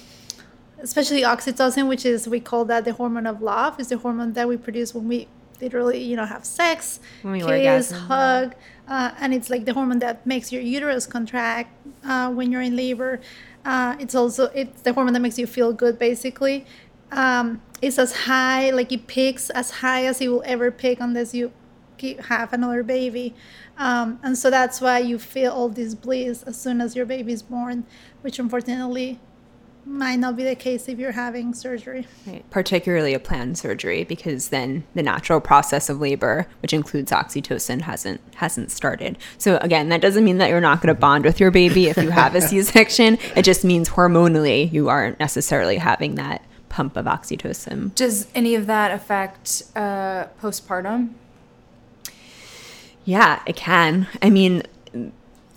especially 0.80 1.22
oxytocin, 1.22 1.88
which 1.88 2.04
is 2.04 2.28
we 2.28 2.40
call 2.40 2.64
that 2.66 2.84
the 2.84 2.92
hormone 2.92 3.26
of 3.26 3.40
love, 3.42 3.80
is 3.80 3.88
the 3.88 3.98
hormone 3.98 4.32
that 4.34 4.46
we 4.48 4.56
produce 4.56 4.94
when 4.94 5.08
we 5.08 5.28
literally, 5.60 6.02
you 6.02 6.16
know, 6.16 6.26
have 6.26 6.44
sex, 6.44 7.00
When 7.22 7.32
we 7.32 7.40
kiss, 7.40 7.48
orgasm, 7.48 7.96
yeah. 7.96 8.06
hug, 8.06 8.54
uh, 8.88 9.10
and 9.20 9.32
it's 9.32 9.48
like 9.48 9.64
the 9.64 9.72
hormone 9.72 10.00
that 10.00 10.26
makes 10.26 10.52
your 10.52 10.62
uterus 10.62 11.06
contract 11.06 11.70
uh, 12.06 12.30
when 12.30 12.50
you're 12.52 12.62
in 12.62 12.76
labor. 12.76 13.20
Uh, 13.64 13.96
it's 13.98 14.14
also 14.14 14.46
it's 14.54 14.82
the 14.82 14.92
hormone 14.92 15.12
that 15.12 15.20
makes 15.20 15.38
you 15.38 15.46
feel 15.46 15.72
good, 15.72 15.98
basically. 15.98 16.64
Um, 17.10 17.62
it's 17.82 17.98
as 17.98 18.12
high, 18.12 18.70
like 18.70 18.92
it 18.92 19.06
peaks 19.06 19.50
as 19.50 19.70
high 19.70 20.06
as 20.06 20.20
it 20.20 20.28
will 20.28 20.42
ever 20.46 20.70
peak 20.70 20.98
unless 21.00 21.34
you 21.34 21.52
have 22.28 22.52
another 22.52 22.82
baby. 22.82 23.34
Um, 23.78 24.20
and 24.22 24.36
so 24.36 24.50
that's 24.50 24.80
why 24.80 24.98
you 24.98 25.18
feel 25.18 25.52
all 25.52 25.68
this 25.68 25.94
bliss 25.94 26.42
as 26.42 26.60
soon 26.60 26.80
as 26.80 26.96
your 26.96 27.06
baby 27.06 27.32
is 27.32 27.42
born, 27.42 27.84
which 28.22 28.38
unfortunately 28.38 29.18
might 29.86 30.16
not 30.16 30.36
be 30.36 30.42
the 30.42 30.56
case 30.56 30.88
if 30.88 30.98
you're 30.98 31.12
having 31.12 31.54
surgery. 31.54 32.06
Right. 32.26 32.48
Particularly 32.50 33.14
a 33.14 33.20
planned 33.20 33.56
surgery, 33.56 34.04
because 34.04 34.48
then 34.48 34.84
the 34.94 35.02
natural 35.02 35.40
process 35.40 35.88
of 35.88 36.00
labor, 36.00 36.46
which 36.60 36.72
includes 36.72 37.12
oxytocin, 37.12 37.82
hasn't 37.82 38.20
hasn't 38.34 38.70
started. 38.70 39.16
So 39.38 39.58
again, 39.58 39.88
that 39.90 40.00
doesn't 40.00 40.24
mean 40.24 40.38
that 40.38 40.50
you're 40.50 40.60
not 40.60 40.82
going 40.82 40.94
to 40.94 41.00
bond 41.00 41.24
with 41.24 41.38
your 41.38 41.50
baby 41.50 41.86
if 41.86 41.96
you 41.96 42.10
have 42.10 42.34
a 42.34 42.40
C-section. 42.48 43.18
It 43.36 43.42
just 43.42 43.64
means 43.64 43.88
hormonally 43.90 44.70
you 44.72 44.88
aren't 44.88 45.20
necessarily 45.20 45.76
having 45.78 46.16
that 46.16 46.44
pump 46.68 46.96
of 46.96 47.06
oxytocin. 47.06 47.94
Does 47.94 48.26
any 48.34 48.54
of 48.54 48.66
that 48.66 48.90
affect 48.90 49.62
uh, 49.76 50.26
postpartum? 50.42 51.10
Yeah, 53.04 53.40
it 53.46 53.54
can. 53.54 54.08
I 54.20 54.30
mean, 54.30 54.64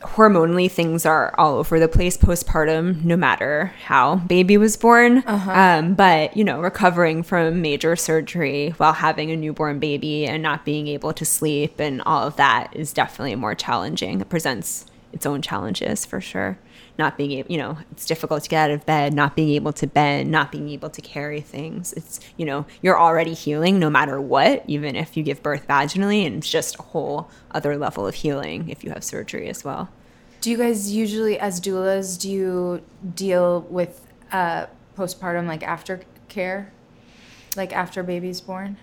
hormonally 0.02 0.70
things 0.70 1.06
are 1.06 1.34
all 1.38 1.58
over 1.58 1.80
the 1.80 1.88
place 1.88 2.18
postpartum 2.18 3.04
no 3.04 3.18
matter 3.18 3.74
how 3.86 4.16
baby 4.16 4.58
was 4.58 4.78
born. 4.78 5.24
Um, 5.28 5.94
but 5.96 6.36
you 6.36 6.44
know 6.44 6.62
recovering 6.62 7.24
from 7.24 7.62
major 7.62 7.96
surgery 7.96 8.70
while 8.78 8.94
having 8.94 9.32
a 9.32 9.36
newborn 9.36 9.80
baby 9.80 10.26
and 10.26 10.42
not 10.42 10.66
being 10.66 10.88
able 10.88 11.14
to 11.14 11.26
sleep 11.26 11.80
and 11.80 12.02
all 12.04 12.26
of 12.28 12.36
that 12.38 12.76
is 12.76 12.94
definitely 12.94 13.36
more 13.36 13.56
challenging. 13.56 14.22
It 14.22 14.30
presents 14.30 14.86
its 15.12 15.26
own 15.26 15.42
challenges 15.42 16.06
for 16.06 16.22
sure 16.22 16.58
not 17.00 17.18
being 17.18 17.32
able 17.32 17.52
you 17.52 17.58
know 17.58 17.78
it's 17.92 18.06
difficult 18.06 18.44
to 18.44 18.50
get 18.50 18.70
out 18.70 18.72
of 18.72 18.86
bed 18.86 19.14
not 19.14 19.36
being 19.36 19.50
able 19.50 19.74
to 19.74 19.88
bend 19.88 20.30
not 20.30 20.52
being 20.52 20.70
able 20.70 20.90
to 20.90 21.02
carry 21.02 21.42
things 21.42 21.94
it's 21.94 22.20
you 22.38 22.46
know 22.46 22.66
you're 22.84 23.00
already 23.00 23.34
healing 23.34 23.80
no 23.80 23.90
matter 23.90 24.22
what 24.22 24.64
even 24.68 24.96
if 24.96 25.18
you 25.18 25.24
give 25.24 25.42
birth 25.42 25.66
vaginally 25.68 26.28
and 26.28 26.36
it's 26.38 26.50
just 26.52 26.78
a 26.78 26.82
whole 26.84 27.32
other 27.52 27.76
level 27.78 28.06
of 28.06 28.14
healing 28.14 28.70
if 28.70 28.84
you 28.84 28.92
have 28.92 29.04
surgery 29.04 29.50
as 29.50 29.64
well 29.64 29.90
Do 30.42 30.50
you 30.52 30.58
guys 30.58 30.92
usually, 30.96 31.36
as 31.38 31.60
doulas, 31.60 32.18
do 32.18 32.30
you 32.32 32.82
deal 33.16 33.62
with 33.70 34.08
uh, 34.32 34.68
postpartum 34.96 35.48
like 35.48 35.64
aftercare, 35.76 36.68
like 37.58 37.74
after 37.76 38.04
baby's 38.04 38.40
born? 38.40 38.78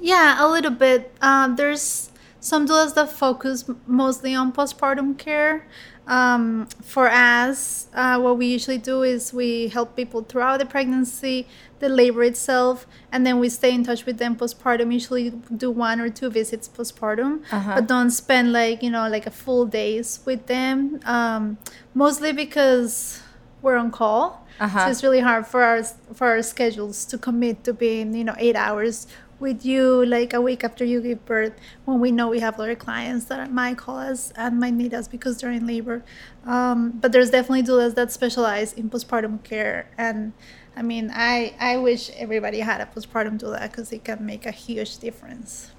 Yeah, 0.00 0.40
a 0.40 0.48
little 0.48 0.70
bit. 0.70 1.12
Um, 1.20 1.56
there's 1.56 2.10
some 2.40 2.66
doulas 2.66 2.94
that 2.94 3.10
focus 3.12 3.68
mostly 3.86 4.34
on 4.34 4.52
postpartum 4.52 5.18
care. 5.18 5.66
Um, 6.06 6.66
for 6.82 7.10
us, 7.10 7.88
uh, 7.92 8.18
what 8.20 8.38
we 8.38 8.46
usually 8.46 8.78
do 8.78 9.02
is 9.02 9.32
we 9.32 9.68
help 9.68 9.96
people 9.96 10.22
throughout 10.22 10.58
the 10.60 10.66
pregnancy, 10.66 11.48
the 11.80 11.88
labor 11.88 12.22
itself, 12.22 12.86
and 13.10 13.26
then 13.26 13.40
we 13.40 13.48
stay 13.48 13.72
in 13.74 13.82
touch 13.82 14.06
with 14.06 14.18
them 14.18 14.36
postpartum. 14.36 14.92
Usually 14.92 15.30
do 15.30 15.70
one 15.70 16.00
or 16.00 16.08
two 16.08 16.30
visits 16.30 16.68
postpartum, 16.68 17.42
but 17.74 17.86
don't 17.88 18.10
spend 18.10 18.52
like 18.52 18.82
you 18.84 18.90
know 18.90 19.08
like 19.08 19.26
a 19.26 19.30
full 19.32 19.66
days 19.66 20.20
with 20.24 20.46
them. 20.46 21.00
Um, 21.04 21.58
mostly 21.94 22.32
because 22.32 23.20
we're 23.62 23.76
on 23.76 23.90
call, 23.90 24.46
so 24.84 24.90
it's 24.90 25.02
really 25.02 25.20
hard 25.20 25.44
for 25.46 25.62
our 25.62 25.82
for 26.14 26.28
our 26.28 26.42
schedules 26.42 27.04
to 27.06 27.18
commit 27.18 27.64
to 27.64 27.72
being 27.74 28.14
you 28.14 28.24
know 28.24 28.34
eight 28.38 28.54
hours 28.56 29.06
with 29.38 29.64
you 29.64 30.04
like 30.06 30.32
a 30.32 30.40
week 30.40 30.64
after 30.64 30.84
you 30.84 31.00
give 31.00 31.24
birth 31.24 31.52
when 31.84 32.00
we 32.00 32.10
know 32.10 32.28
we 32.28 32.40
have 32.40 32.58
other 32.58 32.74
clients 32.74 33.26
that 33.26 33.52
might 33.52 33.76
call 33.78 33.98
us 33.98 34.32
and 34.36 34.58
might 34.58 34.74
need 34.74 34.94
us 34.94 35.08
because 35.08 35.38
they're 35.38 35.50
in 35.52 35.66
labor. 35.66 36.02
Um, 36.44 36.92
but 36.92 37.12
there's 37.12 37.30
definitely 37.30 37.62
doulas 37.62 37.94
that 37.94 38.12
specialize 38.12 38.72
in 38.72 38.90
postpartum 38.90 39.42
care. 39.42 39.88
And 39.98 40.32
i 40.78 40.82
mean 40.82 41.10
i 41.14 41.54
i 41.58 41.78
wish 41.78 42.10
everybody 42.18 42.60
had 42.60 42.82
a 42.82 42.84
postpartum 42.84 43.40
doula 43.40 43.62
because 43.62 43.90
it 43.92 44.04
can 44.04 44.24
make 44.24 44.44
a 44.44 44.50
huge 44.50 44.98
difference. 44.98 45.70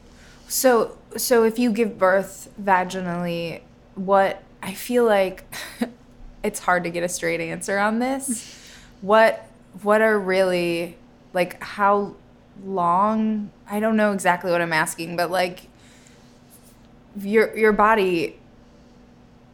So, 0.48 0.98
so 1.18 1.44
if 1.44 1.60
you 1.60 1.72
give 1.72 1.98
birth 1.98 2.50
vaginally, 2.62 3.62
what 3.96 4.44
I 4.64 4.74
feel 4.74 5.06
like 5.06 5.44
it's 6.44 6.60
hard 6.60 6.84
to 6.86 6.90
get 6.90 7.04
a 7.04 7.10
straight 7.10 7.42
answer 7.42 7.78
on 7.78 8.00
this. 8.00 8.54
What 9.02 9.46
what 9.84 10.02
are 10.02 10.18
really 10.18 10.98
like 11.32 11.62
how 11.62 12.16
long? 12.66 13.52
I 13.70 13.80
don't 13.80 13.96
know 13.98 14.12
exactly 14.12 14.52
what 14.52 14.62
I'm 14.62 14.74
asking, 14.74 15.16
but 15.16 15.32
like 15.32 15.68
your 17.22 17.56
your 17.58 17.74
body 17.74 18.38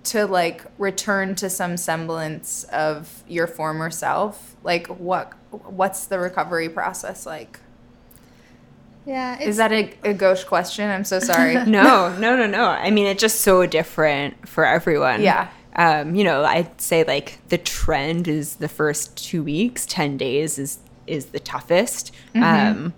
to 0.05 0.25
like 0.25 0.63
return 0.77 1.33
to 1.35 1.49
some 1.49 1.77
semblance 1.77 2.65
of 2.65 3.23
your 3.27 3.47
former 3.47 3.89
self. 3.89 4.55
Like 4.63 4.87
what 4.87 5.33
what's 5.51 6.05
the 6.07 6.19
recovery 6.19 6.69
process 6.69 7.25
like? 7.25 7.59
yeah 9.05 9.37
Is 9.41 9.57
that 9.57 9.71
a, 9.73 9.93
a 10.03 10.13
gauche 10.13 10.45
question? 10.45 10.89
I'm 10.89 11.03
so 11.03 11.19
sorry. 11.19 11.53
no 11.65 12.15
no 12.17 12.35
no 12.37 12.47
no 12.47 12.67
i 12.67 12.89
mean 12.89 13.05
it's 13.05 13.19
just 13.19 13.41
so 13.41 13.65
different 13.65 14.47
for 14.47 14.65
everyone 14.65 15.21
Yeah. 15.21 15.49
um, 15.75 16.15
you 16.15 16.23
know, 16.23 16.43
I'd 16.45 16.79
say 16.79 17.03
like 17.03 17.39
the 17.49 17.57
trend 17.57 18.27
is 18.27 18.57
the 18.57 18.69
first 18.69 19.17
two 19.17 19.43
weeks, 19.43 19.85
10 19.87 20.17
days 20.17 20.57
is, 20.57 20.77
is 21.07 21.27
the 21.27 21.39
toughest. 21.39 22.11
Um, 22.35 22.93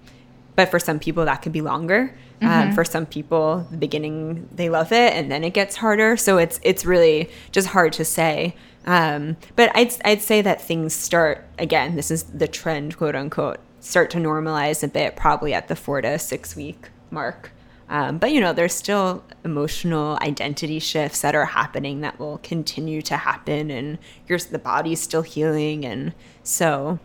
but 0.56 0.72
for 0.72 0.80
some 0.80 1.00
people 1.00 1.26
that 1.26 1.42
could 1.42 1.52
be 1.52 1.62
longer. 1.62 2.16
Um, 2.42 2.74
for 2.74 2.84
some 2.84 3.06
people, 3.06 3.66
the 3.72 3.78
beginning 3.78 4.50
they 4.54 4.70
love 4.70 4.92
it, 4.92 5.14
and 5.14 5.32
then 5.32 5.44
it 5.44 5.54
gets 5.54 5.78
harder. 5.78 6.16
So 6.18 6.38
it's 6.38 6.60
it's 6.64 6.86
really 6.86 7.30
just 7.52 7.70
hard 7.70 7.94
to 7.94 8.06
say. 8.06 8.56
Um, 8.86 9.38
but 9.56 9.72
I'd 9.76 9.96
I'd 10.06 10.22
say 10.22 10.42
that 10.42 10.62
things 10.62 10.94
start 10.94 11.46
again. 11.58 11.96
This 11.96 12.12
is 12.12 12.24
the 12.24 12.48
trend, 12.48 12.98
quote 12.98 13.16
unquote, 13.16 13.60
start 13.80 14.12
to 14.12 14.18
normalize 14.18 14.84
a 14.84 14.88
bit, 14.88 15.16
probably 15.16 15.54
at 15.54 15.70
the 15.70 15.76
four 15.76 16.02
to 16.02 16.20
six 16.20 16.56
week 16.56 16.90
mark. 17.10 17.52
Um, 17.88 18.18
but 18.18 18.32
you 18.32 18.42
know, 18.42 18.54
there's 18.54 18.74
still 18.74 19.24
emotional 19.44 20.18
identity 20.22 20.80
shifts 20.80 21.22
that 21.22 21.36
are 21.36 21.46
happening 21.46 22.02
that 22.02 22.20
will 22.20 22.40
continue 22.40 23.02
to 23.04 23.18
happen, 23.18 23.72
and 23.72 23.98
your 24.28 24.40
the 24.40 24.60
body's 24.60 25.02
still 25.02 25.22
healing, 25.22 25.86
and 25.86 26.14
so 26.44 27.00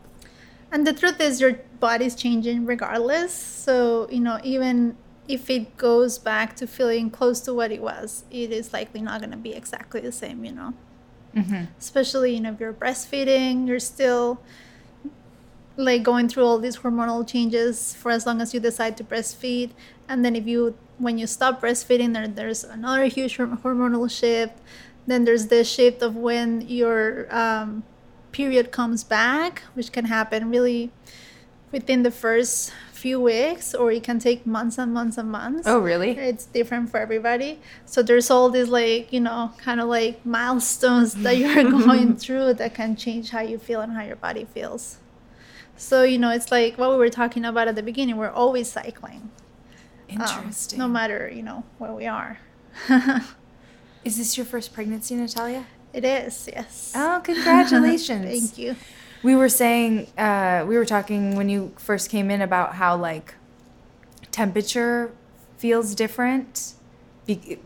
And 0.72 0.86
the 0.86 0.92
truth 0.92 1.20
is, 1.20 1.40
your 1.40 1.54
body's 1.80 2.14
changing 2.14 2.64
regardless. 2.66 3.32
So, 3.32 4.08
you 4.10 4.20
know, 4.20 4.40
even 4.44 4.96
if 5.26 5.50
it 5.50 5.76
goes 5.76 6.18
back 6.18 6.56
to 6.56 6.66
feeling 6.66 7.10
close 7.10 7.40
to 7.42 7.54
what 7.54 7.72
it 7.72 7.82
was, 7.82 8.24
it 8.30 8.52
is 8.52 8.72
likely 8.72 9.00
not 9.00 9.20
going 9.20 9.30
to 9.32 9.36
be 9.36 9.52
exactly 9.52 10.00
the 10.00 10.12
same, 10.12 10.44
you 10.44 10.52
know? 10.52 10.74
Especially, 11.78 12.34
you 12.34 12.40
know, 12.40 12.52
if 12.52 12.60
you're 12.60 12.72
breastfeeding, 12.72 13.66
you're 13.66 13.80
still 13.80 14.40
like 15.76 16.02
going 16.02 16.28
through 16.28 16.44
all 16.44 16.58
these 16.58 16.78
hormonal 16.78 17.26
changes 17.26 17.94
for 17.94 18.10
as 18.10 18.26
long 18.26 18.40
as 18.40 18.52
you 18.52 18.60
decide 18.60 18.96
to 18.96 19.04
breastfeed. 19.04 19.70
And 20.08 20.24
then 20.24 20.36
if 20.36 20.46
you, 20.46 20.76
when 20.98 21.16
you 21.18 21.26
stop 21.26 21.60
breastfeeding, 21.62 22.12
there, 22.12 22.28
there's 22.28 22.64
another 22.64 23.06
huge 23.06 23.38
hormonal 23.38 24.10
shift. 24.10 24.58
Then 25.06 25.24
there's 25.24 25.46
the 25.46 25.64
shift 25.64 26.02
of 26.02 26.16
when 26.16 26.60
your 26.62 27.26
um, 27.34 27.84
period 28.32 28.70
comes 28.72 29.04
back, 29.04 29.62
which 29.74 29.92
can 29.92 30.06
happen 30.06 30.50
really 30.50 30.90
within 31.72 32.02
the 32.02 32.10
first 32.10 32.72
few 32.92 33.18
weeks, 33.20 33.74
or 33.74 33.90
it 33.90 34.02
can 34.02 34.18
take 34.18 34.46
months 34.46 34.76
and 34.76 34.92
months 34.92 35.16
and 35.16 35.30
months. 35.30 35.66
Oh, 35.66 35.78
really? 35.78 36.10
It's 36.18 36.44
different 36.44 36.90
for 36.90 36.98
everybody. 37.00 37.58
So 37.86 38.02
there's 38.02 38.30
all 38.30 38.50
these 38.50 38.68
like, 38.68 39.12
you 39.12 39.20
know, 39.20 39.52
kind 39.58 39.80
of 39.80 39.88
like 39.88 40.24
milestones 40.26 41.14
that 41.14 41.36
you're 41.38 41.64
going 41.70 42.16
through 42.22 42.54
that 42.54 42.74
can 42.74 42.96
change 42.96 43.30
how 43.30 43.40
you 43.40 43.58
feel 43.58 43.80
and 43.80 43.92
how 43.92 44.02
your 44.02 44.16
body 44.16 44.44
feels. 44.44 44.98
So, 45.76 46.02
you 46.02 46.18
know, 46.18 46.30
it's 46.30 46.50
like 46.52 46.76
what 46.76 46.90
we 46.90 46.96
were 46.96 47.08
talking 47.08 47.44
about 47.44 47.68
at 47.68 47.74
the 47.74 47.82
beginning. 47.82 48.16
We're 48.18 48.28
always 48.28 48.70
cycling. 48.70 49.30
um, 50.10 50.20
Interesting. 50.20 50.78
no 50.78 50.88
matter, 50.88 51.30
you 51.34 51.42
know, 51.42 51.64
where 51.78 51.92
we 51.92 52.06
are. 52.06 52.38
Is 54.04 54.18
this 54.18 54.36
your 54.36 54.44
first 54.44 54.74
pregnancy, 54.74 55.14
Natalia? 55.14 55.66
It 55.92 56.04
is, 56.04 56.48
yes. 56.52 56.92
Oh, 56.94 57.20
congratulations. 57.24 58.24
Thank 58.26 58.58
you. 58.58 58.76
We 59.22 59.34
were 59.36 59.48
saying, 59.48 60.06
uh, 60.16 60.64
we 60.66 60.76
were 60.76 60.86
talking 60.86 61.36
when 61.36 61.48
you 61.48 61.72
first 61.76 62.10
came 62.10 62.30
in 62.30 62.40
about 62.40 62.74
how 62.76 62.96
like 62.96 63.34
temperature 64.30 65.12
feels 65.58 65.94
different. 65.94 66.74
Be- 67.26 67.58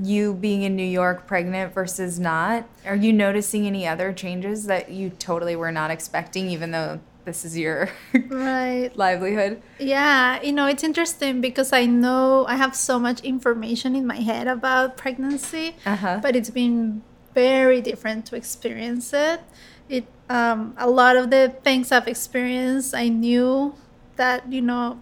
you 0.00 0.32
being 0.34 0.62
in 0.62 0.76
New 0.76 0.84
York 0.86 1.26
pregnant 1.26 1.74
versus 1.74 2.20
not. 2.20 2.68
Are 2.84 2.94
you 2.94 3.12
noticing 3.12 3.66
any 3.66 3.84
other 3.86 4.12
changes 4.12 4.66
that 4.66 4.90
you 4.92 5.10
totally 5.10 5.56
were 5.56 5.72
not 5.72 5.90
expecting, 5.90 6.48
even 6.50 6.70
though 6.70 7.00
this 7.24 7.44
is 7.44 7.58
your 7.58 7.88
Right. 8.28 8.92
livelihood? 8.96 9.60
Yeah, 9.80 10.40
you 10.40 10.52
know, 10.52 10.66
it's 10.66 10.84
interesting 10.84 11.40
because 11.40 11.72
I 11.72 11.84
know 11.86 12.46
I 12.46 12.54
have 12.54 12.76
so 12.76 13.00
much 13.00 13.20
information 13.22 13.96
in 13.96 14.06
my 14.06 14.20
head 14.20 14.46
about 14.46 14.96
pregnancy, 14.96 15.74
Uh-huh. 15.84 16.20
but 16.22 16.36
it's 16.36 16.50
been 16.50 17.02
very 17.36 17.82
different 17.82 18.24
to 18.26 18.34
experience 18.34 19.12
it. 19.12 19.40
It 19.88 20.06
um, 20.30 20.74
a 20.78 20.88
lot 20.88 21.16
of 21.20 21.30
the 21.30 21.54
things 21.62 21.92
I've 21.92 22.08
experienced, 22.08 22.94
I 22.94 23.08
knew 23.08 23.76
that 24.16 24.50
you 24.50 24.62
know 24.62 24.98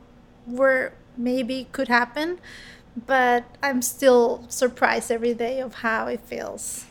were 0.46 0.92
maybe 1.16 1.68
could 1.70 1.88
happen, 1.88 2.40
but 3.06 3.44
I'm 3.62 3.80
still 3.82 4.44
surprised 4.48 5.10
every 5.10 5.32
day 5.32 5.60
of 5.60 5.86
how 5.86 6.08
it 6.08 6.20
feels. 6.26 6.84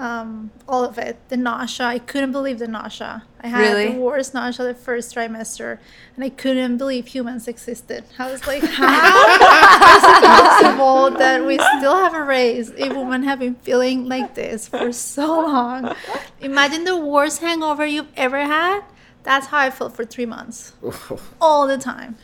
Um, 0.00 0.50
all 0.66 0.82
of 0.82 0.96
it, 0.96 1.18
the 1.28 1.36
nausea. 1.36 1.84
I 1.86 1.98
couldn't 1.98 2.32
believe 2.32 2.58
the 2.58 2.66
nausea. 2.66 3.24
I 3.42 3.48
had 3.48 3.60
Really? 3.60 3.92
the 3.92 4.00
worst 4.00 4.32
nausea 4.32 4.64
the 4.64 4.72
first 4.74 5.14
trimester, 5.14 5.78
and 6.16 6.24
I 6.24 6.30
couldn't 6.30 6.78
believe 6.78 7.08
humans 7.08 7.46
existed. 7.46 8.04
I 8.18 8.30
was 8.32 8.46
like, 8.46 8.62
how 8.80 9.34
is 9.34 10.02
it 10.04 10.22
possible 10.24 11.10
that 11.18 11.44
we 11.44 11.58
still 11.76 11.96
haven't 11.96 12.26
raised 12.26 12.72
a 12.78 12.88
woman 12.94 13.24
have 13.24 13.40
been 13.40 13.56
feeling 13.56 14.08
like 14.08 14.34
this 14.34 14.68
for 14.68 14.90
so 14.90 15.26
long? 15.40 15.94
Imagine 16.40 16.84
the 16.84 16.96
worst 16.96 17.42
hangover 17.42 17.84
you've 17.84 18.08
ever 18.16 18.38
had. 18.38 18.80
That's 19.22 19.48
how 19.48 19.58
I 19.58 19.68
felt 19.68 19.94
for 19.94 20.06
three 20.06 20.24
months, 20.24 20.72
all 21.42 21.66
the 21.66 21.76
time. 21.76 22.16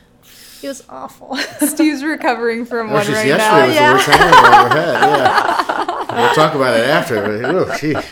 It 0.67 0.71
was 0.71 0.85
awful. 0.89 1.37
Steve's 1.61 2.03
recovering 2.03 2.67
from 2.67 2.91
Oh, 2.91 2.95
one 2.95 3.05
just 3.07 3.17
right 3.17 3.27
yesterday 3.27 3.61
now. 3.61 3.67
was 3.67 3.75
yeah. 3.77 3.89
the 3.89 3.95
worst 3.95 4.09
hangover 4.09 4.37
I 4.37 4.65
ever 4.65 4.81
had. 4.81 5.19
Yeah. 5.19 6.03
We'll 6.17 6.35
talk 6.35 6.55
about 6.55 6.75
it 6.81 6.87
after. 6.89 7.21
but, 7.23 7.83
oh, 7.85 8.07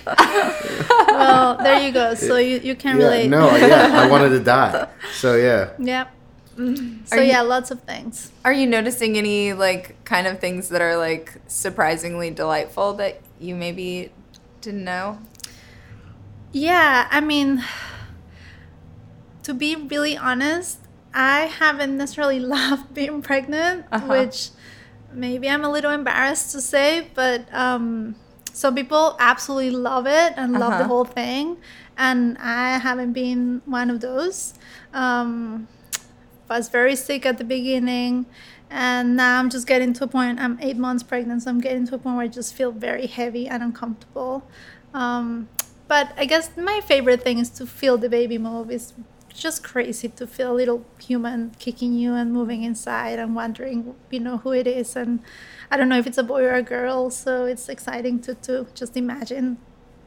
well, 1.09 1.57
there 1.57 1.81
you 1.87 1.91
go. 1.93 2.15
So 2.15 2.37
you, 2.37 2.59
you 2.59 2.75
can 2.77 2.99
Yeah, 2.99 3.05
relate. 3.07 3.29
no, 3.29 3.57
yeah, 3.57 3.91
I 3.93 4.07
wanted 4.09 4.29
to 4.31 4.41
die. 4.41 4.89
So 5.15 5.37
yeah. 5.37 5.71
Yep. 5.79 6.11
Mm-hmm. 6.59 7.05
So 7.07 7.17
you- 7.17 7.23
yeah, 7.33 7.41
lots 7.41 7.71
of 7.71 7.81
things. 7.83 8.31
Are 8.45 8.53
you 8.53 8.67
noticing 8.67 9.17
any 9.17 9.53
like 9.53 9.97
kind 10.05 10.27
of 10.27 10.39
things 10.39 10.69
that 10.69 10.81
are 10.83 10.97
like 10.97 11.33
surprisingly 11.49 12.31
delightful 12.31 12.93
that 12.95 13.21
you 13.41 13.55
maybe 13.55 14.13
didn't 14.61 14.85
know? 14.85 15.19
Yeah, 16.53 17.09
I 17.11 17.21
mean, 17.21 17.65
to 19.45 19.55
be 19.55 19.77
really 19.77 20.17
honest, 20.17 20.79
I 21.15 21.43
haven't 21.47 21.97
necessarily 21.97 22.41
loved 22.57 22.93
being 22.93 23.23
pregnant, 23.23 23.87
Uh-huh. 23.93 24.07
which 24.09 24.51
maybe 25.13 25.49
I'm 25.49 25.65
a 25.65 25.71
little 25.71 25.93
embarrassed 25.93 26.51
to 26.53 26.61
say, 26.61 27.09
but 27.15 27.47
um, 27.55 28.17
some 28.53 28.75
people 28.75 29.17
absolutely 29.21 29.71
love 29.71 30.07
it 30.07 30.35
and 30.37 30.53
love 30.53 30.73
the 30.73 30.85
Uh-huh. 30.85 30.89
whole 30.89 31.05
thing, 31.05 31.57
and 31.97 32.37
I 32.39 32.79
haven't 32.79 33.13
been 33.13 33.63
one 33.65 33.91
of 33.91 34.01
those. 34.01 34.55
Um, 34.93 35.69
I 36.51 36.59
was 36.59 36.69
very 36.69 36.97
sick 36.97 37.25
at 37.25 37.39
the 37.39 37.45
beginning, 37.45 38.27
and 38.71 39.17
now 39.17 39.39
I'm 39.39 39.51
just 39.51 39.67
getting 39.67 39.93
to 39.95 40.05
a 40.05 40.07
point. 40.09 40.39
I'm 40.41 40.59
eight 40.61 40.77
months 40.77 41.03
pregnant, 41.03 41.43
so 41.45 41.51
I'm 41.51 41.61
getting 41.61 41.87
to 41.89 41.95
a 41.95 41.99
point 41.99 42.17
where 42.17 42.25
I 42.25 42.29
just 42.29 42.55
feel 42.55 42.71
very 42.73 43.07
heavy 43.07 43.47
and 43.49 43.63
uncomfortable. 43.63 44.43
Um, 44.93 45.49
but 45.89 46.13
I 46.17 46.25
guess 46.27 46.51
my 46.57 46.81
favorite 46.85 47.23
thing 47.23 47.39
is 47.39 47.51
to 47.59 47.67
feel 47.67 47.97
the 47.99 48.09
baby 48.09 48.37
move. 48.39 48.71
It's 48.71 48.93
just 49.35 49.65
crazy 49.65 50.09
to 50.09 50.27
feel 50.27 50.53
a 50.53 50.55
little 50.55 50.85
human 50.99 51.53
kicking 51.59 51.93
you 51.93 52.15
and 52.15 52.33
moving 52.33 52.63
inside 52.63 53.19
and 53.19 53.35
wondering, 53.35 53.95
you 54.11 54.21
know, 54.21 54.39
who 54.39 54.53
it 54.53 54.67
is. 54.67 54.97
And 54.97 55.21
I 55.71 55.77
don't 55.77 55.89
know 55.89 55.99
if 55.99 56.07
it's 56.07 56.19
a 56.19 56.23
boy 56.23 56.43
or 56.45 56.55
a 56.55 56.63
girl, 56.63 57.11
so 57.11 57.45
it's 57.45 57.69
exciting 57.69 58.21
to, 58.21 58.35
to 58.37 58.67
just 58.75 58.97
imagine. 58.97 59.59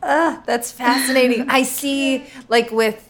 Ugh, 0.01 0.41
that's 0.45 0.71
fascinating. 0.71 1.45
I 1.49 1.63
see, 1.63 2.25
like, 2.49 2.71
with, 2.71 3.07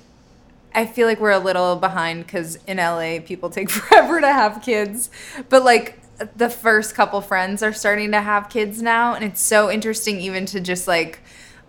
I 0.74 0.86
feel 0.86 1.08
like 1.08 1.20
we're 1.20 1.32
a 1.32 1.40
little 1.40 1.76
behind 1.76 2.26
because 2.26 2.58
in 2.68 2.78
LA, 2.78 3.20
people 3.20 3.50
take 3.50 3.70
forever 3.78 4.20
to 4.20 4.32
have 4.32 4.62
kids. 4.62 5.10
But, 5.50 5.64
like, 5.64 6.00
the 6.36 6.50
first 6.50 6.96
couple 6.96 7.22
friends 7.22 7.62
are 7.62 7.74
starting 7.74 8.12
to 8.12 8.22
have 8.22 8.50
kids 8.50 8.82
now. 8.82 9.14
And 9.14 9.24
it's 9.24 9.42
so 9.42 9.70
interesting, 9.70 10.20
even 10.20 10.46
to 10.48 10.60
just, 10.60 10.88
like, 10.88 11.20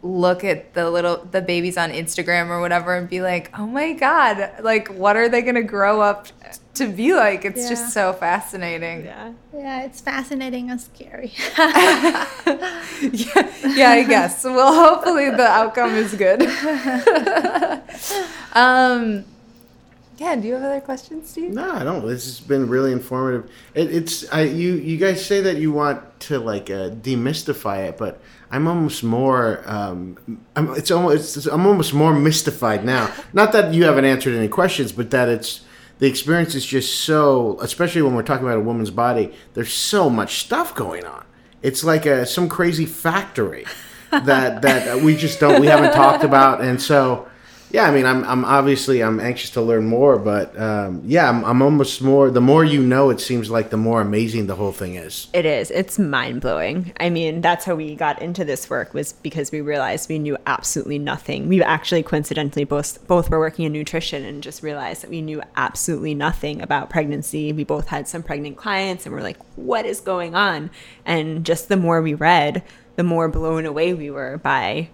look 0.03 0.45
at 0.45 0.75
the 0.75 0.91
little 0.91 1.25
the 1.31 1.43
babies 1.43 1.77
on 1.77 1.91
Instagram 1.91 2.49
or 2.51 2.61
whatever 2.61 2.95
and 2.95 3.09
be 3.09 3.21
like, 3.21 3.51
"Oh 3.59 3.67
my 3.67 3.93
god, 3.95 4.53
like 4.63 4.89
what 4.89 5.17
are 5.17 5.29
they 5.29 5.43
going 5.43 5.57
to 5.57 5.63
grow 5.63 6.01
up 6.01 6.29
to 6.75 6.87
be 6.89 7.15
like?" 7.15 7.45
It's 7.45 7.63
Yeah. 7.65 7.69
just 7.71 7.93
so 7.93 8.13
fascinating. 8.13 9.05
yeah. 9.05 9.33
Yeah, 9.53 9.83
it's 9.83 10.01
fascinating 10.01 10.71
and 10.71 10.81
scary. 10.81 11.33
yeah, 11.59 12.27
yeah, 13.67 13.91
I 13.91 14.05
guess. 14.09 14.45
Well, 14.45 14.73
hopefully 14.75 15.31
the 15.31 15.47
outcome 15.47 15.95
is 15.97 16.15
good. 16.15 16.43
um, 18.53 19.25
yeah. 20.19 20.37
Do 20.37 20.47
you 20.47 20.55
have 20.55 20.65
other 20.65 20.81
questions, 20.81 21.31
Steve? 21.31 21.53
No, 21.53 21.73
I 21.73 21.85
don't. 21.85 22.07
This 22.07 22.25
has 22.25 22.41
been 22.41 22.69
really 22.69 22.93
informative. 22.93 23.51
It, 23.75 23.95
it's 23.95 24.31
I 24.33 24.43
you 24.43 24.75
you 24.75 24.97
guys 24.97 25.25
say 25.25 25.41
that 25.43 25.57
you 25.57 25.73
want 25.73 26.21
to 26.21 26.39
like 26.39 26.69
uh, 26.69 26.91
demystify 26.91 27.89
it, 27.89 27.97
but 27.97 28.21
I'm 28.51 28.67
almost 28.67 29.05
more. 29.05 29.63
Um, 29.65 30.45
I'm 30.57 30.75
it's 30.75 30.91
almost 30.91 31.37
it's, 31.37 31.47
I'm 31.47 31.67
almost 31.67 31.95
more 31.95 32.13
mystified 32.13 32.85
now. 32.85 33.13
Not 33.33 33.53
that 33.53 33.73
you 33.73 33.85
haven't 33.85 34.05
answered 34.05 34.35
any 34.35 34.49
questions, 34.49 34.91
but 34.91 35.11
that 35.11 35.29
it's 35.29 35.63
the 35.99 36.07
experience 36.07 36.55
is 36.55 36.67
just 36.67 37.01
so. 37.03 37.59
Especially 37.61 38.03
when 38.03 38.15
we're 38.15 38.23
talking 38.23 38.47
about 38.47 38.59
a 38.59 38.63
woman's 38.63 38.91
body, 38.91 39.33
there's 39.55 39.73
so 39.73 40.11
much 40.11 40.39
stuff 40.39 40.75
going 40.75 41.05
on. 41.05 41.25
It's 41.63 41.85
like 41.85 42.07
a 42.07 42.27
some 42.27 42.49
crazy 42.49 42.87
factory 42.87 43.67
that 44.11 44.63
that 44.63 45.01
we 45.01 45.17
just 45.17 45.39
don't 45.39 45.61
we 45.61 45.69
haven't 45.69 45.93
talked 45.93 46.25
about, 46.25 46.61
and 46.61 46.81
so 46.83 47.28
yeah, 47.71 47.85
I 47.85 47.91
mean, 47.91 48.07
I'm, 48.07 48.25
I'm 48.25 48.45
obviously 48.45 49.03
I'm 49.03 49.21
anxious 49.21 49.51
to 49.51 49.61
learn 49.61 49.87
more, 49.87 50.19
but 50.19 50.59
um, 50.59 51.03
yeah, 51.05 51.29
I'm, 51.29 51.45
I'm 51.45 51.61
almost 51.61 52.01
more. 52.01 52.31
The 52.31 52.41
more 52.41 52.65
you 52.65 52.83
know, 52.83 53.11
it 53.11 53.21
seems 53.21 53.51
like 53.51 53.69
the 53.71 53.77
more 53.77 54.01
amazing 54.01 54.47
the 54.47 54.55
whole 54.55 54.73
thing 54.73 54.95
is. 54.95 55.29
It 55.35 55.45
is. 55.45 55.71
It's 55.71 55.99
mind 55.99 56.41
blowing. 56.41 56.93
I 56.99 57.11
mean, 57.11 57.43
that's 57.43 57.67
how 57.67 57.75
we 57.75 57.95
got 57.95 58.23
into 58.23 58.45
this 58.45 58.71
work 58.71 58.95
was 58.95 59.13
because 59.13 59.53
we 59.53 59.61
realized 59.61 60.09
we 60.09 60.19
knew 60.19 60.39
absolutely 60.47 60.99
nothing. 60.99 61.49
We 61.49 61.63
actually 61.63 62.03
coincidentally 62.03 62.65
both 62.65 63.07
both 63.07 63.29
were 63.29 63.39
working 63.39 63.67
in 63.67 63.73
nutrition 63.73 64.25
and 64.25 64.43
just 64.43 64.63
realized 64.63 65.03
that 65.03 65.11
we 65.11 65.21
knew 65.21 65.43
absolutely 65.57 66.15
nothing 66.15 66.63
about 66.63 66.89
pregnancy. 66.89 67.53
We 67.53 67.65
both 67.65 67.89
had 67.89 68.09
some 68.09 68.23
pregnant 68.23 68.57
clients 68.57 69.05
and 69.05 69.15
we're 69.15 69.23
like, 69.23 69.39
what 69.57 69.85
is 69.85 70.01
going 70.01 70.35
on? 70.35 70.71
And 71.05 71.45
just 71.45 71.69
the 71.69 71.77
more 71.77 72.01
we 72.01 72.15
read, 72.15 72.63
the 72.97 73.05
more 73.05 73.29
blown 73.29 73.67
away 73.67 73.93
we 73.93 74.11
were 74.11 74.39
by 74.39 74.89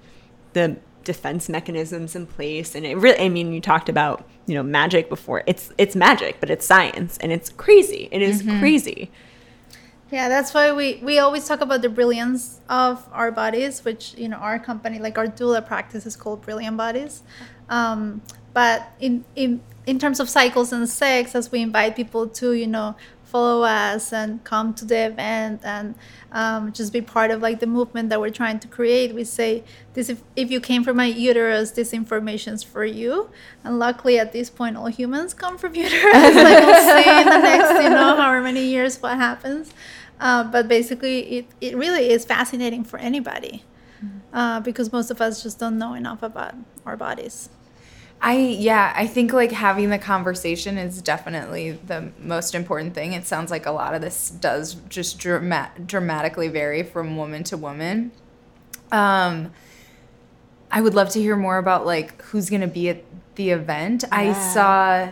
the 0.54 0.76
defense 1.04 1.48
mechanisms 1.48 2.16
in 2.16 2.26
place. 2.26 2.74
And 2.74 2.84
it 2.84 2.96
really 2.96 3.18
i 3.18 3.28
mean 3.28 3.52
you 3.52 3.60
talked 3.60 3.88
about 3.88 4.26
you 4.46 4.54
know 4.54 4.62
magic 4.62 5.08
before. 5.08 5.42
It's 5.46 5.72
it's 5.78 5.94
magic 5.94 6.40
but 6.40 6.50
it's 6.50 6.66
science 6.66 7.18
and 7.18 7.32
it's 7.32 7.50
crazy. 7.50 8.08
It 8.10 8.22
is 8.22 8.42
crazy. 8.58 9.10
Yeah, 10.14 10.28
that's 10.28 10.54
why 10.54 10.70
we, 10.70 11.00
we 11.02 11.18
always 11.18 11.48
talk 11.48 11.60
about 11.60 11.82
the 11.82 11.88
brilliance 11.88 12.60
of 12.68 13.04
our 13.10 13.32
bodies, 13.32 13.84
which, 13.84 14.14
you 14.16 14.28
know, 14.28 14.36
our 14.36 14.60
company, 14.60 15.00
like 15.00 15.18
our 15.18 15.26
doula 15.26 15.66
practice 15.66 16.06
is 16.06 16.14
called 16.14 16.42
Brilliant 16.42 16.76
Bodies. 16.76 17.24
Um, 17.68 18.22
but 18.52 18.92
in, 19.00 19.24
in, 19.34 19.60
in 19.86 19.98
terms 19.98 20.20
of 20.20 20.28
cycles 20.28 20.72
and 20.72 20.88
sex, 20.88 21.34
as 21.34 21.50
we 21.50 21.62
invite 21.62 21.96
people 21.96 22.28
to, 22.28 22.52
you 22.52 22.68
know, 22.68 22.94
follow 23.34 23.64
us 23.64 24.12
and 24.12 24.44
come 24.44 24.72
to 24.72 24.84
the 24.84 25.06
event 25.06 25.60
and 25.64 25.96
um, 26.30 26.72
just 26.72 26.92
be 26.92 27.00
part 27.00 27.32
of 27.32 27.42
like 27.42 27.58
the 27.58 27.66
movement 27.66 28.08
that 28.10 28.20
we're 28.20 28.30
trying 28.30 28.60
to 28.60 28.68
create, 28.68 29.12
we 29.12 29.24
say, 29.24 29.64
this 29.94 30.08
if, 30.08 30.22
if 30.36 30.52
you 30.52 30.60
came 30.60 30.84
from 30.84 30.96
my 30.98 31.06
uterus, 31.06 31.72
this 31.72 31.92
information's 31.92 32.62
for 32.62 32.84
you. 32.84 33.28
And 33.64 33.80
luckily 33.80 34.20
at 34.20 34.30
this 34.32 34.50
point, 34.50 34.76
all 34.76 34.86
humans 34.86 35.34
come 35.34 35.58
from 35.58 35.74
uterus. 35.84 36.14
like 36.14 36.64
we'll 36.64 37.02
see 37.02 37.10
in 37.10 37.26
the 37.26 37.38
next, 37.38 37.82
you 37.82 37.90
know, 37.90 38.14
however 38.14 38.40
many 38.40 38.66
years 38.66 39.02
what 39.02 39.16
happens. 39.16 39.72
Uh, 40.20 40.44
but 40.44 40.68
basically, 40.68 41.38
it, 41.38 41.46
it 41.60 41.76
really 41.76 42.10
is 42.10 42.24
fascinating 42.24 42.84
for 42.84 43.00
anybody 43.00 43.64
uh, 44.32 44.60
because 44.60 44.92
most 44.92 45.10
of 45.10 45.20
us 45.20 45.42
just 45.42 45.58
don't 45.58 45.76
know 45.76 45.94
enough 45.94 46.22
about 46.22 46.54
our 46.86 46.96
bodies. 46.96 47.48
I 48.26 48.36
yeah, 48.36 48.90
I 48.96 49.06
think 49.06 49.34
like 49.34 49.52
having 49.52 49.90
the 49.90 49.98
conversation 49.98 50.78
is 50.78 51.02
definitely 51.02 51.72
the 51.72 52.10
most 52.18 52.54
important 52.54 52.94
thing. 52.94 53.12
It 53.12 53.26
sounds 53.26 53.50
like 53.50 53.66
a 53.66 53.70
lot 53.70 53.92
of 53.94 54.00
this 54.00 54.30
does 54.30 54.74
just 54.88 55.18
drama- 55.18 55.70
dramatically 55.84 56.48
vary 56.48 56.82
from 56.82 57.18
woman 57.18 57.44
to 57.44 57.56
woman. 57.58 58.12
Um 58.90 59.52
I 60.72 60.80
would 60.80 60.94
love 60.94 61.10
to 61.10 61.20
hear 61.20 61.36
more 61.36 61.58
about 61.58 61.84
like 61.84 62.20
who's 62.22 62.48
going 62.48 62.62
to 62.62 62.66
be 62.66 62.88
at 62.88 63.04
the 63.34 63.50
event. 63.50 64.04
I 64.10 64.32
saw 64.32 65.10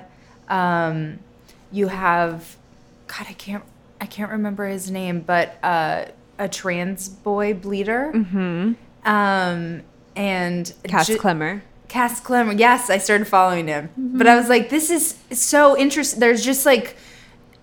um 0.48 1.18
you 1.70 1.88
have 1.88 2.56
god, 3.08 3.26
I 3.28 3.34
can't 3.34 3.62
I 4.00 4.06
can't 4.06 4.30
remember 4.32 4.66
his 4.66 4.90
name, 4.90 5.20
but 5.20 5.58
uh 5.62 6.06
a 6.38 6.48
trans 6.48 7.10
boy 7.10 7.52
bleeder. 7.52 8.10
Mhm. 8.14 8.76
Um 9.04 9.82
and 10.16 10.72
cass 10.84 11.06
ju- 11.08 11.18
clemmer 11.18 11.62
Cass 11.92 12.20
Clemmer. 12.20 12.54
Yes, 12.54 12.88
I 12.88 12.96
started 12.96 13.28
following 13.28 13.68
him. 13.68 13.90
But 13.98 14.26
I 14.26 14.34
was 14.34 14.48
like, 14.48 14.70
this 14.70 14.88
is 14.88 15.14
so 15.30 15.76
interesting. 15.76 16.20
There's 16.20 16.42
just 16.42 16.64
like 16.64 16.96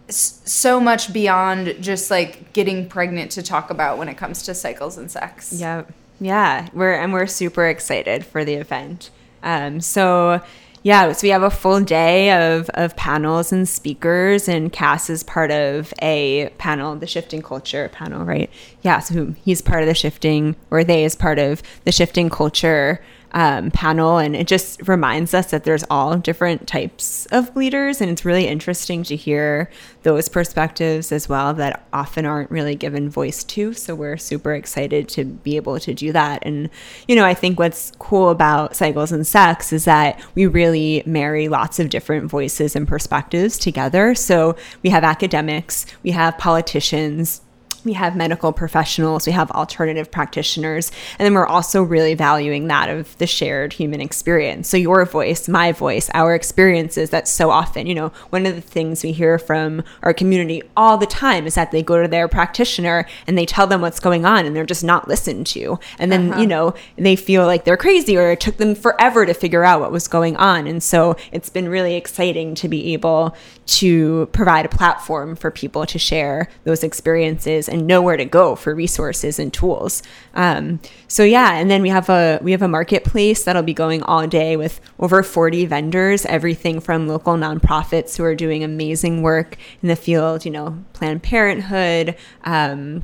so 0.08 0.80
much 0.80 1.12
beyond 1.12 1.78
just 1.82 2.12
like 2.12 2.54
getting 2.54 2.88
pregnant 2.88 3.32
to 3.32 3.42
talk 3.42 3.72
about 3.72 3.98
when 3.98 4.08
it 4.08 4.18
comes 4.18 4.44
to 4.44 4.54
cycles 4.54 5.00
and 5.00 5.10
sex. 5.10 5.52
Yeah, 5.52 5.86
yeah, 6.20 6.70
we're 6.74 6.94
and 6.94 7.12
we're 7.12 7.26
super 7.26 7.66
excited 7.66 8.24
for 8.24 8.46
the 8.46 8.54
event. 8.54 9.10
Um, 9.42 9.82
so 9.82 10.44
yeah, 10.84 11.12
so 11.12 11.26
we 11.26 11.30
have 11.30 11.42
a 11.42 11.50
full 11.50 11.82
day 11.82 12.32
of 12.32 12.70
of 12.76 12.96
panels 12.96 13.52
and 13.52 13.68
speakers, 13.68 14.48
and 14.48 14.72
Cass 14.72 15.10
is 15.10 15.24
part 15.24 15.50
of 15.50 15.92
a 16.04 16.50
panel, 16.60 16.96
the 16.96 17.08
Shifting 17.08 17.42
Culture 17.42 17.90
panel, 17.90 18.26
right? 18.26 18.52
Yeah, 18.84 19.00
so 19.00 19.34
he's 19.44 19.64
part 19.64 19.82
of 19.82 19.88
the 19.88 19.96
shifting, 19.96 20.56
or 20.70 20.84
they 20.84 21.04
is 21.04 21.16
part 21.16 21.40
of 21.40 21.64
the 21.84 21.92
Shifting 21.92 22.30
Culture 22.30 23.02
um, 23.32 23.72
panel, 23.72 24.18
and 24.18 24.36
it 24.36 24.48
just 24.48 24.88
reminds 24.88 25.34
us 25.34 25.52
that 25.52 25.64
there's 25.64 25.84
all 25.90 26.18
different 26.18 26.68
types 26.68 27.26
of 27.28 27.56
leaders, 27.56 28.02
and 28.02 28.10
it's 28.10 28.26
really 28.26 28.48
interesting 28.48 29.04
to 29.04 29.16
hear 29.16 29.70
those 30.04 30.30
perspectives 30.30 31.12
as 31.12 31.28
well 31.28 31.54
that 31.54 31.86
often 31.94 32.26
aren't 32.26 32.50
really 32.50 32.76
given 32.76 33.10
voice 33.10 33.44
to. 33.44 33.74
So 33.74 33.96
we're 33.96 34.18
super 34.18 34.54
excited 34.54 35.10
to 35.10 35.26
be 35.26 35.56
able 35.58 35.80
to 35.80 35.94
do 35.94 36.12
that. 36.14 36.42
And 36.46 36.70
you 37.08 37.16
know, 37.16 37.26
I 37.26 37.34
think 37.34 37.60
what's 37.60 37.92
cool 38.00 38.30
about 38.30 38.76
cycles 38.76 39.12
and 39.12 39.28
sex 39.28 39.74
is 39.74 39.86
that 39.86 40.20
we 40.36 40.48
really 40.48 41.04
marry 41.06 41.48
lots 41.50 41.80
of 41.80 41.90
different 41.90 42.30
voices 42.30 42.76
and 42.76 42.88
perspectives 42.88 43.58
together. 43.58 44.16
So 44.16 44.56
we 44.84 44.90
have 44.90 45.04
academics, 45.04 45.86
we 46.04 46.12
have 46.12 46.38
politicians 46.38 47.42
we 47.86 47.94
have 47.94 48.16
medical 48.16 48.52
professionals, 48.52 49.26
we 49.26 49.32
have 49.34 49.52
alternative 49.52 50.12
practitioners, 50.12 50.92
and 51.18 51.26
then 51.26 51.34
we're 51.34 51.46
also 51.46 51.82
really 51.82 52.14
valuing 52.14 52.68
that 52.68 52.90
of 52.90 53.18
the 53.18 53.28
shared 53.28 53.74
human 53.74 54.02
experience. 54.02 54.68
So, 54.68 54.78
your 54.78 55.06
voice, 55.06 55.48
my 55.48 55.72
voice, 55.72 56.10
our 56.14 56.36
experiences 56.36 57.10
that 57.12 57.28
so 57.28 57.52
often, 57.52 57.88
you 57.88 57.96
know, 57.96 58.10
one 58.30 58.46
of 58.46 58.56
the 58.56 58.62
things 58.62 59.04
we 59.04 59.12
hear 59.12 59.40
from 59.40 59.84
our 60.04 60.14
community 60.14 60.62
all 60.76 60.98
the 60.98 61.06
time 61.06 61.48
is 61.48 61.56
that 61.56 61.72
they 61.72 61.84
go 61.84 62.02
to 62.02 62.08
their 62.08 62.28
practitioner 62.28 63.06
and 63.28 63.38
they 63.38 63.46
tell 63.46 63.68
them 63.68 63.82
what's 63.82 64.00
going 64.00 64.26
on 64.26 64.46
and 64.46 64.56
they're 64.56 64.66
just 64.66 64.84
not 64.84 65.08
listened 65.08 65.48
to. 65.48 65.80
And 65.98 66.12
then, 66.12 66.32
uh-huh. 66.32 66.42
you 66.42 66.48
know, 66.48 66.74
they 66.98 67.16
feel 67.16 67.46
like 67.46 67.66
they're 67.66 67.78
crazy 67.78 68.18
or 68.18 68.32
it 68.32 68.40
took 68.40 68.58
them 68.58 68.76
forever 68.76 69.26
to 69.26 69.34
figure 69.34 69.64
out 69.64 69.82
what 69.82 69.92
was 69.92 70.08
going 70.08 70.36
on. 70.36 70.68
And 70.68 70.82
so, 70.84 71.16
it's 71.32 71.50
been 71.50 71.70
really 71.70 71.96
exciting 71.96 72.56
to 72.56 72.68
be 72.68 72.94
able 72.94 73.36
to 73.66 74.28
provide 74.32 74.66
a 74.66 74.70
platform 74.70 75.36
for 75.36 75.52
people 75.52 75.86
to 75.86 76.00
share 76.00 76.50
those 76.64 76.84
experiences 76.84 77.69
and 77.70 77.88
know 77.88 78.02
where 78.02 78.18
to 78.18 78.26
go 78.26 78.56
for 78.56 78.76
resources 78.76 79.40
and 79.40 79.54
tools. 79.54 80.04
Um, 80.34 80.80
so 81.08 81.24
yeah, 81.24 81.54
and 81.54 81.72
then 81.72 81.82
we 81.82 81.90
have 81.90 82.10
a 82.10 82.40
we 82.42 82.52
have 82.52 82.62
a 82.62 82.68
marketplace 82.68 83.44
that'll 83.44 83.64
be 83.64 83.74
going 83.74 84.04
all 84.04 84.28
day 84.28 84.58
with 84.58 84.82
over 85.00 85.24
40 85.24 85.66
vendors, 85.66 86.26
everything 86.26 86.80
from 86.80 87.08
local 87.08 87.36
nonprofits 87.36 88.18
who 88.18 88.24
are 88.24 88.36
doing 88.36 88.64
amazing 88.64 89.22
work 89.22 89.56
in 89.82 89.88
the 89.88 89.96
field, 89.96 90.46
you 90.46 90.52
know, 90.52 90.84
Planned 90.94 91.24
Parenthood. 91.24 92.16
Um, 92.44 93.04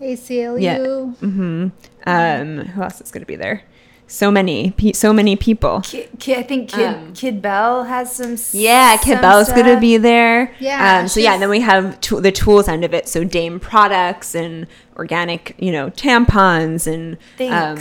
ACLU. 0.00 1.20
um, 2.06 2.58
who 2.66 2.82
else 2.82 3.00
is 3.00 3.10
going 3.10 3.22
to 3.22 3.26
be 3.26 3.36
there? 3.36 3.62
So 4.10 4.30
many, 4.30 4.70
pe- 4.70 4.92
so 4.92 5.12
many 5.12 5.36
people. 5.36 5.82
Kid, 5.82 6.08
Kid, 6.18 6.38
I 6.38 6.42
think 6.42 6.70
Kid 6.70 7.14
Kid 7.14 7.42
Bell 7.42 7.84
has 7.84 8.10
some. 8.16 8.36
Yeah, 8.58 8.96
Kid 8.96 9.12
some 9.12 9.20
Bell's 9.20 9.48
going 9.52 9.66
to 9.74 9.78
be 9.80 9.98
there. 9.98 10.54
Yeah, 10.58 11.00
Um, 11.00 11.08
so 11.08 11.20
yeah, 11.20 11.34
and 11.34 11.42
then 11.42 11.50
we 11.50 11.60
have 11.60 12.00
to- 12.00 12.20
the 12.20 12.32
tools 12.32 12.68
end 12.68 12.84
of 12.84 12.94
it. 12.94 13.06
So 13.06 13.22
Dame 13.22 13.60
products 13.60 14.34
and 14.34 14.66
organic, 14.96 15.54
you 15.58 15.70
know, 15.70 15.90
tampons 15.90 16.86
and 16.92 17.18
um, 17.52 17.76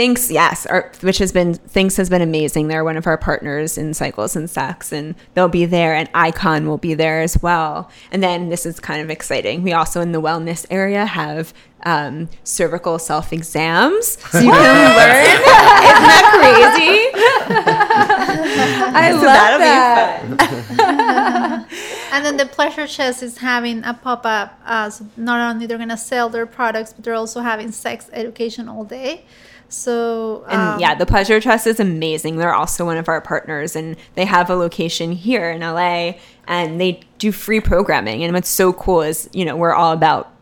Thinx. 0.00 0.10
Thinx, 0.10 0.30
yes, 0.30 0.66
our, 0.66 0.90
which 1.00 1.18
has 1.18 1.32
been 1.32 1.54
Thinx 1.54 1.96
has 1.96 2.08
been 2.08 2.22
amazing. 2.22 2.68
They're 2.68 2.84
one 2.84 2.96
of 2.96 3.06
our 3.06 3.18
partners 3.18 3.76
in 3.76 3.92
Cycles 3.94 4.34
and 4.36 4.48
Sex, 4.48 4.92
and 4.92 5.14
they'll 5.34 5.48
be 5.48 5.66
there. 5.66 5.94
And 5.94 6.08
Icon 6.14 6.66
will 6.66 6.78
be 6.78 6.94
there 6.94 7.20
as 7.20 7.40
well. 7.42 7.90
And 8.10 8.22
then 8.22 8.48
this 8.48 8.64
is 8.66 8.80
kind 8.80 9.02
of 9.02 9.10
exciting. 9.10 9.62
We 9.62 9.72
also 9.72 10.00
in 10.00 10.12
the 10.12 10.20
wellness 10.20 10.66
area 10.70 11.04
have 11.06 11.52
um, 11.84 12.28
cervical 12.44 12.98
self 12.98 13.32
exams, 13.32 14.18
so 14.30 14.38
you 14.38 14.50
can 14.50 14.96
learn. 14.96 15.26
Isn't 15.26 16.08
that 16.08 16.24
crazy? 16.40 17.10
I 18.96 19.10
So 19.10 19.16
love 19.16 19.24
that'll 19.24 20.30
be 20.30 20.76
that. 20.76 21.68
And 22.12 22.24
then 22.26 22.36
the 22.36 22.46
Pleasure 22.46 22.86
Chest 22.86 23.22
is 23.22 23.38
having 23.38 23.84
a 23.84 23.94
pop 23.94 24.26
up. 24.26 24.58
Uh, 24.64 24.90
so 24.90 25.06
not 25.16 25.40
only 25.54 25.66
they're 25.66 25.78
gonna 25.78 25.96
sell 25.96 26.28
their 26.28 26.46
products, 26.46 26.92
but 26.92 27.04
they're 27.04 27.14
also 27.14 27.40
having 27.40 27.70
sex 27.70 28.10
education 28.12 28.68
all 28.68 28.84
day. 28.84 29.24
So 29.70 30.44
And 30.48 30.60
um, 30.60 30.80
yeah, 30.80 30.94
the 30.94 31.06
Pleasure 31.06 31.40
Chest 31.40 31.66
is 31.66 31.80
amazing. 31.80 32.36
They're 32.36 32.54
also 32.54 32.84
one 32.84 32.96
of 32.96 33.08
our 33.08 33.20
partners, 33.20 33.76
and 33.76 33.96
they 34.14 34.24
have 34.24 34.50
a 34.50 34.54
location 34.54 35.12
here 35.12 35.50
in 35.50 35.60
LA, 35.60 36.14
and 36.46 36.80
they 36.80 37.00
do 37.18 37.32
free 37.32 37.60
programming. 37.60 38.24
And 38.24 38.34
what's 38.34 38.48
so 38.48 38.72
cool 38.72 39.02
is, 39.02 39.30
you 39.32 39.44
know, 39.44 39.56
we're 39.56 39.74
all 39.74 39.92
about 39.92 40.32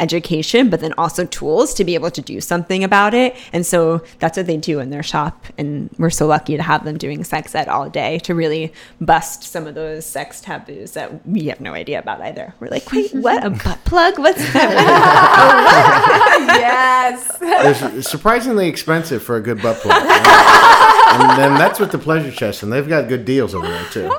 education, 0.00 0.68
but 0.70 0.80
then 0.80 0.92
also 0.98 1.24
tools 1.24 1.74
to 1.74 1.84
be 1.84 1.94
able 1.94 2.10
to 2.10 2.20
do 2.22 2.40
something 2.40 2.82
about 2.84 3.14
it. 3.14 3.34
And 3.52 3.64
so 3.64 4.02
that's 4.18 4.36
what 4.36 4.46
they 4.46 4.56
do 4.56 4.80
in 4.80 4.90
their 4.90 5.02
shop. 5.02 5.44
And 5.58 5.90
we're 5.98 6.10
so 6.10 6.26
lucky 6.26 6.56
to 6.56 6.62
have 6.62 6.84
them 6.84 6.98
doing 6.98 7.24
sex 7.24 7.54
ed 7.54 7.68
all 7.68 7.88
day 7.88 8.18
to 8.20 8.34
really 8.34 8.72
bust 9.00 9.42
some 9.44 9.66
of 9.66 9.74
those 9.74 10.04
sex 10.04 10.40
taboos 10.40 10.92
that 10.92 11.26
we 11.26 11.46
have 11.46 11.60
no 11.60 11.72
idea 11.72 11.98
about 11.98 12.20
either. 12.20 12.54
We're 12.60 12.68
like, 12.68 12.90
wait, 12.92 13.12
what? 13.14 13.44
A 13.44 13.50
butt 13.50 13.84
plug? 13.84 14.18
What's 14.18 14.38
that? 14.52 16.46
yes. 16.58 17.38
They're 17.38 18.02
surprisingly 18.02 18.68
expensive 18.68 19.22
for 19.22 19.36
a 19.36 19.40
good 19.40 19.62
butt 19.62 19.78
plug. 19.78 19.96
and 20.02 21.38
then 21.38 21.54
that's 21.54 21.78
with 21.80 21.92
the 21.92 21.98
pleasure 21.98 22.30
chest, 22.30 22.62
and 22.62 22.72
they've 22.72 22.88
got 22.88 23.08
good 23.08 23.24
deals 23.24 23.54
over 23.54 23.66
there 23.66 23.84
too. 23.90 24.10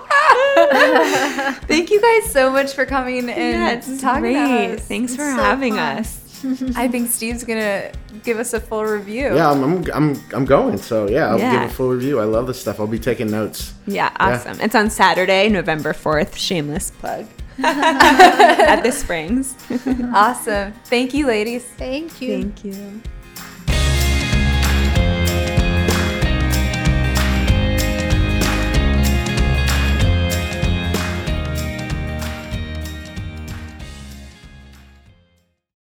Thank 1.67 1.89
you 1.91 2.01
guys 2.01 2.31
so 2.31 2.51
much 2.51 2.73
for 2.73 2.85
coming 2.85 3.29
and 3.29 3.29
Yeah, 3.29 3.71
it's 3.71 4.01
talking 4.01 4.21
great. 4.21 4.33
to 4.33 4.73
us. 4.75 4.81
Thanks 4.87 5.15
for 5.15 5.23
so 5.23 5.35
having 5.35 5.75
fun. 5.75 5.97
us. 5.99 6.23
I 6.75 6.87
think 6.87 7.09
Steve's 7.09 7.43
gonna 7.43 7.91
give 8.23 8.37
us 8.37 8.53
a 8.53 8.59
full 8.59 8.85
review. 8.85 9.33
Yeah, 9.35 9.49
I'm, 9.51 9.63
I'm, 9.63 9.85
I'm, 9.93 10.23
I'm 10.33 10.45
going. 10.45 10.77
So 10.77 11.09
yeah, 11.09 11.29
I'll 11.29 11.39
Yeah. 11.39 11.61
give 11.63 11.71
a 11.71 11.73
full 11.73 11.89
review. 11.89 12.19
I 12.19 12.25
love 12.25 12.45
this 12.47 12.61
stuff. 12.61 12.79
I'll 12.79 12.85
be 12.87 12.99
taking 12.99 13.31
notes. 13.31 13.73
Yeah, 13.87 14.11
awesome. 14.19 14.59
It's 14.61 14.75
on 14.75 14.89
Saturday, 14.91 15.49
November 15.49 15.93
4th. 15.93 16.35
Shameless 16.35 16.91
plug. 16.91 17.25
At 17.63 18.81
the 18.83 18.91
Springs. 18.91 19.55
Awesome. 20.13 20.73
Thank 20.85 21.15
you, 21.15 21.25
ladies. 21.25 21.63
Thank 21.63 22.21
you. 22.21 22.43
Thank 22.53 22.63
you. 22.65 23.01